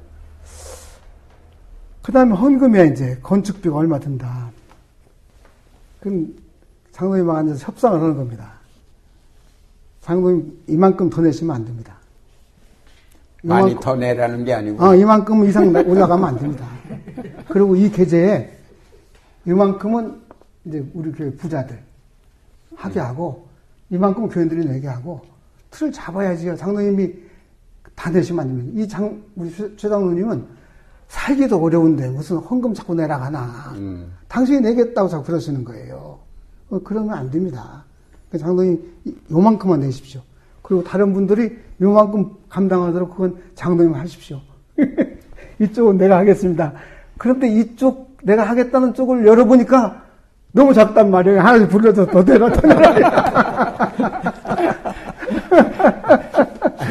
그 2.03 2.13
다음에 2.13 2.35
헌금이야 2.35 2.85
이제 2.85 3.19
건축비가 3.23 3.77
얼마 3.77 3.99
든다. 3.99 4.51
그럼 6.01 6.35
장로님하고 6.93 7.39
앉아서 7.39 7.67
협상을 7.67 8.01
하는 8.01 8.17
겁니다. 8.17 8.53
장로님 10.01 10.63
이만큼 10.69 11.11
더 11.11 11.21
내시면 11.21 11.57
안 11.57 11.65
됩니다. 11.65 11.97
많이 13.43 13.77
더 13.79 13.95
내라는 13.95 14.45
게 14.45 14.53
아니고. 14.53 14.83
어, 14.83 14.95
이만큼 14.95 15.45
이상 15.45 15.69
올라가면 15.69 16.29
안 16.29 16.39
됩니다. 16.39 16.67
그리고 17.49 17.77
이 17.77 17.91
계제에 17.91 18.57
이만큼은 19.47 20.21
이제 20.65 20.85
우리 20.95 21.13
교회 21.13 21.31
부자들 21.31 21.79
하게 22.77 23.01
하고 23.01 23.48
이만큼 23.91 24.29
교인들이 24.29 24.67
내게 24.67 24.89
하고 24.89 25.21
틀을 25.71 25.93
잡아야지요. 25.93 26.57
장로님이 26.57 27.15
다 27.95 28.11
내시면 28.11 28.41
안 28.45 28.57
됩니다. 28.57 28.81
이 28.81 28.89
장, 28.89 29.23
우리 29.35 29.53
최 29.77 29.89
장로님은 29.89 30.45
살기도 31.09 31.61
어려운데 31.63 32.09
무슨 32.11 32.37
헌금 32.37 32.75
자꾸 32.75 32.95
내라 32.95 33.21
하나. 33.21 33.73
음. 33.77 34.13
당신이 34.29 34.61
내겠다고 34.61 35.09
자꾸 35.09 35.25
그러시는 35.25 35.65
거예요. 35.65 36.19
어, 36.71 36.81
그러면 36.85 37.15
안 37.15 37.31
됩니다. 37.31 37.85
그 38.31 38.39
장로님 38.39 38.83
요만큼만 39.31 39.81
내십시오. 39.81 40.21
그리고 40.63 40.85
다른 40.85 41.15
분들이 41.15 41.59
요만큼 41.81 42.31
감당하도록 42.49 43.11
그건 43.11 43.37
장로님 43.55 43.95
하십시오. 43.95 44.41
이쪽은 45.59 45.97
내가 45.97 46.19
하겠습니다. 46.19 46.75
그런데 47.17 47.49
이쪽 47.49 48.19
내가 48.23 48.45
하겠다는 48.45 48.95
쪽을 48.95 49.27
열어보니까 49.27 50.05
너무 50.53 50.73
작단 50.73 51.11
말이에요. 51.11 51.41
하나씩 51.41 51.69
불러서 51.69 52.07
더 52.07 52.23
내라, 52.23 52.51
더 52.53 52.67
내라. 52.67 52.95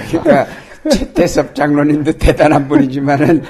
그러니까 0.10 0.48
최태섭 0.90 1.54
장로님도 1.54 2.14
대단한 2.14 2.68
분이지만은 2.68 3.44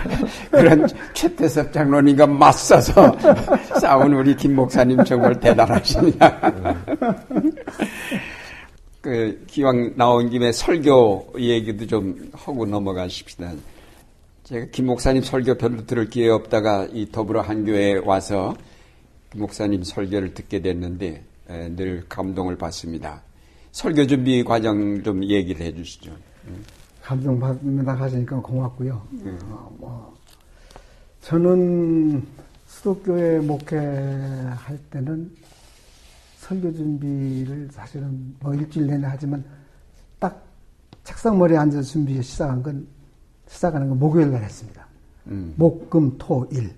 그런 0.49 0.88
최태섭 1.14 1.72
장로님과 1.72 2.28
맞서서 2.28 3.16
싸운 3.80 4.14
우리 4.14 4.36
김 4.36 4.55
목사님 4.55 5.03
정말 5.03 5.39
대단하시냐. 5.39 6.14
그 9.01 9.43
기왕 9.47 9.93
나온 9.95 10.30
김에 10.30 10.51
설교 10.51 11.34
얘기도 11.38 11.86
좀 11.86 12.30
하고 12.34 12.66
넘어가십시다. 12.66 13.51
제가 14.43 14.66
김 14.72 14.88
목사님 14.88 15.22
설교 15.22 15.55
별로 15.55 15.86
들을 15.86 16.10
기회 16.10 16.30
없다가 16.30 16.88
이 16.91 17.10
더불어 17.12 17.41
한교에 17.41 18.01
와서 18.03 18.55
김 18.55 18.76
목사님 19.36 19.84
설교를 19.84 20.34
듣게 20.34 20.61
됐는데 20.61 21.23
늘 21.75 22.05
감동을 22.07 22.57
받습니다. 22.57 23.21
설교 23.71 24.07
준비 24.07 24.43
과정 24.43 25.03
좀 25.03 25.23
얘기를 25.23 25.65
해주시죠. 25.65 26.11
감동 27.01 27.39
받는다 27.39 27.93
하시니까 27.93 28.39
고맙고요. 28.41 29.07
음. 29.13 29.39
어, 29.43 29.75
뭐 29.78 30.17
저는 31.21 32.25
수도교회 32.65 33.39
목회할 33.39 34.78
때는 34.89 35.32
설교 36.39 36.73
준비를 36.73 37.69
사실은 37.71 38.36
뭐 38.39 38.53
일주일 38.53 38.88
내내 38.88 39.07
하지만 39.07 39.43
딱 40.19 40.45
책상 41.03 41.38
머리에 41.38 41.57
앉아서 41.57 41.84
준비 41.84 42.21
시작한 42.21 42.61
건 42.63 42.88
시작하는 43.47 43.89
건 43.89 43.99
목요일 43.99 44.32
날 44.32 44.43
했습니다. 44.43 44.86
음. 45.28 45.53
목, 45.57 45.89
금, 45.89 46.17
토, 46.17 46.47
일. 46.51 46.73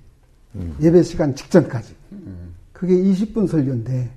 음. 0.55 0.75
예배 0.81 1.03
시간 1.03 1.35
직전까지. 1.35 1.95
음. 2.13 2.55
그게 2.73 2.95
20분 2.95 3.47
설교인데 3.47 4.09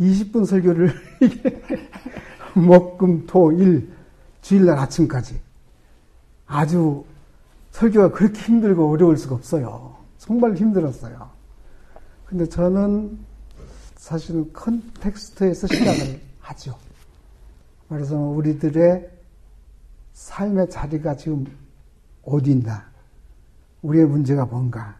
20분 0.00 0.46
설교를 0.46 0.92
목, 2.54 2.98
금, 2.98 3.26
토, 3.26 3.52
일 3.52 3.92
주일날 4.40 4.78
아침까지 4.78 5.40
아주 6.46 7.04
설교가 7.72 8.12
그렇게 8.12 8.40
힘들고 8.40 8.90
어려울 8.90 9.16
수가 9.16 9.34
없어요. 9.34 9.96
정말 10.18 10.54
힘들었어요. 10.54 11.28
근데 12.24 12.48
저는 12.48 13.18
사실은 13.96 14.52
컨텍스트에서 14.52 15.66
시작을 15.66 16.20
하죠. 16.40 16.78
그래서 17.88 18.16
우리들의 18.16 19.10
삶의 20.12 20.70
자리가 20.70 21.16
지금 21.16 21.46
어디 22.22 22.52
있나? 22.52 22.84
우리의 23.82 24.06
문제가 24.06 24.46
뭔가? 24.46 24.98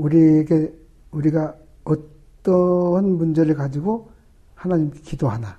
우리에게 0.00 0.72
우리가 1.10 1.56
어떤 1.84 3.16
문제를 3.16 3.54
가지고 3.54 4.10
하나님께 4.54 5.00
기도하나? 5.00 5.58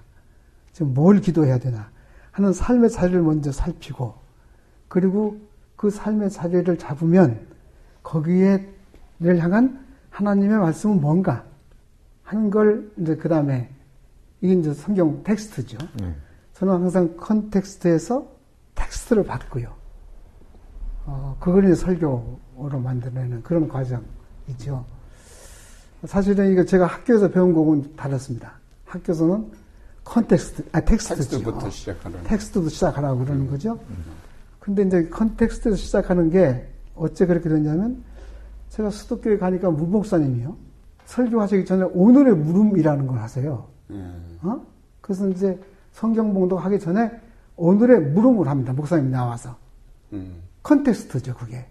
지금 0.73 0.93
뭘 0.93 1.19
기도해야 1.19 1.59
되나? 1.59 1.89
하는 2.31 2.53
삶의 2.53 2.89
자리를 2.89 3.21
먼저 3.21 3.51
살피고 3.51 4.15
그리고 4.87 5.39
그 5.75 5.89
삶의 5.89 6.29
자리를 6.29 6.77
잡으면 6.77 7.45
거기에를 8.03 9.39
향한 9.39 9.85
하나님의 10.09 10.59
말씀은 10.59 11.01
뭔가 11.01 11.45
하는 12.23 12.49
걸 12.49 12.91
이제 12.97 13.15
그 13.15 13.27
다음에 13.27 13.69
이게 14.39 14.53
이제 14.53 14.73
성경 14.73 15.23
텍스트죠. 15.23 15.77
네. 15.99 16.15
저는 16.53 16.73
항상 16.73 17.17
context에서 17.17 18.27
텍스트를 18.75 19.23
받고요. 19.23 19.73
어, 21.05 21.35
그걸 21.39 21.65
이제 21.65 21.75
설교로 21.75 22.79
만들어내는 22.81 23.43
그런 23.43 23.67
과정 23.67 24.03
이죠. 24.47 24.85
사실은 26.05 26.51
이거 26.51 26.65
제가 26.65 26.85
학교에서 26.85 27.29
배운 27.29 27.53
것과는 27.53 27.95
달랐습니다. 27.95 28.53
학교에서는 28.85 29.51
context, 30.03 30.63
아, 30.71 30.81
텍스트죠. 30.81 31.15
텍스트부터 31.15 31.69
시작하는. 31.69 32.23
텍스트도 32.23 32.69
시작하라고 32.69 33.19
그러는 33.19 33.49
거죠. 33.49 33.79
근데 34.59 34.83
이제 34.83 35.07
context에서 35.09 35.75
시작하는 35.75 36.29
게 36.29 36.67
어째 36.95 37.25
그렇게 37.25 37.49
됐냐면 37.49 38.03
제가 38.69 38.89
수도교회 38.89 39.37
가니까 39.37 39.69
무목사님이요. 39.69 40.55
설교하시기 41.05 41.65
전에 41.65 41.83
오늘의 41.93 42.35
물음이라는 42.35 43.07
걸 43.07 43.19
하세요. 43.19 43.67
음. 43.89 44.39
어? 44.41 44.61
그래서 45.01 45.27
이제 45.29 45.59
성경 45.91 46.33
봉독하기 46.33 46.79
전에 46.79 47.11
오늘의 47.57 47.99
물음을 48.11 48.47
합니다. 48.47 48.73
목사님이 48.73 49.09
나와서. 49.11 49.55
음. 50.13 50.41
context죠, 50.63 51.35
그게. 51.35 51.65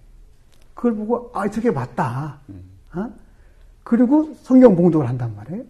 그걸 0.81 0.95
보고, 0.95 1.31
아, 1.35 1.47
저게 1.51 1.71
맞다. 1.71 2.41
음. 2.49 2.63
어? 2.95 3.13
그리고 3.85 4.35
성경 4.43 4.75
봉독을 4.75 5.07
한단 5.07 5.37
말이에요. 5.37 5.63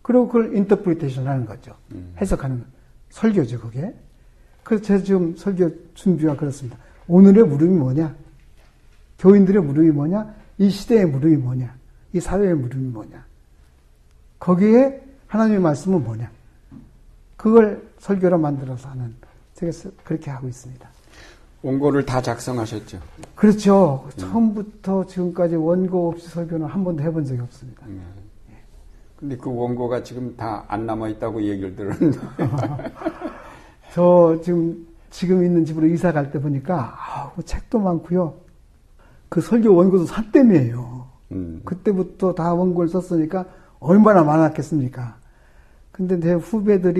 그리고 0.00 0.26
그걸 0.26 0.56
interpretation 0.56 1.28
하는 1.28 1.44
거죠. 1.44 1.76
음. 1.92 2.14
해석하는 2.16 2.64
설교죠, 3.10 3.60
그게. 3.60 3.94
그래서 4.62 4.82
제가 4.82 5.02
지금 5.02 5.36
설교 5.36 5.70
준비가 5.92 6.34
그렇습니다. 6.34 6.78
오늘의 7.08 7.44
물음이 7.44 7.76
뭐냐? 7.76 8.14
교인들의 9.18 9.62
물음이 9.62 9.90
뭐냐? 9.90 10.34
이 10.56 10.70
시대의 10.70 11.04
물음이 11.10 11.36
뭐냐? 11.36 11.74
이 12.14 12.20
사회의 12.20 12.54
물음이 12.54 12.88
뭐냐? 12.88 13.22
거기에 14.38 15.04
하나님의 15.26 15.60
말씀은 15.60 16.02
뭐냐? 16.02 16.30
그걸 17.36 17.86
설교로 17.98 18.38
만들어서 18.38 18.88
하는, 18.88 19.14
제가 19.56 19.90
그렇게 20.04 20.30
하고 20.30 20.48
있습니다. 20.48 20.93
원고를 21.64 22.04
다 22.04 22.20
작성하셨죠? 22.20 22.98
그렇죠. 23.34 24.04
음. 24.06 24.10
처음부터 24.18 25.06
지금까지 25.06 25.56
원고 25.56 26.10
없이 26.10 26.28
설교는 26.28 26.66
한 26.66 26.84
번도 26.84 27.02
해본 27.02 27.24
적이 27.24 27.40
없습니다. 27.40 27.86
음. 27.86 28.02
근데 29.16 29.36
그 29.38 29.50
원고가 29.52 30.02
지금 30.02 30.36
다 30.36 30.64
안 30.68 30.84
남아 30.84 31.08
있다고 31.08 31.42
얘기를 31.42 31.74
들었는데. 31.74 32.18
저 33.94 34.38
지금 34.42 34.86
지금 35.10 35.42
있는 35.44 35.64
집으로 35.64 35.86
이사 35.86 36.12
갈 36.12 36.30
때 36.30 36.38
보니까 36.40 36.94
아, 36.98 37.32
뭐 37.34 37.42
책도 37.44 37.78
많고요. 37.78 38.34
그 39.30 39.40
설교 39.40 39.74
원고도 39.74 40.04
산땜이에요. 40.04 41.06
음. 41.32 41.62
그때부터 41.64 42.34
다 42.34 42.52
원고를 42.52 42.88
썼으니까 42.90 43.46
얼마나 43.80 44.22
많았겠습니까? 44.22 45.16
근데 45.92 46.18
내 46.20 46.32
후배들이 46.34 46.92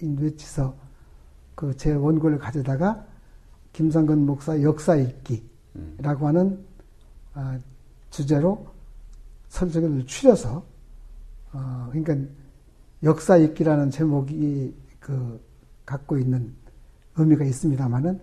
인도에서 0.00 0.74
그 1.60 1.74
제 1.76 1.92
원고를 1.92 2.38
가져다가 2.38 3.04
김상근 3.74 4.24
목사 4.24 4.62
역사 4.62 4.96
읽기라고 4.96 6.26
하는 6.26 6.58
아, 7.34 7.58
주제로 8.08 8.66
설정을 9.50 10.06
추려서 10.06 10.64
어, 11.52 11.88
그러니까 11.92 12.16
역사 13.02 13.36
읽기라는 13.36 13.90
제목이 13.90 14.74
그 15.00 15.38
갖고 15.84 16.16
있는 16.16 16.50
의미가 17.16 17.44
있습니다만은 17.44 18.18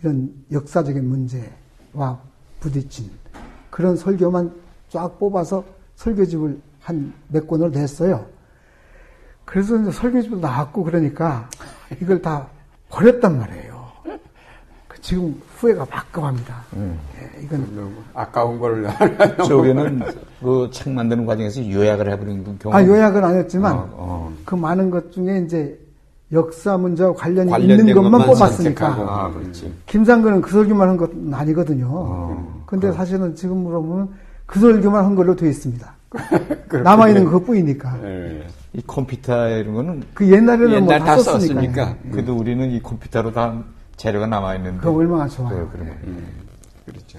이런 0.00 0.34
역사적인 0.52 1.08
문제와 1.08 2.20
부딪힌 2.60 3.10
그런 3.70 3.96
설교만 3.96 4.54
쫙 4.90 5.18
뽑아서 5.18 5.64
설교집을 5.96 6.60
한 6.80 7.14
몇 7.28 7.46
권을 7.48 7.70
냈어요. 7.70 8.26
그래서 9.46 9.90
설교집도 9.90 10.38
나왔고 10.38 10.84
그러니까 10.84 11.48
이걸 12.02 12.20
다 12.20 12.50
버렸단 12.98 13.38
말이에요. 13.38 13.74
지금 15.00 15.38
후회가 15.56 15.86
막급합니다. 15.90 16.62
음. 16.76 16.98
네, 17.18 17.42
이건 17.42 17.92
아까운 18.14 18.58
걸. 18.58 18.86
저기는 19.46 20.00
그 20.40 20.70
책 20.72 20.92
만드는 20.92 21.26
과정에서 21.26 21.68
요약을 21.70 22.10
해버린 22.12 22.58
경우. 22.58 22.74
아 22.74 22.82
요약은 22.84 23.22
안 23.22 23.34
했지만 23.36 23.74
어, 23.74 23.88
어. 23.92 24.32
그 24.46 24.54
많은 24.54 24.88
것 24.90 25.12
중에 25.12 25.42
이제 25.44 25.78
역사 26.32 26.78
문제와 26.78 27.12
관련이 27.14 27.52
있는 27.64 27.94
것만 27.94 28.24
뽑았으니까. 28.26 28.86
아, 28.88 29.34
김상근은 29.86 30.40
그 30.40 30.50
설교만 30.52 30.88
한 30.88 30.96
것은 30.96 31.34
아니거든요. 31.34 31.86
어, 31.90 32.62
근데 32.64 32.86
그래. 32.86 32.96
사실은 32.96 33.34
지금으로 33.34 33.82
보면 33.82 34.08
그 34.46 34.58
설교만 34.58 35.04
한 35.04 35.14
걸로 35.14 35.36
되어 35.36 35.50
있습니다. 35.50 35.92
남아 36.82 37.08
있는 37.08 37.24
그것뿐이니까. 37.26 37.98
네. 38.00 38.46
이 38.74 38.82
컴퓨터 38.86 39.48
이런 39.48 39.74
거는 39.74 40.02
그 40.14 40.30
옛날에는 40.30 40.84
뭐다 40.84 41.18
썼으니까. 41.18 41.96
그래도 42.10 42.36
우리는 42.36 42.70
이 42.70 42.82
컴퓨터로 42.82 43.32
다 43.32 43.62
재료가 43.96 44.26
남아 44.26 44.56
있는데. 44.56 44.80
그 44.80 44.92
얼마나 44.92 45.28
좋아요. 45.28 45.68
그, 45.70 45.78
네. 45.78 45.96
음, 46.04 46.26
그렇죠. 46.84 47.18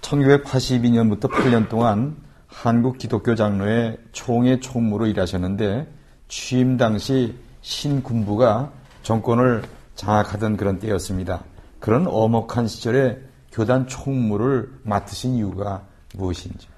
1982년부터 0.00 1.28
8년 1.28 1.68
동안 1.68 2.16
한국 2.46 2.96
기독교 2.96 3.34
장로의 3.34 3.98
총회 4.12 4.60
총무로 4.60 5.06
일하셨는데 5.06 5.88
취임 6.28 6.76
당시 6.76 7.34
신군부가 7.62 8.70
정권을 9.02 9.62
장악하던 9.96 10.56
그런 10.56 10.78
때였습니다. 10.78 11.42
그런 11.80 12.06
엄혹한 12.06 12.68
시절에 12.68 13.18
교단 13.50 13.86
총무를 13.88 14.70
맡으신 14.84 15.34
이유가 15.34 15.82
무엇인지? 16.14 16.68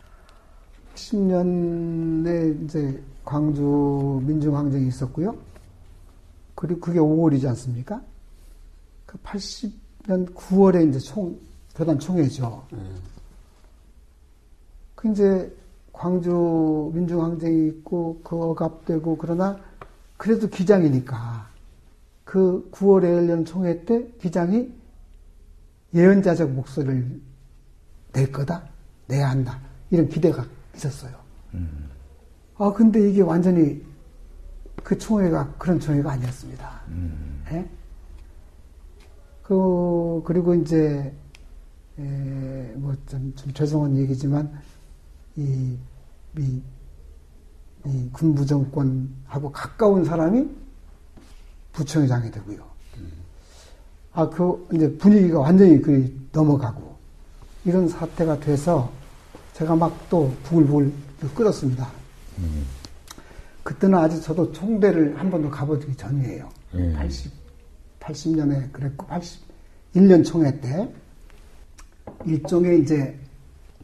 10년에 0.95 2.65
이제 2.65 3.03
광주 3.29 4.23
민중항쟁이 4.25 4.89
있었고요. 4.89 5.37
그리고 6.55 6.81
그게 6.81 6.99
5월이지 6.99 7.47
않습니까? 7.49 8.01
그 9.05 9.19
80년 9.19 10.33
9월에 10.33 10.89
이제 10.89 10.99
총, 10.99 11.39
교단 11.75 11.99
총회죠. 11.99 12.67
음. 12.73 12.97
그 14.95 15.11
이제 15.11 15.55
광주 15.93 16.91
민중항쟁이 16.95 17.69
있고 17.69 18.19
그 18.25 18.35
억압되고 18.35 19.19
그러나 19.19 19.61
그래도 20.17 20.49
기장이니까 20.49 21.49
그 22.25 22.67
9월에 22.73 23.13
열리는 23.13 23.45
총회 23.45 23.85
때 23.85 24.11
기장이 24.23 24.73
예언자적 25.95 26.51
목소리를 26.51 27.21
낼 28.15 28.33
거다, 28.33 28.63
내야 29.07 29.29
한다 29.29 29.61
이런 29.91 30.09
기대가 30.09 30.47
있었어요. 30.75 31.15
음. 31.53 31.98
아 32.59 32.73
근데 32.73 33.09
이게 33.09 33.23
완전히 33.23 33.83
그 34.83 34.99
총회가 34.99 35.55
그런 35.59 35.79
총회가 35.79 36.13
아니었습니다. 36.13 36.81
음. 36.89 37.43
네? 37.51 37.69
그 39.43 40.23
그리고 40.25 40.55
이제 40.55 41.13
뭐좀 42.77 43.33
좀 43.35 43.53
죄송한 43.55 43.97
얘기지만 43.97 44.61
이, 45.37 45.77
이, 46.37 46.63
이 47.87 48.09
군부 48.13 48.45
정권하고 48.45 49.53
가까운 49.53 50.05
사람이 50.05 50.49
부총회장이 51.73 52.31
되고요. 52.31 52.69
아, 54.13 54.29
그, 54.29 54.67
이제 54.73 54.93
분위기가 54.97 55.39
완전히 55.39 55.81
그 55.81 56.13
넘어가고, 56.33 56.97
이런 57.65 57.89
사태가 57.89 58.41
돼서 58.41 58.91
제가 59.55 59.77
막 59.77 59.93
또 60.11 60.33
부글부글 60.43 60.93
끓었습니다. 61.37 61.89
음. 62.39 62.65
그때는 63.63 63.99
아직 63.99 64.23
저도 64.23 64.53
총대를 64.53 65.19
한 65.19 65.31
번도 65.31 65.51
가보기 65.51 65.95
전이에요. 65.97 66.49
음. 66.75 66.95
80, 66.97 67.33
80년에 68.01 68.73
그랬고, 68.73 69.07
81년 69.07 70.25
총회 70.25 70.61
때, 70.61 70.89
일종의 72.25 72.81
이제 72.81 73.19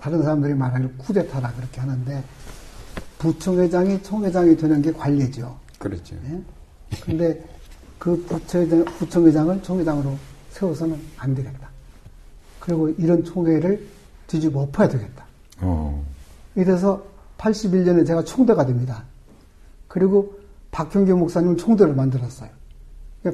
다른 0.01 0.23
사람들이 0.23 0.55
말하기를 0.55 0.99
쿠데타라 0.99 1.53
그렇게 1.53 1.81
하는데 1.81 2.23
부총회장이 3.19 4.03
총회장이 4.03 4.57
되는 4.57 4.83
게 4.83 4.93
관례죠. 4.93 5.59
그렇죠. 5.79 6.15
예? 6.27 6.43
근데 7.01 7.45
그 7.99 8.23
부총회장, 8.27 8.85
부총회장을 8.85 9.63
총회장으로 9.63 10.17
세워서는 10.51 11.01
안 11.17 11.35
되겠다. 11.35 11.69
그리고 12.61 12.89
이런 12.91 13.25
총회를 13.25 13.87
뒤집어 14.27 14.63
엎어야 14.63 14.89
되겠다. 14.89 15.25
어. 15.61 16.05
이래서 16.55 17.05
81년에 17.45 18.07
제가 18.07 18.25
총대가 18.25 18.65
됩니다. 18.65 19.05
그리고 19.87 20.35
박형규 20.71 21.15
목사님 21.17 21.57
총대를 21.57 21.95
만들었어요. 21.95 22.49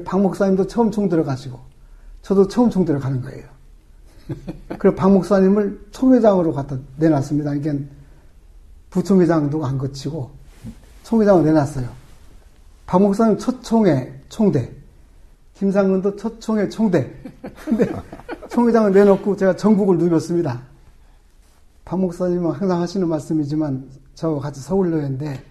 박 0.05 0.21
목사님도 0.21 0.67
처음 0.67 0.91
총대를 0.91 1.23
가시고 1.23 1.59
저도 2.21 2.47
처음 2.47 2.69
총대를 2.69 2.99
가는 2.99 3.21
거예요. 3.21 3.45
그리고 4.77 4.95
박 4.95 5.11
목사님을 5.11 5.87
총회장으로 5.91 6.53
갖다 6.53 6.77
내놨습니다. 6.97 7.55
이게 7.55 7.79
부총회장도 8.89 9.65
안 9.65 9.77
거치고 9.77 10.29
총회장을 11.03 11.43
내놨어요. 11.43 11.89
박 12.85 13.01
목사님 13.01 13.37
첫 13.37 13.63
총회 13.63 14.21
총대, 14.29 14.71
김상근도 15.55 16.15
첫 16.17 16.39
총회 16.39 16.69
총대. 16.69 17.11
근데 17.65 17.91
총회장을 18.49 18.91
내놓고 18.93 19.35
제가 19.35 19.55
전국을 19.55 19.97
누볐습니다. 19.97 20.61
박 21.85 21.99
목사님은 21.99 22.51
항상 22.51 22.81
하시는 22.81 23.07
말씀이지만 23.07 23.89
저와 24.15 24.39
같이 24.39 24.61
서울로회인데 24.61 25.43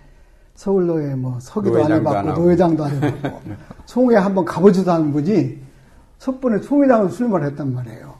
서울로회 0.54 1.14
뭐 1.14 1.38
서기도 1.40 1.84
안 1.84 1.92
해봤고 1.92 2.32
노회장도 2.32 2.84
안 2.84 3.02
해봤고 3.02 3.40
총회 3.86 4.16
한번 4.16 4.44
가보지도 4.44 4.92
않은 4.92 5.12
분이 5.12 5.58
첫 6.18 6.40
번에 6.40 6.60
총회장을 6.60 7.10
출마했단 7.10 7.72
말이에요. 7.72 8.14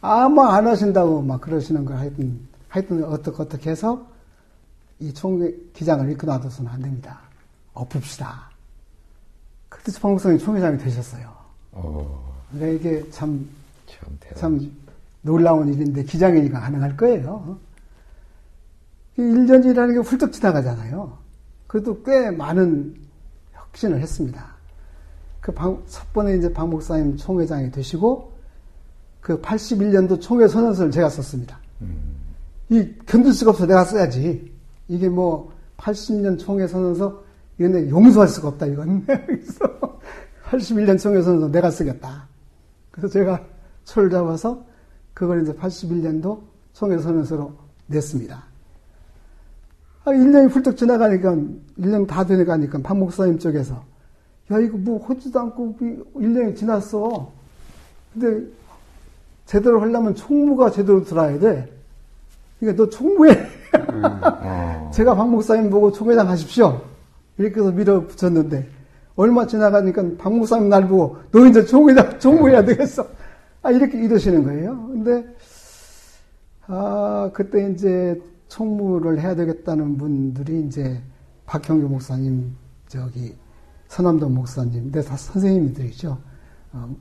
아무 0.00 0.42
안 0.42 0.66
하신다고 0.66 1.22
막 1.22 1.40
그러시는 1.40 1.84
걸 1.84 1.96
하여튼, 1.96 2.40
하여튼 2.68 3.04
어떻게 3.04 3.42
어떻게 3.42 3.70
해서 3.70 4.06
이 4.98 5.12
총회 5.12 5.52
기장을 5.74 6.10
이끌어 6.10 6.34
놔둬서는 6.34 6.70
안 6.70 6.82
됩니다. 6.82 7.20
엎읍시다. 7.74 8.50
그때 9.68 9.92
방송이 10.00 10.38
총회장이 10.38 10.78
되셨어요. 10.78 11.28
어. 11.72 12.34
그러니까 12.52 12.78
이게 12.78 13.10
참, 13.10 13.48
참, 13.86 14.18
참, 14.36 14.72
놀라운 15.22 15.72
일인데 15.72 16.04
기장이니까 16.04 16.60
가능할 16.60 16.96
거예요. 16.96 17.58
1년이라는 19.18 19.94
게 19.94 19.98
훌쩍 20.00 20.32
지나가잖아요. 20.32 21.18
그래도 21.66 22.02
꽤 22.02 22.30
많은 22.30 22.94
혁신을 23.52 24.00
했습니다. 24.00 24.54
그 25.40 25.52
방, 25.52 25.82
첫 25.86 26.12
번에 26.12 26.36
이제 26.36 26.52
박 26.52 26.68
목사님 26.68 27.16
총회장이 27.16 27.70
되시고, 27.70 28.32
그 29.20 29.40
81년도 29.40 30.20
총회 30.20 30.46
선언서를 30.48 30.90
제가 30.90 31.08
썼습니다. 31.08 31.58
음. 31.80 32.14
이 32.68 32.94
견딜 33.06 33.32
수가 33.32 33.52
없어 33.52 33.66
내가 33.66 33.84
써야지. 33.84 34.52
이게 34.88 35.08
뭐 35.08 35.52
80년 35.78 36.38
총회 36.38 36.66
선언서 36.66 37.24
이건 37.58 37.88
용서할 37.88 38.28
수가 38.28 38.48
없다 38.48 38.66
이건. 38.66 39.04
그래서 39.06 40.00
81년 40.44 40.98
총회 40.98 41.22
선언서 41.22 41.48
내가 41.48 41.70
쓰겠다. 41.70 42.28
그래서 42.90 43.08
제가 43.12 43.44
철 43.84 44.10
잡아서 44.10 44.64
그걸 45.12 45.42
이제 45.42 45.52
81년도 45.54 46.40
총회 46.72 46.98
선언서로 46.98 47.54
냈습니다. 47.86 48.53
아, 50.04 50.10
1년이 50.10 50.50
훌쩍 50.50 50.76
지나가니까 50.76 51.34
1년 51.78 52.06
다 52.06 52.24
되니까 52.24 52.58
박 52.82 52.98
목사님 52.98 53.38
쪽에서 53.38 53.82
야 54.52 54.58
이거 54.58 54.76
뭐 54.76 55.04
하지도 55.06 55.40
않고 55.40 55.76
1년이 56.14 56.56
지났어. 56.56 57.32
근데 58.12 58.46
제대로 59.46 59.80
하려면 59.80 60.14
총무가 60.14 60.70
제대로 60.70 61.02
들어야 61.04 61.38
돼. 61.38 61.70
그러니까 62.60 62.82
너 62.82 62.90
총무해. 62.90 63.32
음, 63.92 64.04
어. 64.22 64.90
제가 64.94 65.14
박 65.14 65.28
목사님 65.28 65.70
보고 65.70 65.90
총회장 65.90 66.28
하십시오. 66.28 66.82
이렇게 67.38 67.60
해서 67.60 67.72
밀어붙였는데, 67.72 68.68
얼마 69.16 69.46
지나가니까 69.46 70.02
박 70.18 70.34
목사님 70.34 70.68
날 70.68 70.86
보고, 70.86 71.18
너 71.30 71.46
이제 71.46 71.64
총회장, 71.64 72.18
총무해야 72.18 72.64
되겠어. 72.64 73.06
아, 73.62 73.70
이렇게 73.70 73.98
이러시는 73.98 74.44
거예요. 74.44 74.88
근데, 74.88 75.26
아, 76.66 77.30
그때 77.34 77.70
이제 77.70 78.20
총무를 78.48 79.20
해야 79.20 79.34
되겠다는 79.34 79.96
분들이 79.98 80.64
이제 80.66 81.02
박형규 81.46 81.88
목사님, 81.88 82.54
저기, 82.88 83.36
서남도 83.88 84.28
목사님, 84.28 84.90
내 84.90 85.02
다 85.02 85.16
선생님들이죠. 85.16 86.18
어, 86.72 86.96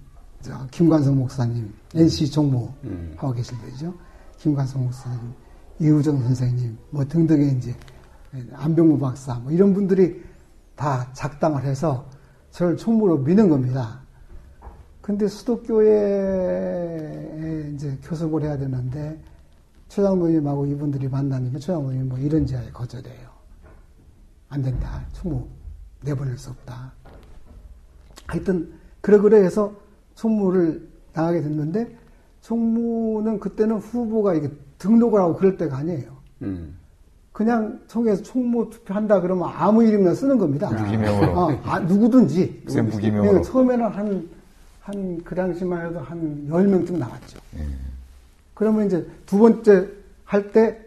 김관성 0.72 1.18
목사님, 1.18 1.74
NC 1.96 2.30
종무 2.32 2.70
음. 2.84 3.14
하고 3.18 3.34
계실 3.34 3.58
때죠. 3.62 3.94
김관성 4.38 4.84
목사님, 4.84 5.20
이우정 5.80 6.22
선생님, 6.22 6.78
뭐 6.90 7.06
등등의 7.06 7.58
이제 7.58 7.74
안병무 8.54 9.00
박사, 9.00 9.36
뭐 9.36 9.52
이런 9.52 9.74
분들이 9.74 10.22
다 10.76 11.10
작당을 11.14 11.64
해서 11.64 12.06
저를 12.52 12.76
총무로 12.78 13.20
미는 13.20 13.48
겁니다. 13.50 14.02
근데 15.02 15.28
수도교회에 16.34 17.72
이제 17.74 17.98
교섭을 18.04 18.44
해야 18.44 18.58
되는데 18.58 19.20
최장모님하고 19.94 20.66
이분들이 20.66 21.08
만나니까 21.08 21.60
최장모님이 21.60 22.04
뭐 22.04 22.18
이런 22.18 22.48
지하에 22.48 22.72
거절해요. 22.72 23.30
안 24.50 24.62
된다. 24.64 25.06
총무 25.14 25.46
내보낼 26.02 26.38
수 26.38 26.50
없다. 26.50 26.92
하여튼 28.26 28.74
그래 29.02 29.18
그래 29.20 29.44
해서 29.44 29.74
총무를 30.16 30.90
나가게 31.14 31.42
됐는데 31.42 31.96
총무는 32.42 33.40
그때는 33.40 33.78
후보가 33.78 34.34
이게 34.34 34.50
등록을 34.80 35.22
하고 35.22 35.36
그럴 35.36 35.58
때가 35.58 35.78
아니에요. 35.78 36.18
음. 36.42 36.76
그냥 37.32 37.80
총에서 37.88 38.24
총무 38.24 38.70
투표한다 38.72 39.22
그러면 39.22 39.50
아무 39.54 39.84
이름이나 39.84 40.14
쓰는 40.16 40.38
겁니다. 40.38 40.70
무기명으로. 40.72 41.40
어, 41.40 41.62
아, 41.64 41.80
누구든지. 41.80 42.64
무기명으로. 42.66 43.42
처음에는 43.42 43.86
한, 43.88 44.30
한, 44.82 45.24
그 45.24 45.34
당시만 45.34 45.88
해도 45.88 46.00
한 46.00 46.48
10명쯤 46.50 46.98
나왔죠. 46.98 47.40
예. 47.58 47.93
그러면 48.54 48.88
이제 48.88 49.08
두 49.26 49.38
번째 49.40 49.88
할 50.26 50.52
때 50.52 50.84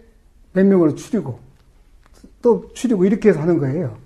몇 0.53 0.65
명으로 0.65 0.95
줄이고, 0.95 1.39
또 2.41 2.73
줄이고 2.73 3.05
이렇게 3.05 3.29
해서 3.29 3.41
하는 3.41 3.59
거예요. 3.59 3.99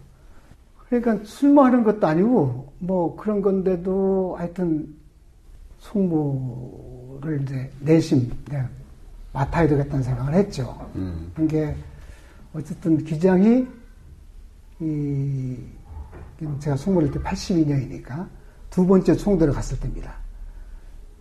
그러니까 0.89 1.23
출마하는 1.23 1.85
것도 1.85 2.05
아니고, 2.07 2.73
뭐 2.81 3.15
그런 3.17 3.41
건데도 3.41 4.35
하여튼 4.37 4.93
송무를 5.79 7.43
이제 7.43 7.71
내심 7.81 8.31
내가 8.51 8.69
맡아야 9.33 9.69
되겠다는 9.69 10.03
생각을 10.03 10.35
했죠. 10.35 10.91
음. 10.97 11.31
그게 11.37 11.77
어쨌든 12.53 12.99
기장이 13.05 13.67
이 14.81 15.57
제가 16.59 16.77
송무를 16.77 17.13
때 17.13 17.21
82년이니까 17.21 18.27
두 18.71 18.85
번째 18.85 19.15
총대를 19.15 19.53
갔을 19.53 19.79
때입니다. 19.79 20.15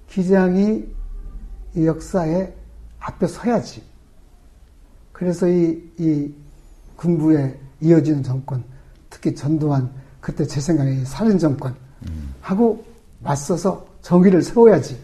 기장이 0.08 0.88
이 1.76 1.86
역사에 1.86 2.54
앞에 3.00 3.28
서야지. 3.28 3.84
그래서 5.12 5.48
이, 5.48 5.82
이 5.98 6.34
군부에 6.96 7.60
이어지는 7.82 8.24
정권, 8.24 8.64
특히 9.10 9.36
전두환, 9.36 9.90
그때 10.20 10.46
제 10.46 10.60
생각에 10.60 11.04
살인 11.06 11.38
정권, 11.38 11.76
하고 12.42 12.84
맞서서 13.20 13.88
정의를 14.02 14.42
세워야지. 14.42 15.00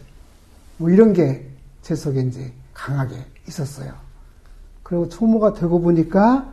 뭐 0.77 0.89
이런 0.89 1.13
게 1.13 1.55
제 1.85 1.93
속에 1.93 2.21
이제 2.21 2.51
강하게 2.73 3.15
있었어요. 3.47 3.93
그리고 4.81 5.07
총무가 5.07 5.53
되고 5.53 5.79
보니까 5.79 6.51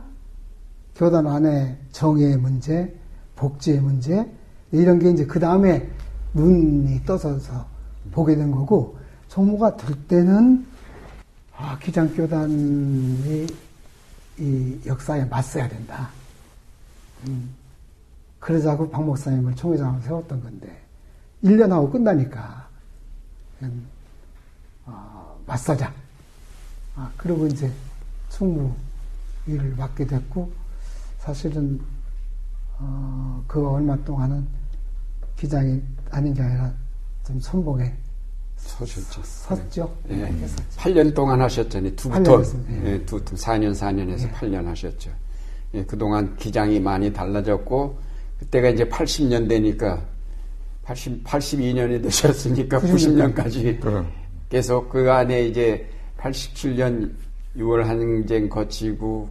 교단 0.95 1.25
안에 1.25 1.75
정의의 1.91 2.37
문제, 2.37 2.95
복지의 3.35 3.79
문제, 3.79 4.31
이런 4.71 4.99
게 4.99 5.09
이제 5.09 5.25
그 5.25 5.39
다음에 5.39 5.89
눈이 6.35 7.03
떠서서 7.05 7.65
보게 8.11 8.35
된 8.35 8.51
거고, 8.51 8.95
총무가 9.33 9.75
될 9.75 9.95
때는, 10.07 10.63
아, 11.57 11.75
기장교단이 11.79 13.47
이 14.37 14.79
역사에 14.85 15.25
맞서야 15.25 15.67
된다. 15.67 16.11
음. 17.27 17.49
그러자고 18.39 18.87
박 18.91 19.03
목사님을 19.03 19.55
총회장으로 19.55 20.03
세웠던 20.03 20.43
건데, 20.43 20.79
1년 21.43 21.69
하고 21.69 21.89
끝나니까, 21.89 22.67
음, 23.63 23.87
어, 24.85 25.35
맞서자. 25.47 25.91
아, 26.95 27.11
그리고 27.17 27.47
이제 27.47 27.71
총무 28.29 28.71
일을 29.47 29.75
맡게 29.75 30.05
됐고, 30.05 30.53
사실은, 31.17 31.81
어, 32.77 33.43
그 33.47 33.67
얼마 33.67 33.95
동안은 34.03 34.47
기장이 35.37 35.81
아닌 36.11 36.35
게 36.35 36.43
아니라 36.43 36.71
좀 37.25 37.39
선봉에 37.39 38.02
서셨죠. 38.65 39.21
섰죠. 39.23 39.95
예. 40.09 40.15
네. 40.15 40.45
8년 40.77 41.13
동안 41.13 41.41
하셨잖아요. 41.41 41.95
두 41.95 42.09
텀. 42.09 42.43
예, 42.85 42.99
두 43.05 43.23
텀. 43.23 43.35
4년, 43.35 43.71
4년에서 43.71 44.23
예. 44.23 44.31
8년 44.31 44.65
하셨죠. 44.65 45.11
예, 45.75 45.83
그동안 45.83 46.35
기장이 46.37 46.79
많이 46.79 47.11
달라졌고, 47.11 47.97
그때가 48.39 48.69
이제 48.69 48.85
80년 48.85 49.47
되니까, 49.47 50.01
80, 50.83 51.23
82년이 51.23 52.03
되셨으니까 52.03 52.79
90년까지 52.79 53.79
그럼. 53.79 54.07
계속 54.49 54.89
그 54.89 55.11
안에 55.11 55.47
이제 55.47 55.87
87년 56.17 57.13
6월 57.57 57.83
항쟁 57.83 58.49
거치고, 58.49 59.29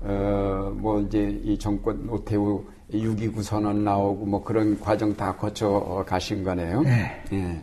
어, 0.00 0.72
뭐 0.76 1.00
이제 1.00 1.40
이 1.44 1.58
정권 1.58 2.06
노태우 2.06 2.64
6.29 2.92 3.42
선언 3.42 3.84
나오고 3.84 4.26
뭐 4.26 4.44
그런 4.44 4.78
과정 4.78 5.14
다 5.16 5.34
거쳐 5.34 6.04
가신 6.06 6.44
거네요. 6.44 6.82
네. 6.82 7.22
예. 7.32 7.60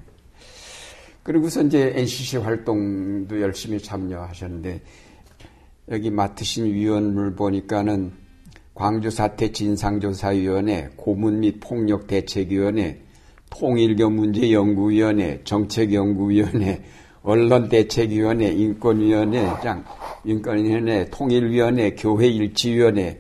그리고서 1.24 1.62
이제 1.62 1.94
NCC 1.96 2.38
활동도 2.38 3.40
열심히 3.42 3.80
참여하셨는데 3.80 4.82
여기 5.90 6.10
맡으신 6.10 6.66
위원을 6.66 7.36
보니까는 7.36 8.14
광주 8.74 9.12
사태 9.12 9.52
진상조사위원회, 9.52 10.90
고문 10.96 11.42
및 11.42 11.60
폭력 11.60 12.08
대책위원회, 12.08 13.02
통일교 13.50 14.10
문제 14.10 14.52
연구위원회, 14.52 15.42
정책연구위원회, 15.44 16.82
언론대책위원회, 17.22 18.48
인권위원회장, 18.48 19.86
인권위원회, 20.24 21.06
통일위원회, 21.12 21.92
교회일치위원회, 21.96 23.20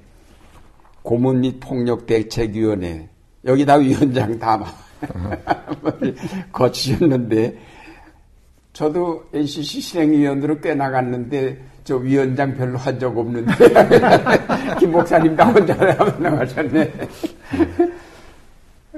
고문 1.03 1.41
및 1.41 1.59
폭력 1.59 2.05
대책위원회. 2.05 3.09
여기 3.45 3.65
다 3.65 3.75
위원장 3.75 4.39
다 4.39 4.63
거치셨는데 6.51 7.57
저도 8.73 9.23
NCC 9.33 9.81
실행위원으로 9.81 10.59
꽤 10.61 10.73
나갔는데 10.75 11.57
저 11.83 11.97
위원장 11.97 12.55
별로 12.55 12.77
한 12.77 12.97
적 12.99 13.17
없는데 13.17 13.51
김 14.79 14.91
목사님 14.91 15.35
다 15.35 15.45
혼자 15.51 15.73
나가셨네. 15.75 16.93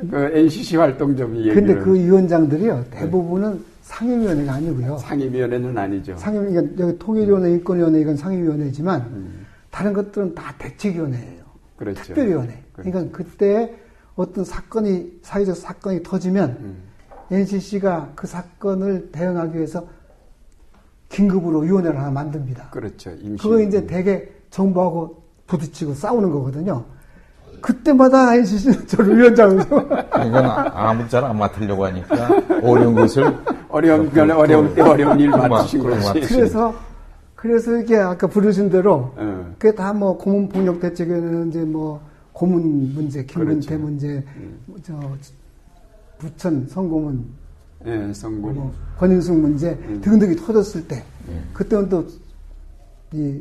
그 0.10 0.32
NCC 0.34 0.76
활동 0.78 1.16
좀 1.16 1.36
얘기를. 1.38 1.56
근데 1.56 1.76
그 1.76 1.95
위원장들이요 1.95 2.86
대부분은 2.91 3.64
상임위원회가 3.82 4.54
아니고요. 4.54 4.98
상임위원회는 4.98 5.78
아니죠. 5.78 6.16
상임 6.18 6.45
그러니까 6.50 6.84
여기 6.84 7.00
통일위원회, 7.00 7.52
인권위원회 7.52 8.00
이건 8.02 8.16
상임위원회지만 8.18 9.02
음. 9.02 9.45
다른 9.72 9.94
것들은 9.94 10.36
다 10.36 10.54
대책위원회예요. 10.58 11.44
그렇죠. 11.78 12.04
특별위원회. 12.04 12.64
그렇죠. 12.74 12.91
그러니까 12.91 13.18
그때 13.18 13.74
어떤 14.16 14.44
사건이 14.44 15.20
사회적 15.22 15.56
사건이 15.56 16.04
터지면 16.04 16.50
음. 16.60 16.76
NCC가 17.34 18.11
그 18.15 18.27
사건을 18.27 19.10
대응하기 19.11 19.55
위해서 19.57 19.85
긴급으로 21.10 21.60
위원회를 21.60 21.97
하나 21.99 22.11
만듭니다. 22.11 22.69
그렇죠. 22.69 23.11
임시. 23.22 23.41
그거 23.43 23.60
이제 23.60 23.85
대개 23.85 24.27
정부하고 24.49 25.23
부딪히고 25.47 25.93
싸우는 25.93 26.31
거거든요. 26.31 26.84
그때마다 27.61 28.35
NCC는 28.35 28.85
저를 28.88 29.18
위원장으로. 29.18 29.64
이건 29.64 30.45
아무 30.45 31.07
잘안 31.07 31.38
맡으려고 31.38 31.85
하니까 31.85 32.30
어려운 32.61 32.93
것을 32.95 33.35
어려운 33.69 34.10
그, 34.11 34.22
어려운 34.22 34.73
때 34.76 34.81
어려운 34.81 35.19
일 35.19 35.30
맡으시고 35.30 35.84
그래서 36.27 36.73
그래서 37.35 37.77
이게 37.77 37.97
아까 37.97 38.27
부르신 38.27 38.69
대로 38.69 39.14
어. 39.18 39.53
그게 39.57 39.76
다 39.76 39.91
뭐 39.93 40.18
고문 40.18 40.49
폭력 40.49 40.80
대책에는 40.80 41.49
이제 41.49 41.60
뭐 41.61 41.99
고문 42.31 42.93
문제, 42.95 43.23
김근태 43.23 43.68
그렇죠. 43.68 43.84
문제, 43.84 44.07
음. 44.38 44.60
저 44.81 44.93
부천 46.24 46.68
성고문, 46.70 47.26
예, 47.86 48.14
성고문, 48.14 48.56
뭐 48.56 48.74
권인숙 48.98 49.38
문제 49.40 49.72
음. 49.72 50.00
등등이 50.02 50.36
터졌을 50.38 50.88
때 50.88 51.04
음. 51.28 51.50
그때는 51.54 51.90
또 51.90 52.06
이 53.16 53.40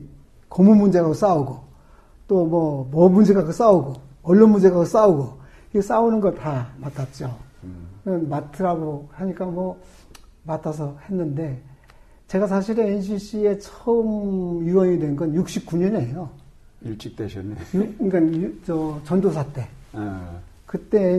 고문 0.51 0.77
문제가 0.77 1.15
싸우고 1.15 1.61
또 2.29 2.45
뭐뭐 2.45 2.89
뭐 2.91 3.09
문제가 3.09 3.51
싸우고 3.51 3.95
언론 4.23 4.51
문제가 4.51 4.85
싸우고 4.85 5.41
이 5.75 5.81
싸우는 5.81 6.21
거 6.21 6.35
다 6.35 6.69
맡았죠. 6.79 7.35
음. 7.65 8.29
맡으라고 8.29 9.09
하니까 9.13 9.47
뭐 9.47 9.81
맡아서 10.45 10.99
했는데 11.09 11.63
제가 12.29 12.47
사실은 12.47 12.87
NCC에 12.87 13.59
처음 13.61 14.63
유언이 14.67 14.99
된 14.99 15.17
건 15.17 15.33
69년이에요. 15.35 16.29
일찍 16.83 17.17
되셨네. 17.17 17.55
그러니까 17.73 18.59
저 18.67 19.01
전도사 19.05 19.43
때. 19.55 19.67
아. 19.95 20.39
그때 20.67 21.19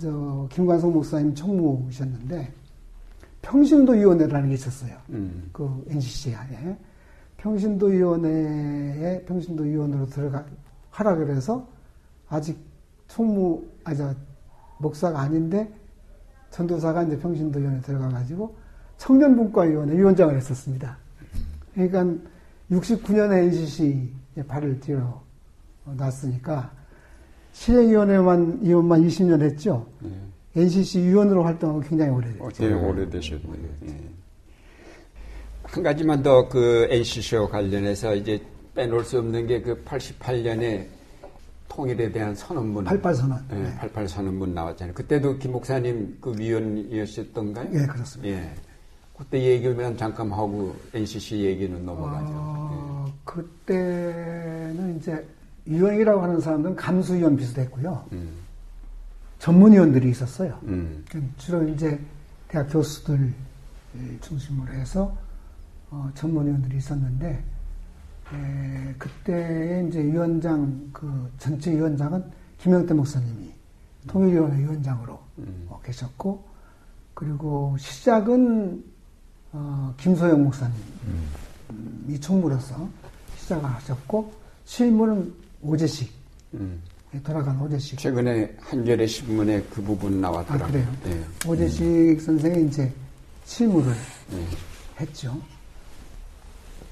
저 0.00 0.48
김관성 0.50 0.92
목사님 0.92 1.34
총무이셨는데 1.34 2.52
평신도 3.42 3.92
위원회라는 3.92 4.48
게 4.48 4.54
있었어요. 4.54 4.96
음. 5.10 5.50
그 5.52 5.84
NCC 5.88 6.34
안에 6.34 6.78
평신도 7.36 7.86
위원회에 7.86 9.24
평신도 9.24 9.64
위원으로 9.64 10.06
들어가 10.06 10.44
하라 10.90 11.16
그래서 11.16 11.66
아직 12.28 12.58
총무 13.08 13.62
아저 13.84 14.14
목사가 14.78 15.20
아닌데 15.20 15.70
전도사가 16.50 17.04
이제 17.04 17.18
평신도 17.18 17.58
위원회 17.60 17.80
들어가 17.80 18.08
가지고 18.08 18.56
청년분과 18.96 19.62
위원회 19.62 19.96
위원장을 19.96 20.34
했었습니다. 20.36 20.96
그러니까 21.74 22.04
69년에 22.70 23.44
NCC에 23.44 24.42
발을 24.46 24.80
들여 24.80 25.22
놨으니까 25.84 26.72
실행위원회만 27.60 28.60
위원만 28.62 29.06
20년 29.06 29.42
했죠. 29.42 29.86
네. 30.00 30.10
NCC 30.56 31.00
위원으로 31.02 31.44
활동하고 31.44 31.80
굉장히 31.80 32.10
오래됐죠. 32.10 32.42
어, 32.44 32.48
네, 32.50 32.72
오래되셨네요. 32.72 33.68
네. 33.80 34.00
한 35.64 35.82
가지만 35.82 36.22
더 36.22 36.48
그 36.48 36.88
NCC와 36.90 37.48
관련해서 37.48 38.14
이제 38.14 38.42
빼놓을 38.74 39.04
수 39.04 39.18
없는 39.18 39.46
게 39.46 39.62
그 39.62 39.84
88년에 39.84 40.86
통일에 41.68 42.10
대한 42.10 42.34
선언문. 42.34 42.86
88선언. 42.86 43.38
네, 43.50 43.78
88선언문 43.78 44.48
나왔잖아요. 44.54 44.94
그때도 44.94 45.36
김 45.36 45.52
목사님 45.52 46.16
그 46.20 46.34
위원이었었던가요? 46.36 47.68
예, 47.74 47.86
그렇습니다. 47.86 48.36
예. 48.36 48.50
그때 49.18 49.38
얘기만 49.38 49.98
잠깐 49.98 50.32
하고 50.32 50.74
NCC 50.94 51.44
얘기는 51.44 51.84
넘어가죠. 51.84 52.26
어, 52.32 53.04
네. 53.06 53.12
그때는 53.24 54.96
이제 54.96 55.24
유형이라고 55.70 56.20
하는 56.20 56.40
사람들은 56.40 56.76
감수위원 56.76 57.36
비슷했고요. 57.36 58.04
음. 58.12 58.28
전문위원들이 59.38 60.10
있었어요. 60.10 60.58
음. 60.64 61.04
주로 61.38 61.66
이제 61.68 61.98
대학 62.48 62.68
교수들 62.70 63.32
중심으로 64.20 64.72
해서 64.72 65.16
어, 65.90 66.10
전문위원들이 66.14 66.76
있었는데 66.76 67.42
에, 68.32 68.94
그때 68.98 69.84
이제 69.88 70.02
위원장 70.02 70.90
그 70.92 71.30
전체 71.38 71.72
위원장은 71.72 72.24
김영태 72.58 72.94
목사님이 72.94 73.50
통일위원회 74.06 74.58
위원장으로 74.58 75.18
음. 75.38 75.66
어, 75.68 75.80
계셨고 75.84 76.44
그리고 77.14 77.76
시작은 77.78 78.84
어, 79.52 79.94
김소영 79.96 80.42
목사님이 80.44 80.80
음. 81.70 82.18
총무로서 82.20 82.88
시작을 83.38 83.64
하셨고 83.64 84.32
실무는 84.64 85.32
오재식 85.62 86.10
음. 86.54 86.82
돌아간 87.24 87.60
오재식. 87.60 87.98
최근에 87.98 88.56
한겨레 88.60 89.06
신문에 89.06 89.62
그 89.64 89.82
부분 89.82 90.20
나왔더라고요. 90.20 90.64
아, 90.64 90.70
그래요? 90.70 90.96
네. 91.04 91.48
오재식 91.48 91.82
음. 91.82 92.20
선생이 92.20 92.68
이제 92.68 92.92
실무를 93.44 93.92
네. 94.30 94.46
했죠. 95.00 95.40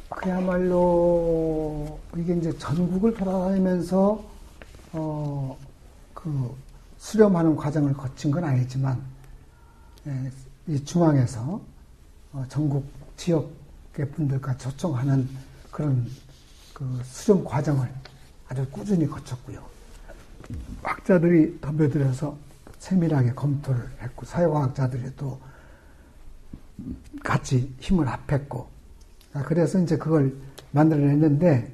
그야말로 0.08 1.98
이게 2.16 2.36
이제 2.36 2.56
전국을 2.58 3.14
돌아다니면서 3.14 4.24
어, 4.92 5.56
그 6.14 6.56
수렴하는 6.96 7.54
과정을 7.54 7.92
거친 7.92 8.30
건 8.30 8.42
아니지만 8.44 9.00
예, 10.06 10.30
이 10.66 10.82
중앙에서 10.84 11.60
어, 12.32 12.44
전국 12.48 12.84
지역의 13.16 14.10
분들과 14.14 14.56
초청하는 14.56 15.28
그런 15.70 16.10
그 16.72 17.00
수렴 17.04 17.44
과정을 17.44 17.88
아주 18.48 18.66
꾸준히 18.70 19.06
거쳤고요. 19.06 19.62
학자들이 20.82 21.60
덤벼들어서 21.60 22.36
세밀하게 22.78 23.32
검토를 23.34 23.88
했고 24.00 24.24
사회과학자들이 24.24 25.10
또 25.16 25.38
같이 27.22 27.74
힘을 27.80 28.06
합했고 28.08 28.68
아, 29.34 29.42
그래서 29.42 29.78
이제 29.80 29.96
그걸 29.98 30.34
만들어냈는데 30.70 31.72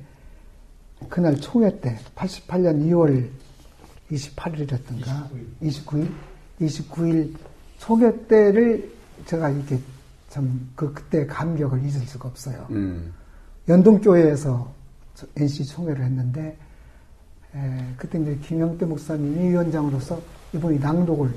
그날 1.09 1.37
총회 1.41 1.79
때 1.81 1.99
88년 2.17 2.81
2월 2.89 3.29
28일이었던가 4.11 5.29
29일 5.63 6.11
29일 6.61 7.37
총회 7.79 8.27
때를 8.27 8.91
제가 9.27 9.51
이렇게 9.51 9.79
참 10.31 10.71
그 10.75 10.93
그때 10.93 11.27
감격을 11.27 11.79
잊을 11.81 11.93
수가 12.07 12.29
없어요. 12.29 12.67
음. 12.71 13.13
연동교회에서 13.69 14.73
NC 15.37 15.65
총회를 15.67 16.05
했는데 16.05 16.41
에, 16.51 16.57
그때 17.97 18.19
이제 18.21 18.37
김영태 18.43 18.85
목사님이 18.87 19.51
위원장으로서 19.51 20.21
이분이 20.53 20.79
낭독을 20.79 21.33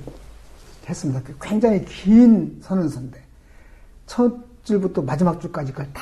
했습니다. 0.89 1.21
굉장히 1.41 1.83
긴 1.85 2.59
선언서인데 2.61 3.21
첫 4.05 4.33
줄부터 4.63 5.01
마지막 5.01 5.39
줄까지 5.39 5.71
그걸 5.71 5.87
다 5.93 6.01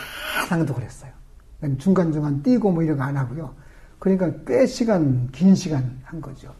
낭독을 0.49 0.83
했어요. 0.83 1.11
중간중간 1.79 2.43
띄고 2.43 2.71
뭐 2.71 2.83
이런 2.83 2.97
거 2.97 3.03
안 3.03 3.17
하고요. 3.17 3.53
그러니까 3.99 4.31
꽤 4.45 4.65
시간, 4.65 5.29
긴 5.31 5.55
시간 5.55 5.99
한 6.03 6.21
거죠. 6.21 6.53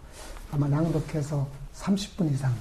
아마 0.52 0.68
낭독해서 0.68 1.48
30분 1.76 2.32
이상 2.32 2.52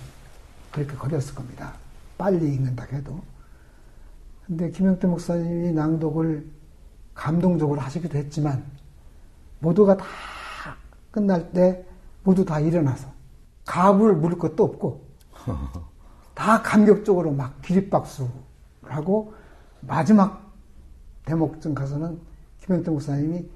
그렇게 0.71 0.95
걸렸을 0.95 1.35
겁니다. 1.35 1.73
빨리 2.19 2.53
읽는다 2.55 2.85
해도. 2.93 3.21
근데 4.47 4.71
김영태 4.71 5.07
목사님이 5.07 5.73
낭독을 5.73 6.45
감동적으로 7.15 7.81
하시기도 7.81 8.19
했지만 8.19 8.63
모두가 9.61 9.97
다 9.97 10.05
끝날 11.15 11.53
때 11.53 11.87
모두 12.25 12.45
다 12.45 12.59
일어나서 12.59 13.07
가부를 13.65 14.17
물을 14.17 14.37
것도 14.37 14.65
없고 14.65 15.05
다 16.35 16.61
감격적으로 16.61 17.31
막 17.31 17.63
기립박수를 17.63 18.29
하고 18.83 19.33
마지막 19.81 20.53
대목쯤 21.25 21.73
가서는 21.73 22.19
김영태 22.61 22.91
목사님이 22.91 23.49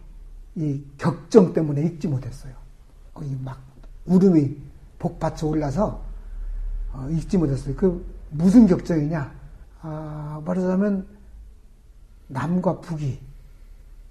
이 0.55 0.85
격정 0.98 1.52
때문에 1.52 1.82
읽지 1.82 2.06
못했어요. 2.06 2.55
막 3.43 3.59
울음이 4.06 4.56
복받쳐 5.01 5.48
올라서 5.48 6.01
어, 6.93 7.09
읽지 7.10 7.39
못했어요. 7.39 7.74
그 7.74 8.06
무슨 8.30 8.68
격정이냐? 8.68 9.35
아, 9.82 10.43
말하자면 10.44 11.09
남과 12.28 12.80
북이 12.80 13.20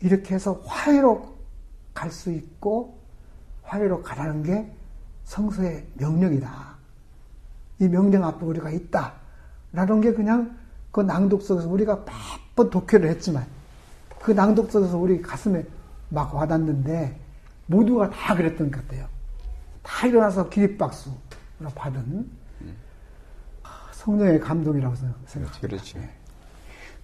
이렇게 0.02 0.36
해서 0.36 0.62
화해로 0.66 1.38
갈 1.94 2.12
수 2.12 2.32
있고 2.32 2.97
화해로 3.68 4.02
가라는 4.02 4.44
게 4.44 4.74
성서의 5.26 5.86
명령이다. 5.96 6.78
이 7.80 7.88
명령 7.88 8.24
앞에 8.24 8.46
우리가 8.46 8.72
있다. 8.72 9.14
라는 9.74 10.02
게 10.02 10.14
그냥 10.14 10.58
그 10.92 11.02
낭독 11.02 11.42
속에서 11.42 11.70
우리가 11.70 12.06
몇번 12.06 12.70
독해를 12.70 13.10
했지만 13.10 13.46
그 14.20 14.32
낭독 14.32 14.72
속에서 14.72 14.98
우리 14.98 15.22
가슴에 15.22 15.66
막 16.10 16.34
와닿는데 16.34 17.20
모두가 17.68 18.10
다 18.10 18.36
그랬던 18.36 18.72
것 18.72 18.82
같아요. 18.82 19.08
다 19.84 20.08
일어나서 20.08 20.50
기립박수로 20.50 21.16
받은 21.76 22.30
성령의 23.92 24.40
감동이라고 24.40 24.96
생각합니다. 24.96 25.60
그렇죠. 25.60 26.00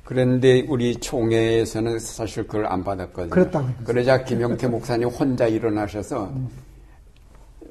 그런데 0.04 0.66
우리 0.68 0.96
총회에서는 0.96 2.00
사실 2.00 2.46
그걸 2.46 2.66
안 2.66 2.84
받았거든요. 2.84 3.30
그렇다고. 3.30 3.68
그러자 3.86 4.24
김영태 4.24 4.68
목사님 4.68 5.08
혼자 5.08 5.48
일어나셔서 5.48 6.26
음. 6.26 6.50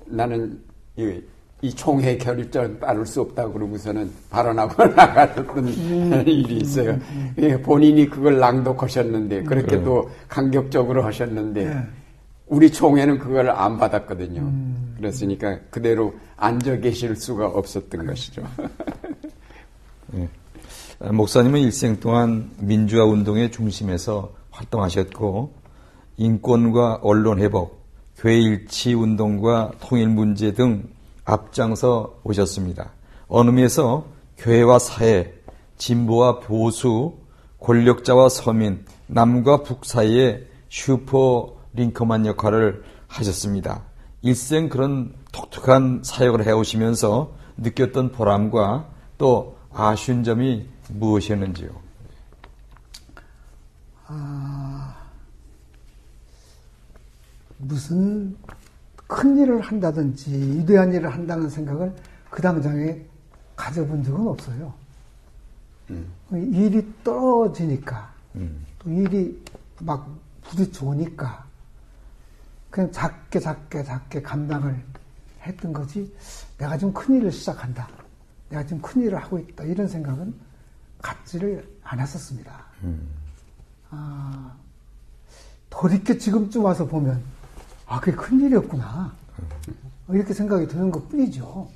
나는 0.07 0.59
이, 0.97 1.21
이 1.61 1.75
총회 1.75 2.17
결의를 2.17 2.81
따를 2.81 3.05
수 3.05 3.21
없다고 3.21 3.53
그러고서는 3.53 4.11
발언하고 4.31 4.85
나갔던 4.97 5.47
음. 5.59 6.23
일이 6.27 6.59
있어요. 6.59 6.93
음. 6.93 7.03
음. 7.13 7.35
예, 7.39 7.61
본인이 7.61 8.09
그걸 8.09 8.39
낭독하셨는데 8.39 9.43
그렇게 9.45 9.77
음. 9.77 9.85
또 9.85 10.11
강격적으로 10.29 11.03
하셨는데 11.05 11.65
네. 11.67 11.83
우리 12.47 12.71
총회는 12.71 13.19
그걸 13.19 13.51
안 13.51 13.77
받았거든요. 13.77 14.41
음. 14.41 14.95
그랬으니까 14.97 15.59
그대로 15.71 16.15
앉아 16.37 16.79
계실 16.79 17.15
수가 17.15 17.47
없었던 17.47 18.07
것이죠. 18.07 18.43
네. 20.09 20.29
목사님은 21.11 21.61
일생 21.61 21.99
동안 21.99 22.53
민주화 22.59 23.05
운동의 23.05 23.51
중심에서 23.51 24.33
활동하셨고 24.51 25.53
인권과 26.17 27.01
언론 27.03 27.41
회복, 27.41 27.83
교회 28.17 28.39
일치 28.39 28.95
운동과 28.95 29.73
통일 29.81 30.09
문제 30.11 30.53
등 30.53 30.89
앞장서 31.25 32.21
오셨습니다. 32.23 32.93
어느 33.27 33.51
면에서 33.51 34.05
교회와 34.39 34.79
사회, 34.79 35.35
진보와 35.77 36.39
보수, 36.39 37.15
권력자와 37.59 38.29
서민, 38.29 38.85
남과 39.09 39.65
북 39.65 39.85
사이에 39.85 40.47
슈퍼 40.69 41.57
링커만 41.73 42.27
역할을 42.27 42.85
하셨습니다. 43.09 43.83
일생 44.21 44.69
그런 44.69 45.15
독특한 45.33 46.03
사역을 46.05 46.47
해오시면서 46.47 47.33
느꼈던 47.57 48.13
보람과 48.13 48.87
또 49.19 49.57
아쉬운 49.73 50.23
점이 50.23 50.67
무엇이었는지요? 50.89 51.71
아, 54.07 54.97
무슨 57.59 58.37
큰 59.07 59.37
일을 59.39 59.61
한다든지 59.61 60.33
위대한 60.33 60.93
일을 60.93 61.13
한다는 61.13 61.49
생각을 61.49 61.95
그 62.31 62.43
당장에 62.43 63.01
가져본 63.57 64.03
적은 64.03 64.27
없어요. 64.27 64.73
음. 65.91 66.13
일이 66.31 66.87
떨어지니까 67.05 68.13
음. 68.37 68.65
또 68.79 68.91
일이 68.91 69.43
막 69.81 70.09
부딪혀 70.45 70.87
오니까 70.87 71.45
그냥 72.71 72.91
작게 72.91 73.39
작게 73.39 73.85
작게 73.85 74.23
감당을 74.23 74.83
했던 75.43 75.73
거지 75.73 76.13
내가 76.57 76.79
좀큰 76.79 77.17
일을 77.17 77.31
시작한다. 77.31 77.89
내가 78.49 78.65
지금 78.65 78.81
큰 78.81 79.03
일을 79.03 79.19
하고 79.19 79.39
있다. 79.39 79.65
이런 79.65 79.87
생각은 79.87 80.35
갖지를 81.03 81.69
않았었습니다. 81.83 82.65
음. 82.85 83.09
아, 83.91 84.55
돌이켜 85.69 86.17
지금쯤 86.17 86.65
와서 86.65 86.87
보면, 86.87 87.23
아, 87.87 88.01
그게 88.01 88.17
큰 88.17 88.41
일이었구나. 88.41 89.13
음. 89.39 90.15
이렇게 90.15 90.33
생각이 90.33 90.67
드는 90.69 90.91
것 90.91 91.09
뿐이죠. 91.09 91.69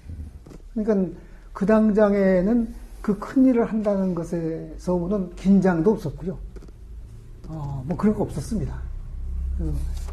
그러니까 0.75 1.19
그 1.53 1.67
당장에는 1.67 2.75
그 3.03 3.19
큰 3.21 3.47
일을 3.47 3.71
한다는 3.71 4.17
것에서 4.17 4.95
오는 4.95 5.33
긴장도 5.37 5.93
없었고요. 5.93 6.37
어, 7.47 7.85
뭐 7.87 7.97
그런 7.97 8.17
거 8.17 8.25
없었습니다. 8.25 8.77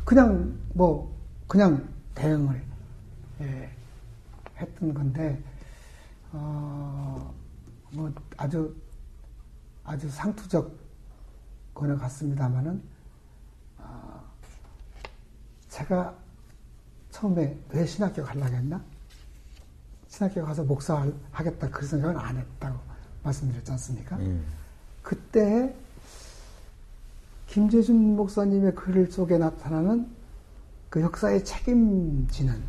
그냥 0.06 0.53
뭐, 0.73 1.11
그냥 1.48 1.88
대응을 2.14 2.61
예, 3.41 3.69
했던 4.60 4.94
건데, 4.94 5.41
어, 6.31 7.34
뭐 7.94 8.11
아주 8.38 8.76
아주 9.84 10.10
상투적 10.10 10.72
거는 11.73 11.97
같습니다만은 11.97 12.81
어, 13.77 14.23
제가 15.69 16.15
처음에 17.11 17.57
왜 17.69 17.85
신학교 17.85 18.23
가려고 18.23 18.53
했나? 18.53 18.84
신학교 20.07 20.45
가서 20.45 20.64
목사 20.64 21.05
하겠다 21.31 21.69
그 21.69 21.85
생각은 21.85 22.18
안 22.18 22.38
했다고 22.38 22.80
말씀드렸지 23.23 23.72
않습니까? 23.72 24.18
음. 24.18 24.45
그때 25.01 25.76
김재준 27.47 28.15
목사님의 28.15 28.76
글 28.76 29.11
속에 29.11 29.38
나타나는 29.38 30.10
그 30.89 31.01
역사에 31.01 31.43
책임지는 31.43 32.64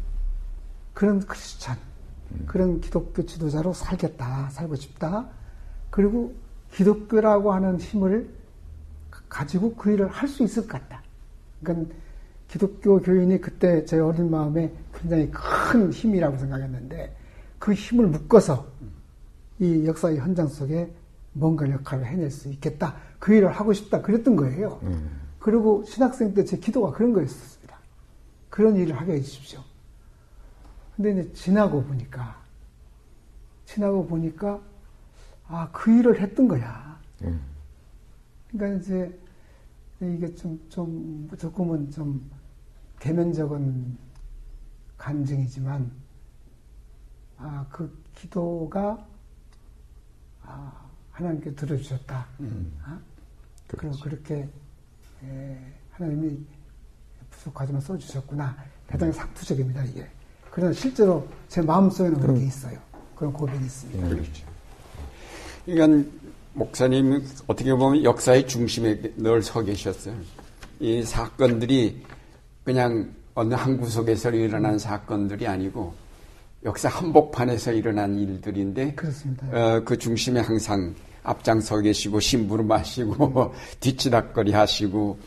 그런 0.94 1.20
크리스찬 1.20 1.78
그런 2.46 2.80
기독교 2.80 3.24
지도자로 3.24 3.72
살겠다, 3.72 4.50
살고 4.50 4.76
싶다. 4.76 5.28
그리고 5.90 6.34
기독교라고 6.74 7.52
하는 7.52 7.78
힘을 7.78 8.28
가지고 9.28 9.74
그 9.74 9.90
일을 9.92 10.08
할 10.08 10.28
수 10.28 10.42
있을 10.42 10.62
것 10.66 10.72
같다. 10.72 11.02
그러니까 11.62 11.94
기독교 12.48 13.00
교인이 13.00 13.40
그때 13.40 13.84
제 13.84 13.98
어린 13.98 14.30
마음에 14.30 14.72
굉장히 14.94 15.30
큰 15.30 15.92
힘이라고 15.92 16.36
생각했는데 16.38 17.16
그 17.58 17.72
힘을 17.72 18.06
묶어서 18.08 18.66
이 19.60 19.86
역사의 19.86 20.18
현장 20.18 20.46
속에 20.48 20.92
뭔가 21.32 21.68
역할을 21.68 22.04
해낼 22.06 22.30
수 22.30 22.48
있겠다. 22.48 22.96
그 23.18 23.34
일을 23.34 23.50
하고 23.50 23.72
싶다. 23.72 24.02
그랬던 24.02 24.36
거예요. 24.36 24.78
음. 24.82 25.20
그리고 25.38 25.84
신학생 25.86 26.34
때 26.34 26.44
제 26.44 26.56
기도가 26.58 26.92
그런 26.92 27.12
거였습니다. 27.12 27.76
그런 28.50 28.76
일을 28.76 28.96
하게 28.96 29.14
해주십시오. 29.14 29.60
근데 30.96 31.10
이제 31.12 31.32
지나고 31.32 31.82
보니까, 31.82 32.36
지나고 33.64 34.06
보니까, 34.06 34.60
아, 35.48 35.68
그 35.72 35.90
일을 35.90 36.20
했던 36.20 36.48
거야. 36.48 36.98
음. 37.22 37.40
그러니까 38.50 38.80
이제 38.80 39.20
이게 40.00 40.34
좀, 40.34 40.60
좀, 40.68 41.28
조금은 41.38 41.90
좀 41.90 42.30
대면적인 42.98 43.96
감정이지만, 44.96 45.90
아, 47.38 47.66
그 47.70 48.02
기도가, 48.14 49.06
아, 50.42 50.72
하나님께 51.10 51.54
들어주셨다. 51.54 52.26
음. 52.40 52.72
아? 52.84 52.98
그럼 53.68 53.94
그렇게, 54.02 54.48
에, 55.22 55.58
하나님이 55.90 56.44
부족하지만 57.30 57.80
써주셨구나. 57.80 58.56
대단히 58.86 59.12
상투적입니다, 59.12 59.84
이게. 59.84 60.08
그러나 60.50 60.72
실제로 60.72 61.28
제 61.48 61.62
마음속에는 61.62 62.20
그런 62.20 62.38
게 62.38 62.46
있어요. 62.46 62.78
그런 63.16 63.32
고백이 63.32 63.64
있습니다. 63.64 64.08
그렇죠. 64.08 64.53
그러니까 65.66 66.10
목사님 66.52 67.24
어떻게 67.46 67.74
보면 67.74 68.04
역사의 68.04 68.46
중심에 68.46 69.00
늘 69.16 69.42
서 69.42 69.62
계셨어요. 69.62 70.14
이 70.80 71.02
사건들이 71.02 72.02
그냥 72.64 73.12
어느 73.34 73.54
한 73.54 73.78
구석에서 73.78 74.30
일어난 74.30 74.78
사건들이 74.78 75.46
아니고 75.46 75.94
역사 76.64 76.88
한복판에서 76.88 77.72
일어난 77.72 78.16
일들인데 78.18 78.94
어, 79.52 79.80
그 79.84 79.98
중심에 79.98 80.40
항상 80.40 80.94
앞장서 81.22 81.80
계시고 81.80 82.20
신부를 82.20 82.64
마시고 82.64 83.54
뒤치닥거리 83.80 84.52
하시고 84.52 85.18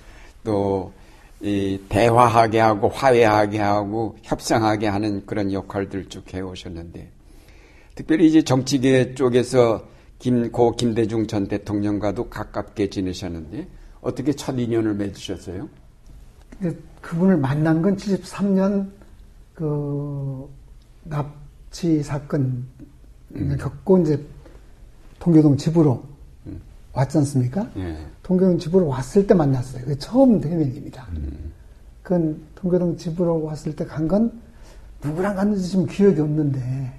또 0.43 0.97
이 1.39 1.80
대화하게 1.88 2.59
하고 2.59 2.89
화해하게 2.89 3.59
하고 3.59 4.18
협상하게 4.23 4.88
하는 4.88 5.23
그런 5.27 5.53
역할들 5.53 6.09
쭉 6.09 6.34
해오셨는데 6.34 7.11
특별히 7.93 8.27
이제 8.27 8.41
정치계 8.41 9.14
쪽에서 9.14 9.88
김, 10.19 10.52
고 10.52 10.76
김대중 10.76 11.27
전 11.27 11.48
대통령과도 11.48 12.30
가깝게 12.30 12.89
지내셨는데 12.89 13.68
어떻게 14.02 14.34
첫 14.34 14.57
인연을 14.57 14.95
맺으셨어요? 14.95 15.69
그분을 17.02 17.38
만난 17.38 17.81
건 17.81 17.95
73년 17.98 18.89
그 19.53 20.49
납치 21.03 22.02
사건 22.03 22.65
음. 23.35 23.57
겪고 23.60 23.99
이제 23.99 24.19
통교동 25.19 25.57
집으로 25.57 26.03
음. 26.48 26.60
왔지 26.94 27.18
않습니까? 27.19 27.69
예. 27.77 27.98
통교동 28.23 28.57
집으로 28.57 28.88
왔을 28.88 29.27
때 29.27 29.34
만났어요. 29.34 29.85
그 29.85 29.98
처음 29.99 30.41
대면입니다. 30.41 31.07
음. 31.11 31.52
그건 32.02 32.41
통교동 32.56 32.98
집으로 32.98 33.44
왔을 33.44 33.76
때 33.76 33.85
간 33.85 34.07
건 34.07 34.31
누구랑 35.03 35.35
갔는지 35.35 35.69
지금 35.69 35.85
기억이 35.85 36.19
없는데 36.19 36.91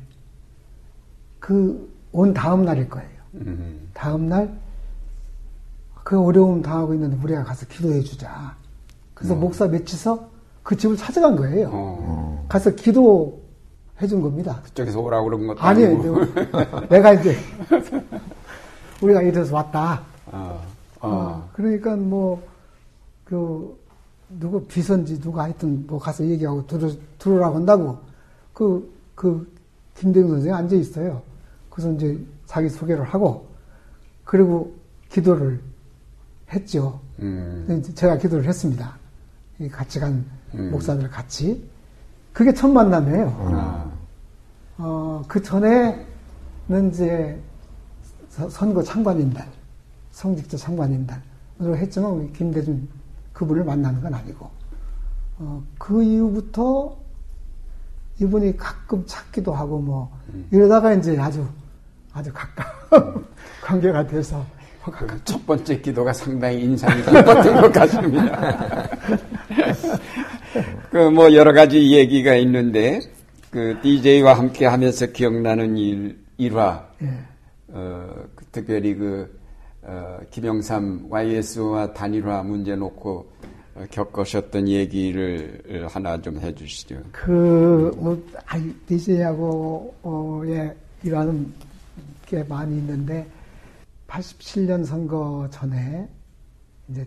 그 1.40 1.92
온 2.12 2.32
다음 2.34 2.64
날일 2.64 2.88
거예요. 2.88 3.08
음. 3.34 3.88
다음 3.94 4.28
날 4.28 4.68
그 6.08 6.18
어려움 6.18 6.62
당하고 6.62 6.94
있는데 6.94 7.18
우리가 7.22 7.44
가서 7.44 7.66
기도해 7.66 8.00
주자. 8.00 8.56
그래서 9.12 9.34
음. 9.34 9.40
목사 9.40 9.66
며치서 9.66 10.30
그 10.62 10.74
집을 10.74 10.96
찾아간 10.96 11.36
거예요. 11.36 11.68
어. 11.70 12.46
가서 12.48 12.70
기도 12.70 13.42
해준 14.00 14.22
겁니다. 14.22 14.58
그쪽에서 14.64 15.00
오라고 15.00 15.26
그런 15.26 15.46
것도 15.48 15.60
아니에요. 15.60 16.14
내가 16.88 17.12
이제 17.12 17.36
우리가 19.02 19.20
이래서 19.20 19.54
왔다. 19.54 20.00
어, 20.26 20.62
어. 21.00 21.08
어, 21.08 21.48
그러니까 21.52 21.94
뭐 21.94 22.40
그 23.28 23.78
누구 24.30 24.64
비선지 24.64 25.20
누가 25.20 25.42
하여튼 25.42 25.84
뭐 25.86 25.98
가서 25.98 26.24
얘기하고 26.24 26.66
들어 26.66 26.90
들으라고 27.18 27.56
한다고 27.56 27.98
그그 28.54 28.94
그 29.14 29.52
김대중 29.94 30.30
선생이 30.30 30.54
앉아 30.54 30.76
있어요. 30.76 31.20
그래서 31.78 31.92
이제 31.92 32.18
자기 32.44 32.68
소개를 32.68 33.04
하고 33.04 33.46
그리고 34.24 34.74
기도를 35.10 35.60
했죠. 36.52 37.00
음. 37.20 37.84
제가 37.94 38.18
기도를 38.18 38.46
했습니다. 38.46 38.96
같이 39.70 40.00
간 40.00 40.24
음. 40.54 40.72
목사들 40.72 41.08
같이 41.08 41.64
그게 42.32 42.52
첫 42.52 42.66
만남이에요. 42.66 43.32
아. 43.54 43.92
어, 44.78 45.22
그 45.28 45.40
전에는 45.40 46.90
이제 46.90 47.40
선거 48.28 48.82
창관인단, 48.82 49.46
성직자 50.10 50.56
창관인단으로 50.56 51.76
했지만 51.76 52.32
김대중 52.32 52.88
그분을 53.32 53.62
만나는 53.62 54.00
건 54.00 54.14
아니고, 54.14 54.50
어, 55.38 55.62
그 55.78 56.02
이후부터 56.02 56.96
이분이 58.20 58.56
가끔 58.56 59.04
찾기도 59.06 59.54
하고 59.54 59.78
뭐, 59.78 60.12
음. 60.34 60.48
이러다가 60.50 60.92
이제 60.94 61.16
아주, 61.18 61.46
아주 62.12 62.30
가까운 62.32 63.24
관계가 63.62 64.06
돼서. 64.06 64.44
첫 65.24 65.44
번째 65.46 65.78
기도가 65.80 66.12
상당히 66.14 66.62
인상이 66.62 67.02
깊었던 67.02 67.60
것 67.60 67.72
같습니다. 67.72 68.88
그 70.90 71.10
뭐 71.10 71.34
여러 71.34 71.52
가지 71.52 71.92
얘기가 71.92 72.34
있는데 72.36 73.00
그 73.50 73.78
DJ와 73.82 74.34
함께 74.38 74.64
하면서 74.64 75.06
기억나는 75.06 75.76
일, 75.76 76.18
일화, 76.38 76.86
예. 77.02 77.10
어, 77.68 78.08
그 78.34 78.44
특별히 78.50 78.94
그, 78.94 79.38
어, 79.82 80.18
김영삼 80.30 81.06
YS와 81.10 81.92
단일화 81.92 82.42
문제 82.42 82.74
놓고 82.74 83.26
어, 83.74 83.84
겪으셨던 83.90 84.68
얘기를 84.68 85.86
하나 85.90 86.20
좀 86.20 86.38
해주시죠. 86.40 86.96
그, 87.12 87.92
뭐, 87.96 88.22
DJ하고, 88.86 89.94
어, 90.02 90.42
예, 90.46 90.74
일하는 91.02 91.52
게 92.28 92.44
많이 92.44 92.76
있는데, 92.76 93.26
87년 94.06 94.84
선거 94.84 95.48
전에, 95.50 96.08
이제, 96.88 97.06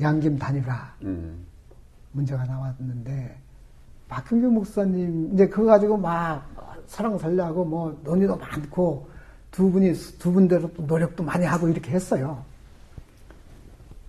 양김 0.00 0.38
단일화, 0.38 0.94
음. 1.02 1.46
문제가 2.12 2.44
나왔는데 2.44 3.36
박형규 4.08 4.50
목사님 4.50 5.30
이제 5.34 5.48
그거 5.48 5.66
가지고 5.66 5.96
막 5.96 6.46
사랑 6.86 7.18
살려고 7.18 7.64
뭐 7.64 7.98
논의도 8.04 8.36
많고 8.36 9.08
두 9.50 9.70
분이 9.70 9.92
두 10.18 10.32
분대로 10.32 10.70
노력도 10.76 11.22
많이 11.22 11.44
하고 11.44 11.68
이렇게 11.68 11.92
했어요. 11.92 12.42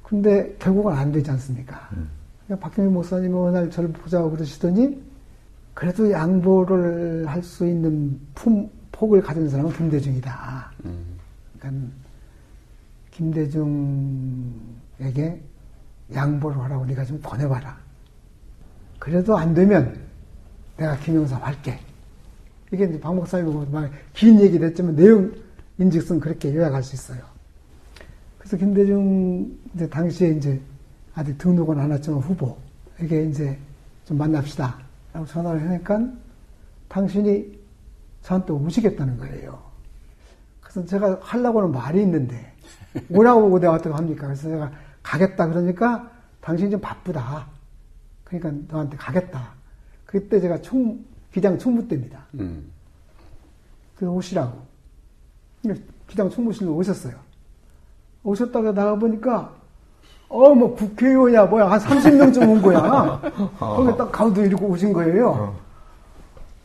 근데 0.03 0.55
결국은 0.59 0.93
안 0.93 1.11
되지 1.11 1.31
않습니까? 1.31 1.89
음. 1.93 2.09
그러니까 2.45 2.69
박형규 2.69 2.91
목사님이 2.91 3.33
어느 3.33 3.57
날 3.57 3.71
저를 3.71 3.91
보자고 3.91 4.29
그러시더니 4.31 5.01
그래도 5.73 6.11
양보를 6.11 7.25
할 7.27 7.41
수 7.41 7.65
있는 7.65 8.19
품, 8.35 8.69
폭을 9.03 9.21
가진 9.21 9.49
사람은 9.49 9.73
김대중이다. 9.73 10.71
음. 10.85 11.19
그러니까 11.59 11.91
김대중에게 13.11 14.61
양보를 16.13 16.57
하라고 16.61 16.85
네가 16.85 17.03
좀 17.03 17.19
보내봐라. 17.21 17.77
그래도 18.99 19.38
안 19.38 19.53
되면 19.53 19.99
내가 20.77 20.95
김영삼 20.99 21.43
할게. 21.43 21.77
이게 22.71 22.85
이제 22.85 22.97
박 22.97 23.13
목사님하고 23.13 23.67
긴 24.13 24.39
얘기를 24.39 24.69
했지만 24.69 24.95
내용 24.95 25.34
인직선 25.77 26.21
그렇게 26.21 26.55
요약할 26.55 26.81
수 26.81 26.95
있어요. 26.95 27.19
그래서 28.38 28.55
김대중 28.55 29.53
이제 29.75 29.89
당시에 29.89 30.30
이제 30.30 30.61
아직 31.13 31.38
등록은 31.38 31.77
안 31.77 31.91
했지만 31.91 32.21
후보 32.21 32.57
이게 33.01 33.25
이제 33.25 33.59
좀 34.05 34.17
만납시다. 34.17 34.80
라고 35.11 35.25
전화를 35.27 35.61
하니까 35.61 36.09
당신이 36.88 37.62
저한테 38.23 38.53
오시겠다는 38.53 39.17
거예요. 39.17 39.61
그래서 40.61 40.85
제가 40.85 41.19
하려고는 41.21 41.71
말이 41.71 42.01
있는데 42.01 42.53
오라고 43.09 43.59
내가 43.59 43.73
어떻게 43.73 43.93
합니까? 43.93 44.25
그래서 44.27 44.49
제가 44.49 44.71
가겠다 45.03 45.47
그러니까 45.47 46.09
당신이 46.41 46.71
좀 46.71 46.81
바쁘다. 46.81 47.47
그러니까 48.23 48.73
너한테 48.73 48.97
가겠다. 48.97 49.53
그때 50.05 50.39
제가 50.39 50.61
총, 50.61 51.03
기장 51.31 51.57
총무 51.57 51.87
때입니다. 51.87 52.25
음. 52.35 52.71
그 53.95 54.07
오시라고. 54.07 54.61
기장 56.07 56.29
총무실로 56.29 56.73
오셨어요. 56.75 57.15
오셨다가 58.23 58.71
나가보니까, 58.71 59.53
어, 60.29 60.53
뭐 60.53 60.75
국회의원이야, 60.75 61.45
뭐야, 61.45 61.71
한 61.71 61.79
30명쯤 61.79 62.49
온 62.49 62.61
거야. 62.61 63.21
거기 63.59 63.97
딱 63.97 64.11
가운데 64.11 64.45
이러고 64.45 64.67
오신 64.67 64.93
거예요. 64.93 65.55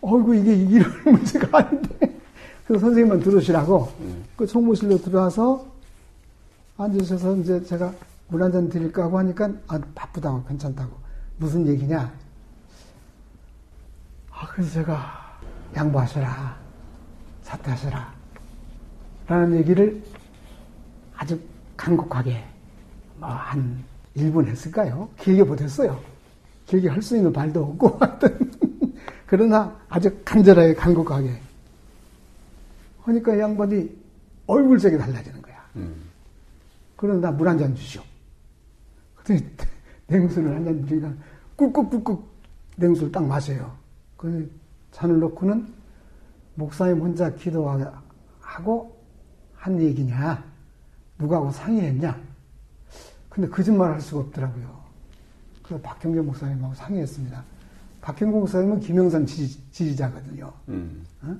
어. 0.00 0.18
이구 0.18 0.34
이게 0.36 0.54
이런 0.54 0.90
문제가 1.04 1.58
아닌데. 1.58 2.18
그래서 2.66 2.84
선생님만 2.86 3.20
들으시라고, 3.20 3.88
음. 4.00 4.24
그 4.36 4.46
총무실로 4.46 4.98
들어와서 4.98 5.66
앉으셔서 6.76 7.36
이제 7.36 7.62
제가 7.64 7.92
물 8.28 8.42
한 8.42 8.52
잔 8.52 8.68
드릴까 8.68 9.04
하고 9.04 9.18
하니까, 9.18 9.50
아, 9.68 9.80
바쁘다고, 9.94 10.44
괜찮다고. 10.44 10.92
무슨 11.38 11.66
얘기냐? 11.66 12.12
아, 14.30 14.46
그래서 14.48 14.70
제가 14.72 15.38
양보하셔라. 15.74 16.56
사퇴하셔라. 17.42 18.12
라는 19.26 19.56
얘기를 19.58 20.02
아주 21.16 21.38
간곡하게 21.76 22.44
뭐 23.18 23.28
한 23.30 23.82
1분 24.16 24.46
했을까요? 24.46 25.08
길게 25.20 25.42
못했어요. 25.44 25.98
길게 26.66 26.88
할 26.88 27.00
수 27.02 27.16
있는 27.16 27.32
발도 27.32 27.62
없고 27.64 27.96
하여튼 28.00 28.50
그러나 29.28 29.78
아주 29.88 30.10
간절하게 30.24 30.74
간곡하게 30.74 31.38
하니까 33.02 33.38
양반이 33.38 33.94
얼굴색이 34.46 34.96
달라지는 34.98 35.42
거야. 35.42 35.56
음. 35.76 35.94
그러나 36.96 37.30
물 37.30 37.46
한 37.46 37.58
잔 37.58 37.74
주시오. 37.74 38.02
그랬더니 39.16 39.50
냉수를 40.08 40.54
한 40.56 40.64
잔 40.64 40.86
주니까 40.86 41.12
꿀꺽꿀꺽 41.56 42.26
냉수를 42.76 43.12
딱 43.12 43.24
마셔요. 43.26 43.76
그 44.16 44.50
잔을 44.92 45.18
놓고는 45.20 45.72
목사님 46.54 46.98
혼자 47.00 47.32
기도하고 47.34 48.96
한 49.54 49.80
얘기냐? 49.80 50.42
누구하고 51.18 51.50
상의했냐? 51.52 52.18
근데 53.28 53.48
거짓말 53.48 53.92
할 53.92 54.00
수가 54.00 54.22
없더라고요. 54.22 54.78
그래서 55.62 55.82
박형재 55.82 56.20
목사님하고 56.22 56.74
상의했습니다. 56.74 57.44
박형재 58.00 58.38
목사님은 58.38 58.80
김영삼 58.80 59.26
지지, 59.26 59.96
자거든요 59.96 60.52
음. 60.68 61.04
어? 61.22 61.36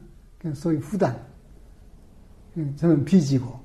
소위 0.54 0.78
후단. 0.78 1.26
저는 2.76 3.04
비지고, 3.04 3.60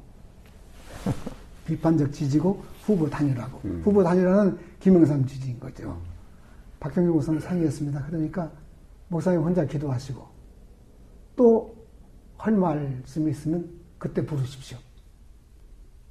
비판적 1.66 2.12
지지고, 2.12 2.64
후보 2.84 3.10
단일화고. 3.10 3.62
음. 3.66 3.82
후보 3.84 4.04
단일화는 4.04 4.58
김영삼 4.80 5.26
지지인 5.26 5.60
거죠. 5.60 6.00
박형재 6.80 7.10
목사님 7.10 7.40
상의했습니다. 7.40 8.06
그러니까 8.06 8.52
목사님 9.08 9.42
혼자 9.42 9.66
기도하시고, 9.66 10.28
또 11.36 11.84
할 12.44 12.58
말씀이 12.58 13.32
있으면 13.32 13.70
그때 13.98 14.26
부르십시오. 14.26 14.78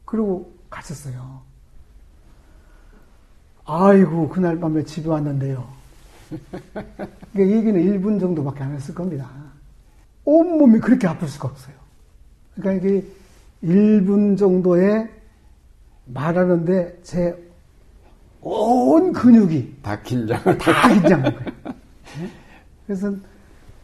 그리고 0.07 0.57
갔었어요. 0.71 1.43
아이고, 3.67 4.31
그날 4.31 4.59
밤에 4.59 4.83
집에 4.83 5.11
왔는데요. 5.11 5.71
그 7.33 7.51
얘기는 7.51 7.75
1분 7.81 8.21
정도밖에 8.21 8.63
안 8.63 8.75
했을 8.75 8.95
겁니다. 8.95 9.31
온몸이 10.25 10.81
그렇게 10.81 11.07
아플 11.07 11.29
수가 11.29 11.49
없어요. 11.49 11.75
그러니까 12.55 12.87
이게 12.87 13.05
1분 13.63 14.37
정도에 14.39 15.09
말하는데 16.07 17.01
제 17.03 17.53
온 18.43 19.13
근육이 19.13 19.77
다 19.83 20.01
긴장 20.03 20.43
다 20.59 20.89
긴장한 20.89 21.33
거예요. 21.33 21.53
그래서 22.87 23.15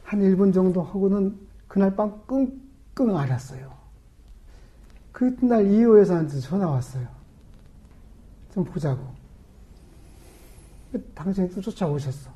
한 0.02 0.20
1분 0.20 0.52
정도 0.52 0.82
하고는 0.82 1.38
그날 1.68 1.94
밤 1.94 2.20
끙끙 2.26 3.16
앓았어요. 3.16 3.72
그날 5.12 5.66
이호 5.70 6.00
여사한테 6.00 6.40
전화 6.40 6.68
왔어요. 6.68 7.06
좀 8.52 8.64
보자고. 8.64 9.06
당신이 11.14 11.50
또 11.50 11.60
쫓아오셨어. 11.60 12.30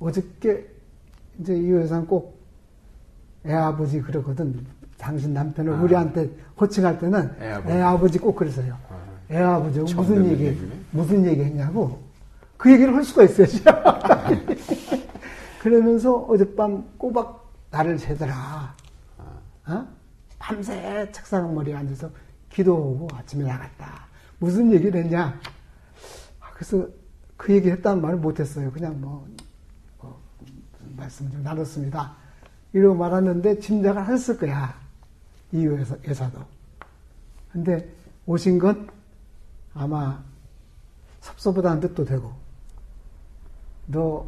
어저께 0.00 0.66
이제 1.38 1.56
이호 1.56 1.82
여사는 1.82 2.06
꼭 2.06 2.40
애아버지 3.46 4.00
그러거든. 4.00 4.66
당신 4.98 5.32
남편을 5.32 5.72
아. 5.72 5.80
우리한테 5.80 6.30
호칭할 6.60 6.98
때는 6.98 7.36
애아버지, 7.40 7.72
애아버지 7.74 8.18
꼭 8.18 8.34
그러세요. 8.34 8.76
아. 8.88 8.98
애아버지 9.30 9.94
무슨 9.94 10.26
얘기 10.26 10.44
얘기네? 10.46 10.72
무슨 10.90 11.24
얘기 11.24 11.42
했냐고 11.42 12.00
그 12.56 12.72
얘기를 12.72 12.94
할 12.94 13.04
수가 13.04 13.24
있어야지. 13.24 13.62
그러면서 15.60 16.16
어젯밤 16.16 16.84
꼬박 16.98 17.50
나를 17.70 17.98
새더라. 17.98 18.74
아. 19.18 19.38
어? 19.66 19.86
밤새 20.38 21.08
책상 21.12 21.54
머리에 21.54 21.74
앉아서 21.74 22.10
기도하고 22.50 23.08
아침에 23.14 23.44
나갔다. 23.44 24.06
무슨 24.38 24.72
얘기를 24.72 25.02
했냐? 25.04 25.38
아, 26.40 26.50
그래서 26.54 26.88
그 27.36 27.54
얘기 27.54 27.70
했다는 27.70 28.02
말을 28.02 28.18
못했어요. 28.18 28.70
그냥 28.72 29.00
뭐, 29.00 29.26
뭐 29.26 29.49
말씀 31.00 31.30
좀 31.30 31.42
나눴습니다. 31.42 32.14
이러고 32.72 32.94
말았는데 32.94 33.58
짐작을 33.58 34.06
했을 34.06 34.38
거야. 34.38 34.74
이유 35.50 35.76
여사도. 36.06 36.38
근데 37.52 37.88
오신 38.26 38.58
건 38.58 38.88
아마 39.74 40.22
섭섭보다는 41.20 41.80
뜻도 41.80 42.04
되고, 42.04 42.32
너 43.86 44.26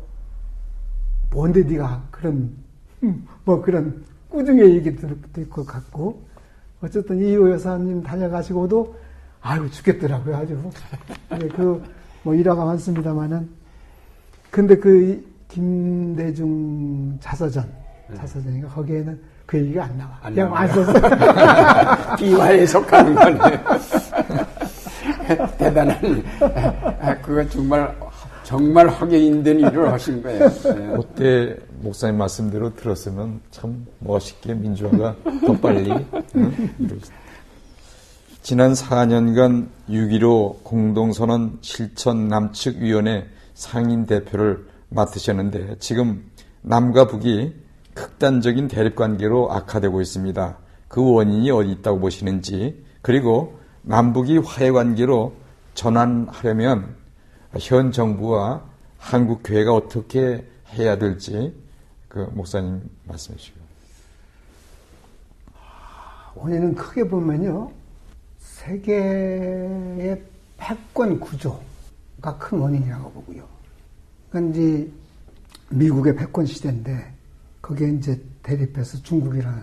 뭔데 1.30 1.62
네가 1.62 2.08
그런 2.10 2.56
뭐 3.44 3.62
그런 3.62 4.04
꾸중의 4.28 4.74
얘기 4.76 4.96
들을 4.96 5.48
것 5.48 5.64
같고 5.64 6.22
어쨌든 6.80 7.18
이호 7.18 7.50
여사님 7.50 8.02
다녀가시고도 8.02 8.96
아유 9.40 9.70
죽겠더라고요 9.70 10.36
아주 10.36 10.70
그뭐 11.56 12.34
일화가 12.34 12.64
많습니다만은 12.64 13.48
근데 14.50 14.76
그 14.76 15.31
김대중 15.52 17.18
자서전 17.20 17.70
네. 18.08 18.16
자서전인가 18.16 18.68
거기에는 18.68 19.20
그 19.44 19.58
얘기가 19.58 19.84
안 19.84 19.98
나와 19.98 20.18
안 20.22 20.34
그냥 20.34 20.56
안 20.56 20.68
썼어 20.68 20.94
비화에 22.16 22.66
속하는 22.66 23.14
거네 23.14 23.38
대단한 25.58 26.24
아, 27.00 27.14
그거 27.18 27.46
정말 27.50 27.94
정말 28.44 28.88
하기 28.88 29.26
힘든 29.28 29.60
일을 29.60 29.92
하신 29.92 30.22
거예요. 30.22 30.48
네. 30.48 30.96
그때 30.96 31.56
목사님 31.80 32.18
말씀대로 32.18 32.74
들었으면 32.74 33.40
참 33.50 33.86
멋있게 34.00 34.54
민주화가 34.54 35.16
더 35.46 35.52
빨리 35.58 35.90
응? 36.36 37.00
지난 38.42 38.72
4년간 38.72 39.68
6.15 39.88 40.64
공동선언 40.64 41.58
실천 41.60 42.28
남측위원회 42.28 43.26
상인 43.54 44.06
대표를 44.06 44.66
맡으셨는데 44.94 45.76
지금 45.78 46.30
남과 46.62 47.06
북이 47.08 47.54
극단적인 47.94 48.68
대립관계로 48.68 49.52
악화되고 49.52 50.00
있습니다. 50.00 50.58
그 50.88 51.12
원인이 51.12 51.50
어디 51.50 51.72
있다고 51.72 52.00
보시는지 52.00 52.84
그리고 53.02 53.58
남북이 53.82 54.38
화해관계로 54.38 55.34
전환하려면 55.74 56.94
현 57.58 57.92
정부와 57.92 58.62
한국 58.98 59.42
교회가 59.44 59.74
어떻게 59.74 60.46
해야 60.74 60.96
될지 60.96 61.54
그 62.08 62.30
목사님 62.32 62.88
말씀해 63.04 63.36
주시고. 63.36 63.60
원인은 66.34 66.74
크게 66.74 67.08
보면요. 67.08 67.70
세계의 68.38 70.22
패권 70.56 71.18
구조가 71.18 72.38
큰 72.38 72.58
원인이라고 72.58 73.10
보고요. 73.12 73.51
그러니까 74.32 74.50
이제 74.50 74.90
미국의 75.68 76.16
패권 76.16 76.46
시대인데 76.46 77.12
거기에 77.60 77.90
이제 77.90 78.20
대립해서 78.42 79.00
중국이라는 79.02 79.62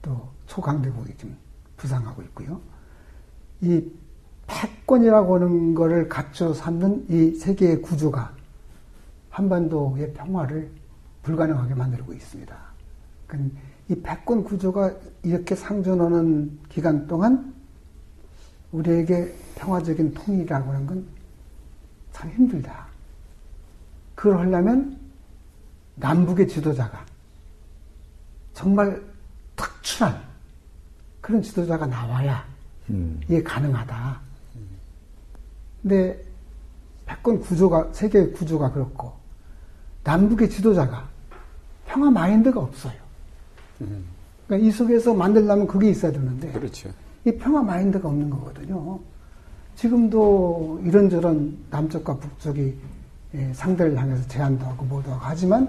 또 0.00 0.28
초강대국이 0.46 1.16
좀 1.18 1.36
부상하고 1.76 2.22
있고요. 2.22 2.60
이 3.60 3.86
패권이라고 4.46 5.36
하는 5.36 5.74
것을 5.74 6.08
갖춰 6.08 6.52
삼는 6.52 7.06
이 7.10 7.36
세계의 7.36 7.82
구조가 7.82 8.34
한반도의 9.30 10.12
평화를 10.14 10.70
불가능하게 11.22 11.74
만들고 11.74 12.12
있습니다. 12.12 12.56
이 13.88 13.94
패권 14.02 14.42
구조가 14.42 14.92
이렇게 15.22 15.54
상존하는 15.54 16.58
기간 16.68 17.06
동안 17.06 17.54
우리에게 18.72 19.32
평화적인 19.54 20.14
통일이라고 20.14 20.72
하는 20.72 20.86
건 20.86 21.22
참 22.12 22.30
힘들다. 22.30 22.91
그걸 24.22 24.38
하려면 24.38 24.96
남북의 25.96 26.46
지도자가 26.46 27.04
정말 28.54 29.02
특출한 29.56 30.16
그런 31.20 31.42
지도자가 31.42 31.86
나와야 31.86 32.46
음. 32.90 33.18
이게 33.24 33.42
가능하다. 33.42 34.20
근데 35.82 36.24
패권 37.04 37.40
구조가 37.40 37.88
세계 37.94 38.28
구조가 38.28 38.70
그렇고 38.70 39.12
남북의 40.04 40.50
지도자가 40.50 41.08
평화 41.88 42.08
마인드가 42.08 42.60
없어요. 42.60 42.94
음. 43.80 44.04
그러니까 44.46 44.68
이 44.68 44.70
속에서 44.70 45.14
만들려면 45.14 45.66
그게 45.66 45.90
있어야 45.90 46.12
되는데 46.12 46.52
그렇죠. 46.52 46.90
이 47.24 47.32
평화 47.32 47.60
마인드가 47.60 48.08
없는 48.08 48.30
거거든요. 48.30 49.00
지금도 49.74 50.80
이런저런 50.84 51.58
남쪽과 51.70 52.18
북쪽이 52.18 52.60
예, 52.60 53.01
상대를 53.54 53.96
향해서 53.96 54.26
제안도 54.28 54.64
하고 54.64 54.84
뭐도 54.84 55.10
하고 55.10 55.20
하지만 55.22 55.68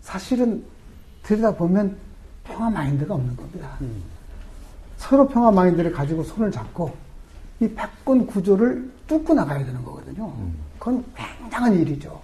사실은 0.00 0.64
들여다보면 1.22 1.96
평화 2.44 2.70
마인드가 2.70 3.14
없는 3.14 3.36
겁니다. 3.36 3.76
음. 3.80 4.02
서로 4.96 5.28
평화 5.28 5.50
마인드를 5.50 5.92
가지고 5.92 6.22
손을 6.22 6.50
잡고 6.50 6.94
이 7.60 7.68
패권 7.68 8.26
구조를 8.26 8.90
뚫고 9.06 9.34
나가야 9.34 9.64
되는 9.64 9.84
거거든요. 9.84 10.26
음. 10.38 10.54
그건 10.78 11.04
굉장한 11.14 11.74
일이죠. 11.74 12.20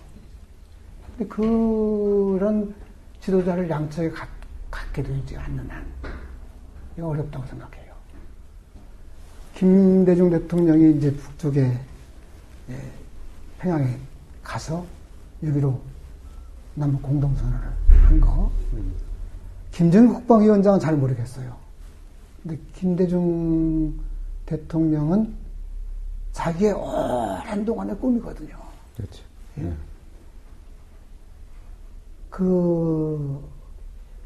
근데 1.17 1.29
그런 1.29 2.75
지도자를 3.21 3.71
양쪽에 3.71 4.11
갖, 4.11 4.29
갖게 4.71 5.03
되지 5.03 5.37
않는 5.37 5.69
한, 5.71 5.85
이거 6.97 7.09
어렵다고 7.09 7.47
생각해요. 7.47 7.93
김대중 9.55 10.31
대통령이 10.31 10.97
이제 10.97 11.13
북쪽에, 11.13 11.79
예, 12.71 12.93
평양에 13.59 13.99
가서 14.49 14.85
6.15 15.43 15.79
남북 16.75 17.03
공동선언을 17.03 17.69
한 18.07 18.21
거, 18.21 18.51
김정일 19.73 20.09
국방위원장은 20.09 20.81
잘 20.81 20.97
모르겠어요. 20.97 21.55
근데 22.43 22.59
김대중 22.75 23.93
대통령은 24.47 25.35
자기의 26.33 26.73
오랜 26.73 27.65
동안의 27.65 27.99
꿈이거든요. 27.99 28.57
그렇죠. 28.97 29.23
예? 29.59 29.63
네. 29.65 29.77
그 32.31 33.47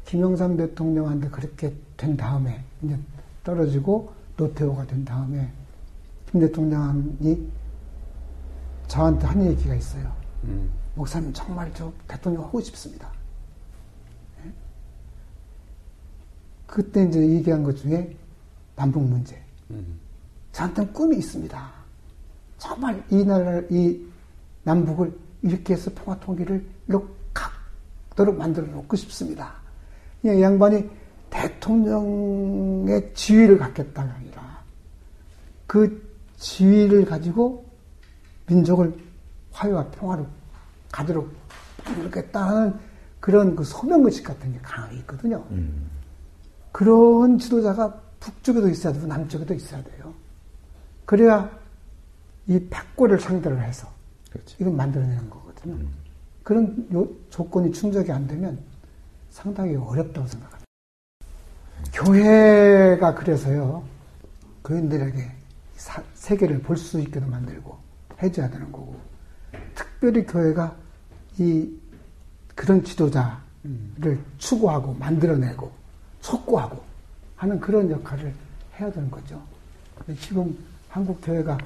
김영삼 0.05 0.55
대통령한테 0.55 1.29
그렇게 1.29 1.73
된 1.97 2.15
다음에 2.15 2.63
이제 2.81 2.97
떨어지고 3.43 4.13
노태우가 4.37 4.87
된 4.87 5.03
다음에 5.03 5.51
김 6.31 6.39
대통령이 6.39 7.49
저한테 8.87 9.25
한 9.25 9.45
얘기가 9.45 9.75
있어요. 9.75 10.11
음. 10.43 10.69
목사님 10.95 11.33
정말 11.33 11.71
저 11.73 11.91
대통령 12.07 12.43
하고 12.43 12.61
싶습니다. 12.61 13.09
예? 14.45 14.51
그때 16.67 17.03
이제 17.03 17.19
얘기한 17.19 17.63
것 17.63 17.77
중에 17.77 18.15
남북 18.75 19.03
문제. 19.03 19.41
음. 19.71 19.99
저한테는 20.51 20.93
꿈이 20.93 21.17
있습니다. 21.17 21.71
정말 22.57 23.03
이 23.09 23.23
나라를, 23.23 23.67
이 23.71 24.05
남북을 24.63 25.17
이렇게 25.41 25.73
해서 25.73 25.91
평화 25.93 26.19
통일을 26.19 26.65
각도로 27.33 28.33
만들어 28.33 28.65
놓고 28.67 28.95
싶습니다. 28.95 29.55
이 30.23 30.27
양반이 30.27 30.89
대통령의 31.29 33.11
지위를 33.13 33.57
갖겠다가 33.57 34.13
아니라 34.13 34.63
그 35.67 36.13
지위를 36.37 37.05
가지고 37.05 37.62
민족을 38.47 38.95
화해와 39.51 39.89
평화를 39.91 40.25
가도록 40.91 41.31
만들겠다는 41.85 42.79
그런 43.19 43.55
그 43.55 43.63
소명의식 43.63 44.25
같은 44.25 44.51
게 44.51 44.59
강하게 44.59 44.97
있거든요. 44.97 45.45
음. 45.51 45.89
그런 46.71 47.37
지도자가 47.37 48.01
북쪽에도 48.19 48.69
있어야 48.69 48.93
되고 48.93 49.05
남쪽에도 49.05 49.53
있어야 49.53 49.83
돼요. 49.83 50.13
그래야 51.05 51.49
이 52.47 52.59
백골을 52.69 53.19
상대로 53.19 53.57
해서 53.59 53.87
그렇지. 54.31 54.55
이걸 54.59 54.73
만들어내는 54.73 55.29
거거든요. 55.29 55.73
음. 55.75 55.93
그런 56.43 56.87
요, 56.93 57.07
조건이 57.29 57.71
충족이 57.71 58.11
안 58.11 58.27
되면 58.27 58.59
상당히 59.29 59.75
어렵다고 59.75 60.27
생각합니다. 60.27 60.63
교회가 61.93 63.13
그래서요, 63.13 63.83
교인들에게 64.63 65.31
사, 65.75 66.01
세계를 66.13 66.61
볼 66.61 66.77
수 66.77 66.99
있게도 66.99 67.25
만들고 67.27 67.77
해줘야 68.23 68.49
되는 68.49 68.71
거고, 68.71 68.99
특별히 69.75 70.25
교회가 70.25 70.75
이 71.37 71.69
그런 72.55 72.83
지도자를 72.83 74.19
추구하고 74.37 74.93
만들어내고 74.93 75.71
촉구하고 76.21 76.81
하는 77.35 77.59
그런 77.59 77.89
역할을 77.89 78.33
해야 78.79 78.91
되는 78.91 79.09
거죠. 79.11 79.41
지금 80.19 80.57
한국 80.89 81.19
교회가 81.21 81.57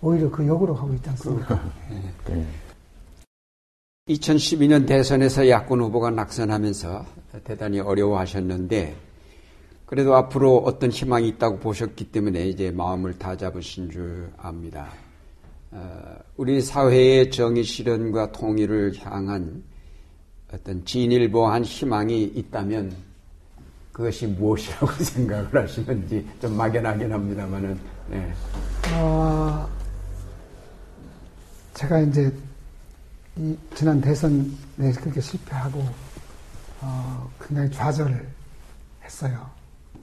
오히려 0.00 0.30
그 0.30 0.46
역으로 0.46 0.74
가고 0.74 0.92
있지 0.94 1.08
않습니까? 1.10 1.62
네. 2.26 2.46
2012년 4.08 4.86
대선에서 4.86 5.48
야권 5.48 5.80
후보가 5.80 6.10
낙선하면서 6.10 7.06
대단히 7.44 7.78
어려워하셨는데 7.78 8.96
그래도 9.86 10.16
앞으로 10.16 10.58
어떤 10.58 10.90
희망이 10.90 11.28
있다고 11.28 11.60
보셨기 11.60 12.10
때문에 12.10 12.48
이제 12.48 12.70
마음을 12.72 13.18
다 13.18 13.36
잡으신 13.36 13.90
줄 13.90 14.32
압니다. 14.38 14.88
어, 15.72 16.18
우리 16.36 16.60
사회의 16.60 17.30
정의 17.30 17.64
실현과 17.64 18.32
통일을 18.32 18.92
향한 19.00 19.62
어떤 20.52 20.84
진일보한 20.84 21.64
희망이 21.64 22.24
있다면 22.24 22.94
그것이 23.90 24.26
무엇이라고 24.26 24.86
생각을 25.02 25.62
하시는지 25.62 26.28
좀 26.40 26.56
막연하긴 26.56 27.10
합니다만은. 27.10 27.78
네. 28.10 28.32
어, 28.94 29.66
제가 31.72 32.00
이제 32.00 32.30
이 33.36 33.56
지난 33.74 33.98
대선에 33.98 34.92
그렇게 35.00 35.22
실패하고 35.22 35.86
어, 36.82 37.30
굉장히 37.40 37.70
좌절을 37.70 38.28
했어요. 39.04 39.50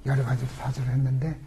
여러 0.07 0.23
가지 0.23 0.43
좌절을 0.57 0.89
했는데 0.89 1.37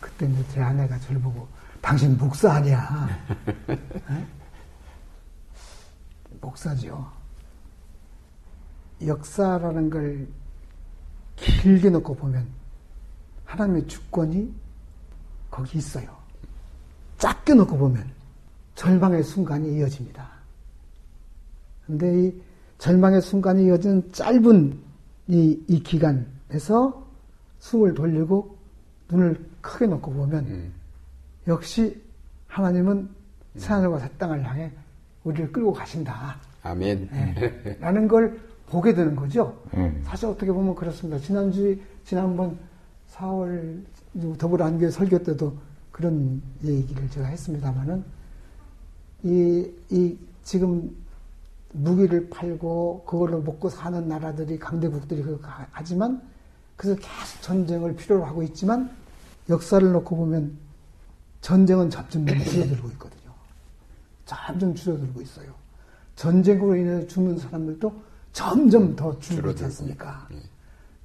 그때 0.00 0.26
이제 0.26 0.42
제 0.54 0.60
아내가 0.62 0.98
저를 1.00 1.20
보고 1.20 1.46
당신 1.86 2.18
목사 2.18 2.54
아니야. 2.54 3.08
네? 3.68 4.26
목사죠. 6.40 7.06
역사라는 9.06 9.88
걸 9.88 10.26
길게 11.36 11.90
놓고 11.90 12.16
보면 12.16 12.44
하나님의 13.44 13.86
주권이 13.86 14.52
거기 15.48 15.78
있어요. 15.78 16.08
작게 17.18 17.54
놓고 17.54 17.78
보면 17.78 18.10
절망의 18.74 19.22
순간이 19.22 19.76
이어집니다. 19.76 20.28
근데 21.86 22.20
이 22.20 22.42
절망의 22.78 23.22
순간이 23.22 23.64
이어지는 23.66 24.10
짧은 24.12 24.76
이, 25.28 25.64
이 25.68 25.82
기간에서 25.84 27.06
숨을 27.60 27.94
돌리고 27.94 28.58
눈을 29.08 29.48
크게 29.60 29.86
놓고 29.86 30.12
보면 30.12 30.46
음. 30.46 30.85
역시 31.46 32.00
하나님은 32.48 32.96
음. 32.96 33.14
새하늘과 33.56 34.00
새 34.00 34.08
땅을 34.18 34.44
향해 34.44 34.72
우리를 35.24 35.52
끌고 35.52 35.72
가신다. 35.72 36.36
아멘. 36.62 37.08
네. 37.12 37.78
라는 37.80 38.08
걸 38.08 38.40
보게 38.66 38.94
되는 38.94 39.14
거죠. 39.14 39.60
음. 39.74 40.00
사실 40.04 40.26
어떻게 40.26 40.52
보면 40.52 40.74
그렇습니다. 40.74 41.18
지난주, 41.18 41.78
지난번 42.04 42.58
4월 43.12 43.82
더불어 44.38 44.64
안교 44.64 44.90
설교 44.90 45.22
때도 45.22 45.56
그런 45.92 46.42
얘기를 46.64 47.08
제가 47.10 47.26
했습니다만은 47.26 48.04
이, 49.22 49.70
이, 49.90 50.16
지금 50.42 50.94
무기를 51.72 52.28
팔고 52.28 53.04
그걸로 53.06 53.40
먹고 53.40 53.68
사는 53.68 54.06
나라들이 54.08 54.58
강대국들이 54.58 55.22
그 55.22 55.40
하지만 55.70 56.22
그래서 56.76 56.98
계속 57.00 57.42
전쟁을 57.42 57.96
필요로 57.96 58.24
하고 58.24 58.42
있지만 58.42 58.90
역사를 59.48 59.90
놓고 59.92 60.16
보면 60.16 60.56
전쟁은 61.40 61.90
점점 61.90 62.26
줄어들고 62.26 62.88
있거든요. 62.90 63.32
점점 64.24 64.74
줄어들고 64.74 65.20
있어요. 65.22 65.52
전쟁으로 66.16 66.74
인해서 66.76 67.06
죽는 67.06 67.38
사람들도 67.38 67.92
점점 68.32 68.96
더 68.96 69.18
줄고 69.18 69.50
있지 69.50 69.64
않습니까? 69.64 70.26
네. 70.30 70.38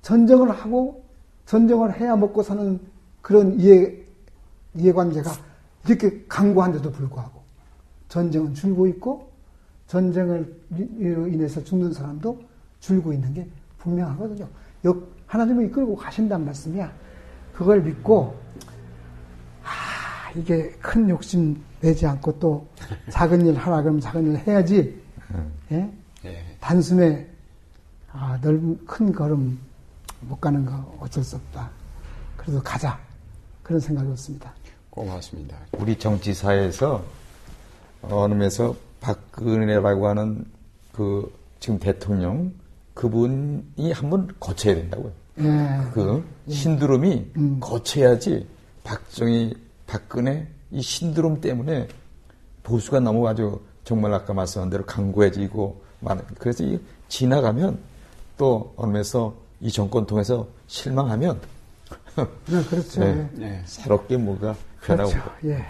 전쟁을 0.02 0.50
하고 0.52 1.04
전쟁을 1.46 2.00
해야 2.00 2.16
먹고 2.16 2.44
사는 2.44 2.80
그런 3.22 3.60
이해, 3.60 3.96
이해관계가 4.74 5.32
이렇게 5.86 6.26
강고한데도 6.28 6.92
불구하고 6.92 7.42
전쟁은 8.10 8.54
줄고 8.54 8.88
있고 8.88 9.30
전쟁을 9.88 10.62
인해서 10.72 11.64
죽는 11.64 11.94
사람도 11.94 12.42
줄고 12.80 13.14
있는 13.14 13.34
게 13.34 13.48
분명하거든요. 13.80 14.48
하나님은 15.28 15.68
이끌고 15.68 15.96
가신단 15.96 16.46
말씀이야. 16.46 16.92
그걸 17.54 17.82
믿고 17.82 18.36
아 18.68 18.71
이게 20.36 20.70
큰 20.82 21.10
욕심 21.10 21.62
내지 21.80 22.06
않고 22.06 22.40
또 22.40 22.68
작은 23.10 23.46
일 23.46 23.56
하라 23.56 23.82
그러면 23.82 24.00
작은 24.00 24.32
일 24.32 24.38
해야지. 24.38 25.02
예? 25.72 25.92
예. 26.26 26.58
단숨에 26.60 27.28
아, 28.12 28.38
넓은 28.42 28.86
큰 28.86 29.12
걸음 29.12 29.60
못 30.22 30.40
가는 30.40 30.66
거 30.66 30.98
어쩔 31.00 31.24
수 31.24 31.36
없다. 31.38 31.70
그래도 32.38 32.62
가자. 32.62 33.00
그런 33.64 33.80
생각이 33.80 34.10
없습니다. 34.10 34.54
고맙습니다. 34.90 35.58
우리 35.72 35.98
정치사에서 35.98 37.04
어느 38.02 38.34
면에서 38.34 38.76
박근혜라고 39.00 40.08
하는 40.08 40.46
그 40.92 41.34
지금 41.60 41.80
대통령 41.80 42.54
그분이 42.94 43.92
한번 43.94 44.28
거쳐야 44.40 44.76
된다고요. 44.76 45.12
예. 45.40 45.80
그 45.94 46.26
예. 46.48 46.54
신드롬이 46.54 47.32
음. 47.38 47.58
거쳐야지 47.60 48.48
박정희, 48.84 49.56
박근혜 49.92 50.48
이 50.72 50.82
신드롬 50.82 51.42
때문에 51.42 51.86
보수가 52.64 53.02
너무 53.02 53.28
아주 53.28 53.60
정말 53.84 54.14
아까 54.14 54.34
말씀한 54.34 54.70
대로 54.70 54.86
강고해지고 54.86 55.82
많은 56.00 56.24
그래서 56.40 56.64
이 56.64 56.80
지나가면 57.10 57.78
또 58.38 58.74
어느 58.78 58.92
면에서 58.94 59.36
이 59.60 59.70
정권 59.70 60.06
통해서 60.06 60.48
실망하면 60.68 61.42
네, 62.16 62.64
그렇죠. 62.70 63.02
네, 63.02 63.30
네. 63.34 63.62
새롭게 63.66 64.16
뭐가 64.16 64.56
변하고 64.82 65.10
그렇죠. 65.10 65.32
예. 65.48 65.66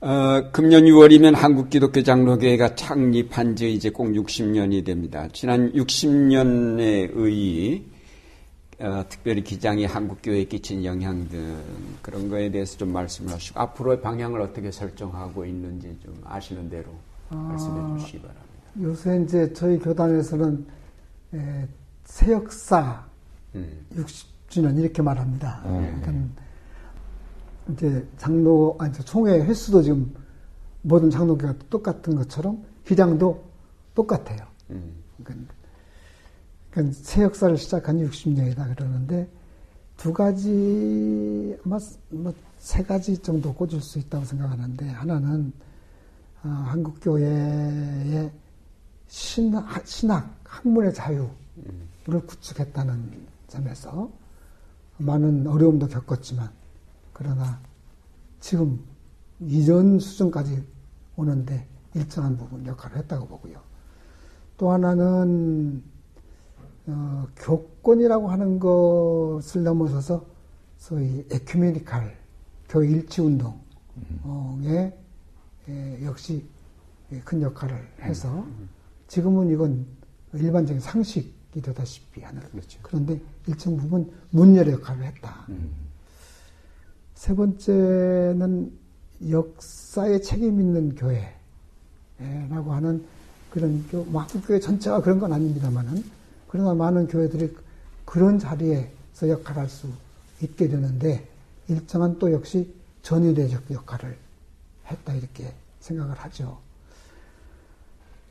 어, 0.00 0.50
금년 0.52 0.84
6월이면 0.84 1.34
한국 1.34 1.70
기독교 1.70 2.02
장로교회가 2.02 2.74
창립한 2.74 3.56
지 3.56 3.72
이제 3.72 3.88
꼭 3.88 4.08
60년이 4.08 4.84
됩니다. 4.84 5.26
지난 5.32 5.72
60년의 5.72 7.16
의 7.16 7.82
어, 8.80 9.04
특별히 9.08 9.42
기장이 9.42 9.84
한국교회에 9.84 10.44
끼친 10.44 10.84
영향 10.84 11.28
등 11.28 11.56
그런 12.00 12.28
거에 12.28 12.50
대해서 12.50 12.78
좀 12.78 12.92
말씀을 12.92 13.32
하시고 13.32 13.58
앞으로의 13.58 14.00
방향을 14.00 14.40
어떻게 14.40 14.70
설정하고 14.70 15.44
있는지 15.44 15.98
좀 16.00 16.14
아시는 16.24 16.70
대로 16.70 16.90
아, 17.30 17.34
말씀해 17.34 17.98
주시기 17.98 18.20
바랍니다. 18.20 18.44
요새 18.80 19.20
이제 19.22 19.52
저희 19.52 19.78
교단에서는 19.78 20.66
에, 21.34 21.68
새역사 22.04 23.04
음. 23.56 23.86
60주년 23.96 24.78
이렇게 24.78 25.02
말합니다. 25.02 25.62
음. 25.66 26.00
그러니까 26.00 26.42
이제 27.72 28.06
장로 28.16 28.76
아니 28.78 28.92
총회 28.92 29.40
횟수도 29.40 29.82
지금 29.82 30.14
모든 30.82 31.10
장로교가 31.10 31.54
똑같은 31.68 32.14
것처럼 32.14 32.64
기장도 32.86 33.44
똑같아요. 33.96 34.46
음. 34.70 34.92
그러니까, 35.24 35.52
그러니까 36.78 36.96
새 37.02 37.22
역사를 37.22 37.56
시작한 37.56 37.98
60년이다 37.98 38.76
그러는데 38.76 39.28
두 39.96 40.12
가지 40.12 41.56
아마 41.64 41.78
뭐세 42.10 42.84
가지 42.84 43.18
정도 43.18 43.52
꽂을 43.52 43.80
수 43.80 43.98
있다고 43.98 44.24
생각하는데 44.24 44.88
하나는 44.88 45.52
어, 46.44 46.48
한국 46.48 47.00
교회의 47.00 48.30
신학, 49.08 49.84
신학 49.86 50.38
학문의 50.44 50.94
자유를 50.94 51.32
구축했다는 52.26 53.26
점에서 53.48 54.08
많은 54.98 55.48
어려움도 55.48 55.88
겪었지만 55.88 56.48
그러나 57.12 57.60
지금 58.38 58.84
이전 59.40 59.98
수준까지 59.98 60.64
오는데 61.16 61.66
일정한 61.94 62.36
부분 62.36 62.64
역할을 62.64 62.98
했다고 62.98 63.26
보고요. 63.26 63.60
또 64.56 64.70
하나는 64.70 65.82
어, 66.88 67.26
교권이라고 67.36 68.28
하는 68.28 68.58
것을 68.58 69.62
넘어서서 69.62 70.24
소위 70.78 71.26
에큐메니칼 71.30 72.16
교회 72.68 72.88
일치 72.88 73.20
운동에 73.20 73.52
음. 75.68 76.00
역시 76.02 76.44
큰 77.24 77.42
역할을 77.42 77.76
해서 78.00 78.46
지금은 79.06 79.50
이건 79.50 79.86
일반적인 80.32 80.80
상식이 80.80 81.60
되다시피 81.62 82.22
하는 82.22 82.40
그렇죠. 82.50 82.78
그런데 82.82 83.20
일정 83.46 83.76
부분 83.76 84.10
문열의 84.30 84.74
역할을 84.74 85.04
했다. 85.04 85.44
음. 85.50 85.70
세 87.14 87.34
번째는 87.34 88.72
역사에 89.28 90.20
책임 90.20 90.60
있는 90.60 90.94
교회라고 90.94 92.72
하는 92.72 93.04
그런 93.50 93.84
뭐 94.06 94.22
한국교회 94.22 94.60
전체가 94.60 95.02
그런 95.02 95.18
건 95.18 95.32
아닙니다만은 95.32 96.17
그러나 96.48 96.74
많은 96.74 97.06
교회들이 97.06 97.54
그런 98.04 98.38
자리에서 98.38 99.28
역할할 99.28 99.68
수 99.68 99.88
있게 100.40 100.68
되는데 100.68 101.28
일정한 101.68 102.18
또 102.18 102.32
역시 102.32 102.72
전위대적 103.02 103.70
역할을 103.70 104.16
했다 104.86 105.14
이렇게 105.14 105.52
생각을 105.80 106.14
하죠. 106.14 106.58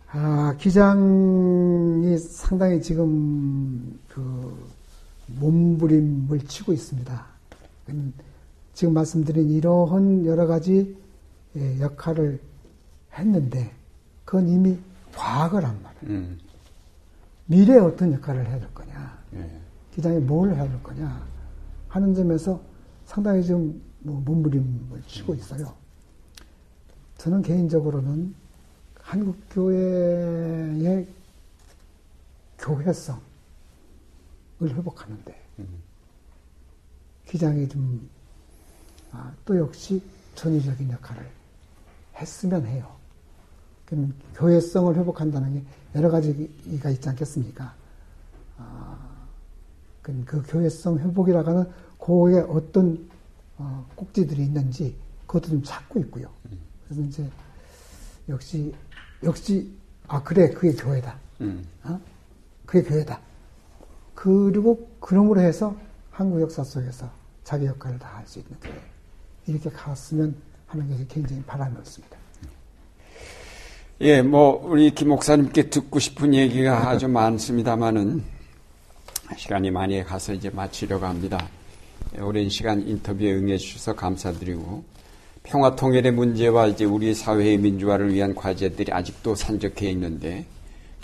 아, 0.09 0.55
기장이 0.57 2.17
상당히 2.17 2.81
지금 2.81 3.99
그 4.07 4.67
몸부림을 5.27 6.39
치고 6.47 6.73
있습니다. 6.73 7.25
지금 8.73 8.93
말씀드린 8.93 9.51
이러한 9.51 10.25
여러 10.25 10.47
가지 10.47 10.97
예, 11.55 11.79
역할을 11.79 12.39
했는데 13.13 13.71
그건 14.23 14.47
이미 14.47 14.77
과거란 15.15 15.81
말이에요. 15.81 16.19
음. 16.19 16.39
미래에 17.47 17.79
어떤 17.79 18.13
역할을 18.13 18.45
해야 18.45 18.59
될 18.59 18.73
거냐, 18.73 19.17
예. 19.35 19.61
기장이 19.93 20.19
뭘 20.19 20.53
해야 20.53 20.67
될 20.67 20.83
거냐 20.83 21.25
하는 21.89 22.13
점에서 22.13 22.61
상당히 23.05 23.43
좀 23.45 23.87
뭐 24.07 24.21
몸부림을 24.21 25.03
치고 25.07 25.33
음. 25.33 25.37
있어요. 25.37 25.73
저는 27.17 27.41
개인적으로는 27.41 28.33
한국 29.01 29.37
교회의 29.49 31.07
교회성을 32.57 33.19
회복하는데 34.61 35.43
음. 35.59 35.67
기장이 37.25 37.67
좀 37.67 38.09
아, 39.11 39.33
또 39.45 39.57
역시 39.57 40.01
전위적인 40.35 40.91
역할을 40.91 41.27
했으면 42.15 42.65
해요. 42.65 42.96
그럼 43.87 44.13
교회성을 44.35 44.95
회복한다는 44.95 45.53
게 45.55 45.63
여러 45.95 46.09
가지가 46.11 46.89
있지 46.91 47.09
않겠습니까? 47.09 47.73
아, 48.57 48.97
그 50.01 50.43
교회성 50.47 50.99
회복이라고 50.99 51.49
하는 51.49 51.63
그에 51.97 52.39
어떤 52.47 53.09
어, 53.57 53.87
꼭지들이 53.95 54.43
있는지 54.43 54.95
그것도 55.25 55.49
좀 55.49 55.63
찾고 55.63 55.99
있고요. 56.01 56.29
그래서 56.85 57.01
이제 57.01 57.29
역시 58.29 58.73
역시 59.23 59.71
아 60.07 60.21
그래 60.21 60.49
그게 60.49 60.73
교회다. 60.73 61.17
음. 61.41 61.65
어? 61.83 61.99
그게 62.65 62.87
교회다. 62.87 63.19
그리고 64.15 64.89
그놈으로 64.99 65.41
해서 65.41 65.75
한국 66.11 66.41
역사 66.41 66.63
속에서 66.63 67.09
자기 67.43 67.65
역할을 67.65 67.99
다 67.99 68.07
할 68.17 68.27
수 68.27 68.39
있는 68.39 68.59
교회. 68.59 68.79
이렇게 69.47 69.69
갔으면 69.69 70.35
하는 70.67 70.89
것이 70.89 71.07
굉장히 71.07 71.41
바람이 71.43 71.77
없습니다. 71.77 72.17
예, 73.99 74.21
뭐 74.21 74.63
우리 74.63 74.91
김 74.91 75.09
목사님께 75.09 75.71
듣고 75.71 75.97
싶은 75.97 76.35
얘기가 76.35 76.87
아주 76.87 77.07
많습니다만은 77.07 78.23
시간이 79.35 79.71
많이 79.71 80.03
가서 80.03 80.33
이제 80.33 80.51
마치려고 80.51 81.07
합니다. 81.07 81.49
오랜 82.19 82.47
시간 82.47 82.87
인터뷰에 82.87 83.33
응해 83.33 83.57
주셔서 83.57 83.95
감사드리고 83.95 84.83
평화 85.41 85.75
통일의 85.75 86.11
문제와 86.11 86.67
이제 86.67 86.85
우리 86.85 87.15
사회의 87.15 87.57
민주화를 87.57 88.13
위한 88.13 88.35
과제들이 88.35 88.93
아직도 88.93 89.33
산적해 89.33 89.89
있는데 89.89 90.45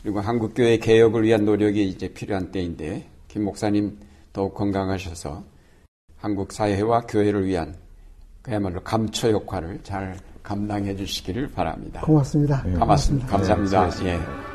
그리고 0.04 0.20
한국 0.20 0.54
교회 0.54 0.78
개혁을 0.78 1.24
위한 1.24 1.46
노력이 1.46 1.90
이제 1.90 2.10
필요한 2.10 2.52
때인데 2.52 3.08
김 3.28 3.46
목사님 3.46 3.98
더욱 4.34 4.54
건강하셔서 4.54 5.44
한국 6.18 6.52
사회와 6.52 7.08
교회를 7.08 7.48
위한 7.48 7.76
그야말로 8.44 8.84
감초 8.84 9.32
역할을 9.32 9.80
잘 9.82 10.20
감당해 10.44 10.96
주시기를 10.96 11.52
바랍니다. 11.52 12.02
고맙습니다. 12.02 12.62
고맙습니다. 12.64 13.28
감사합니다. 13.28 13.90
네, 13.90 14.10
예. 14.10 14.53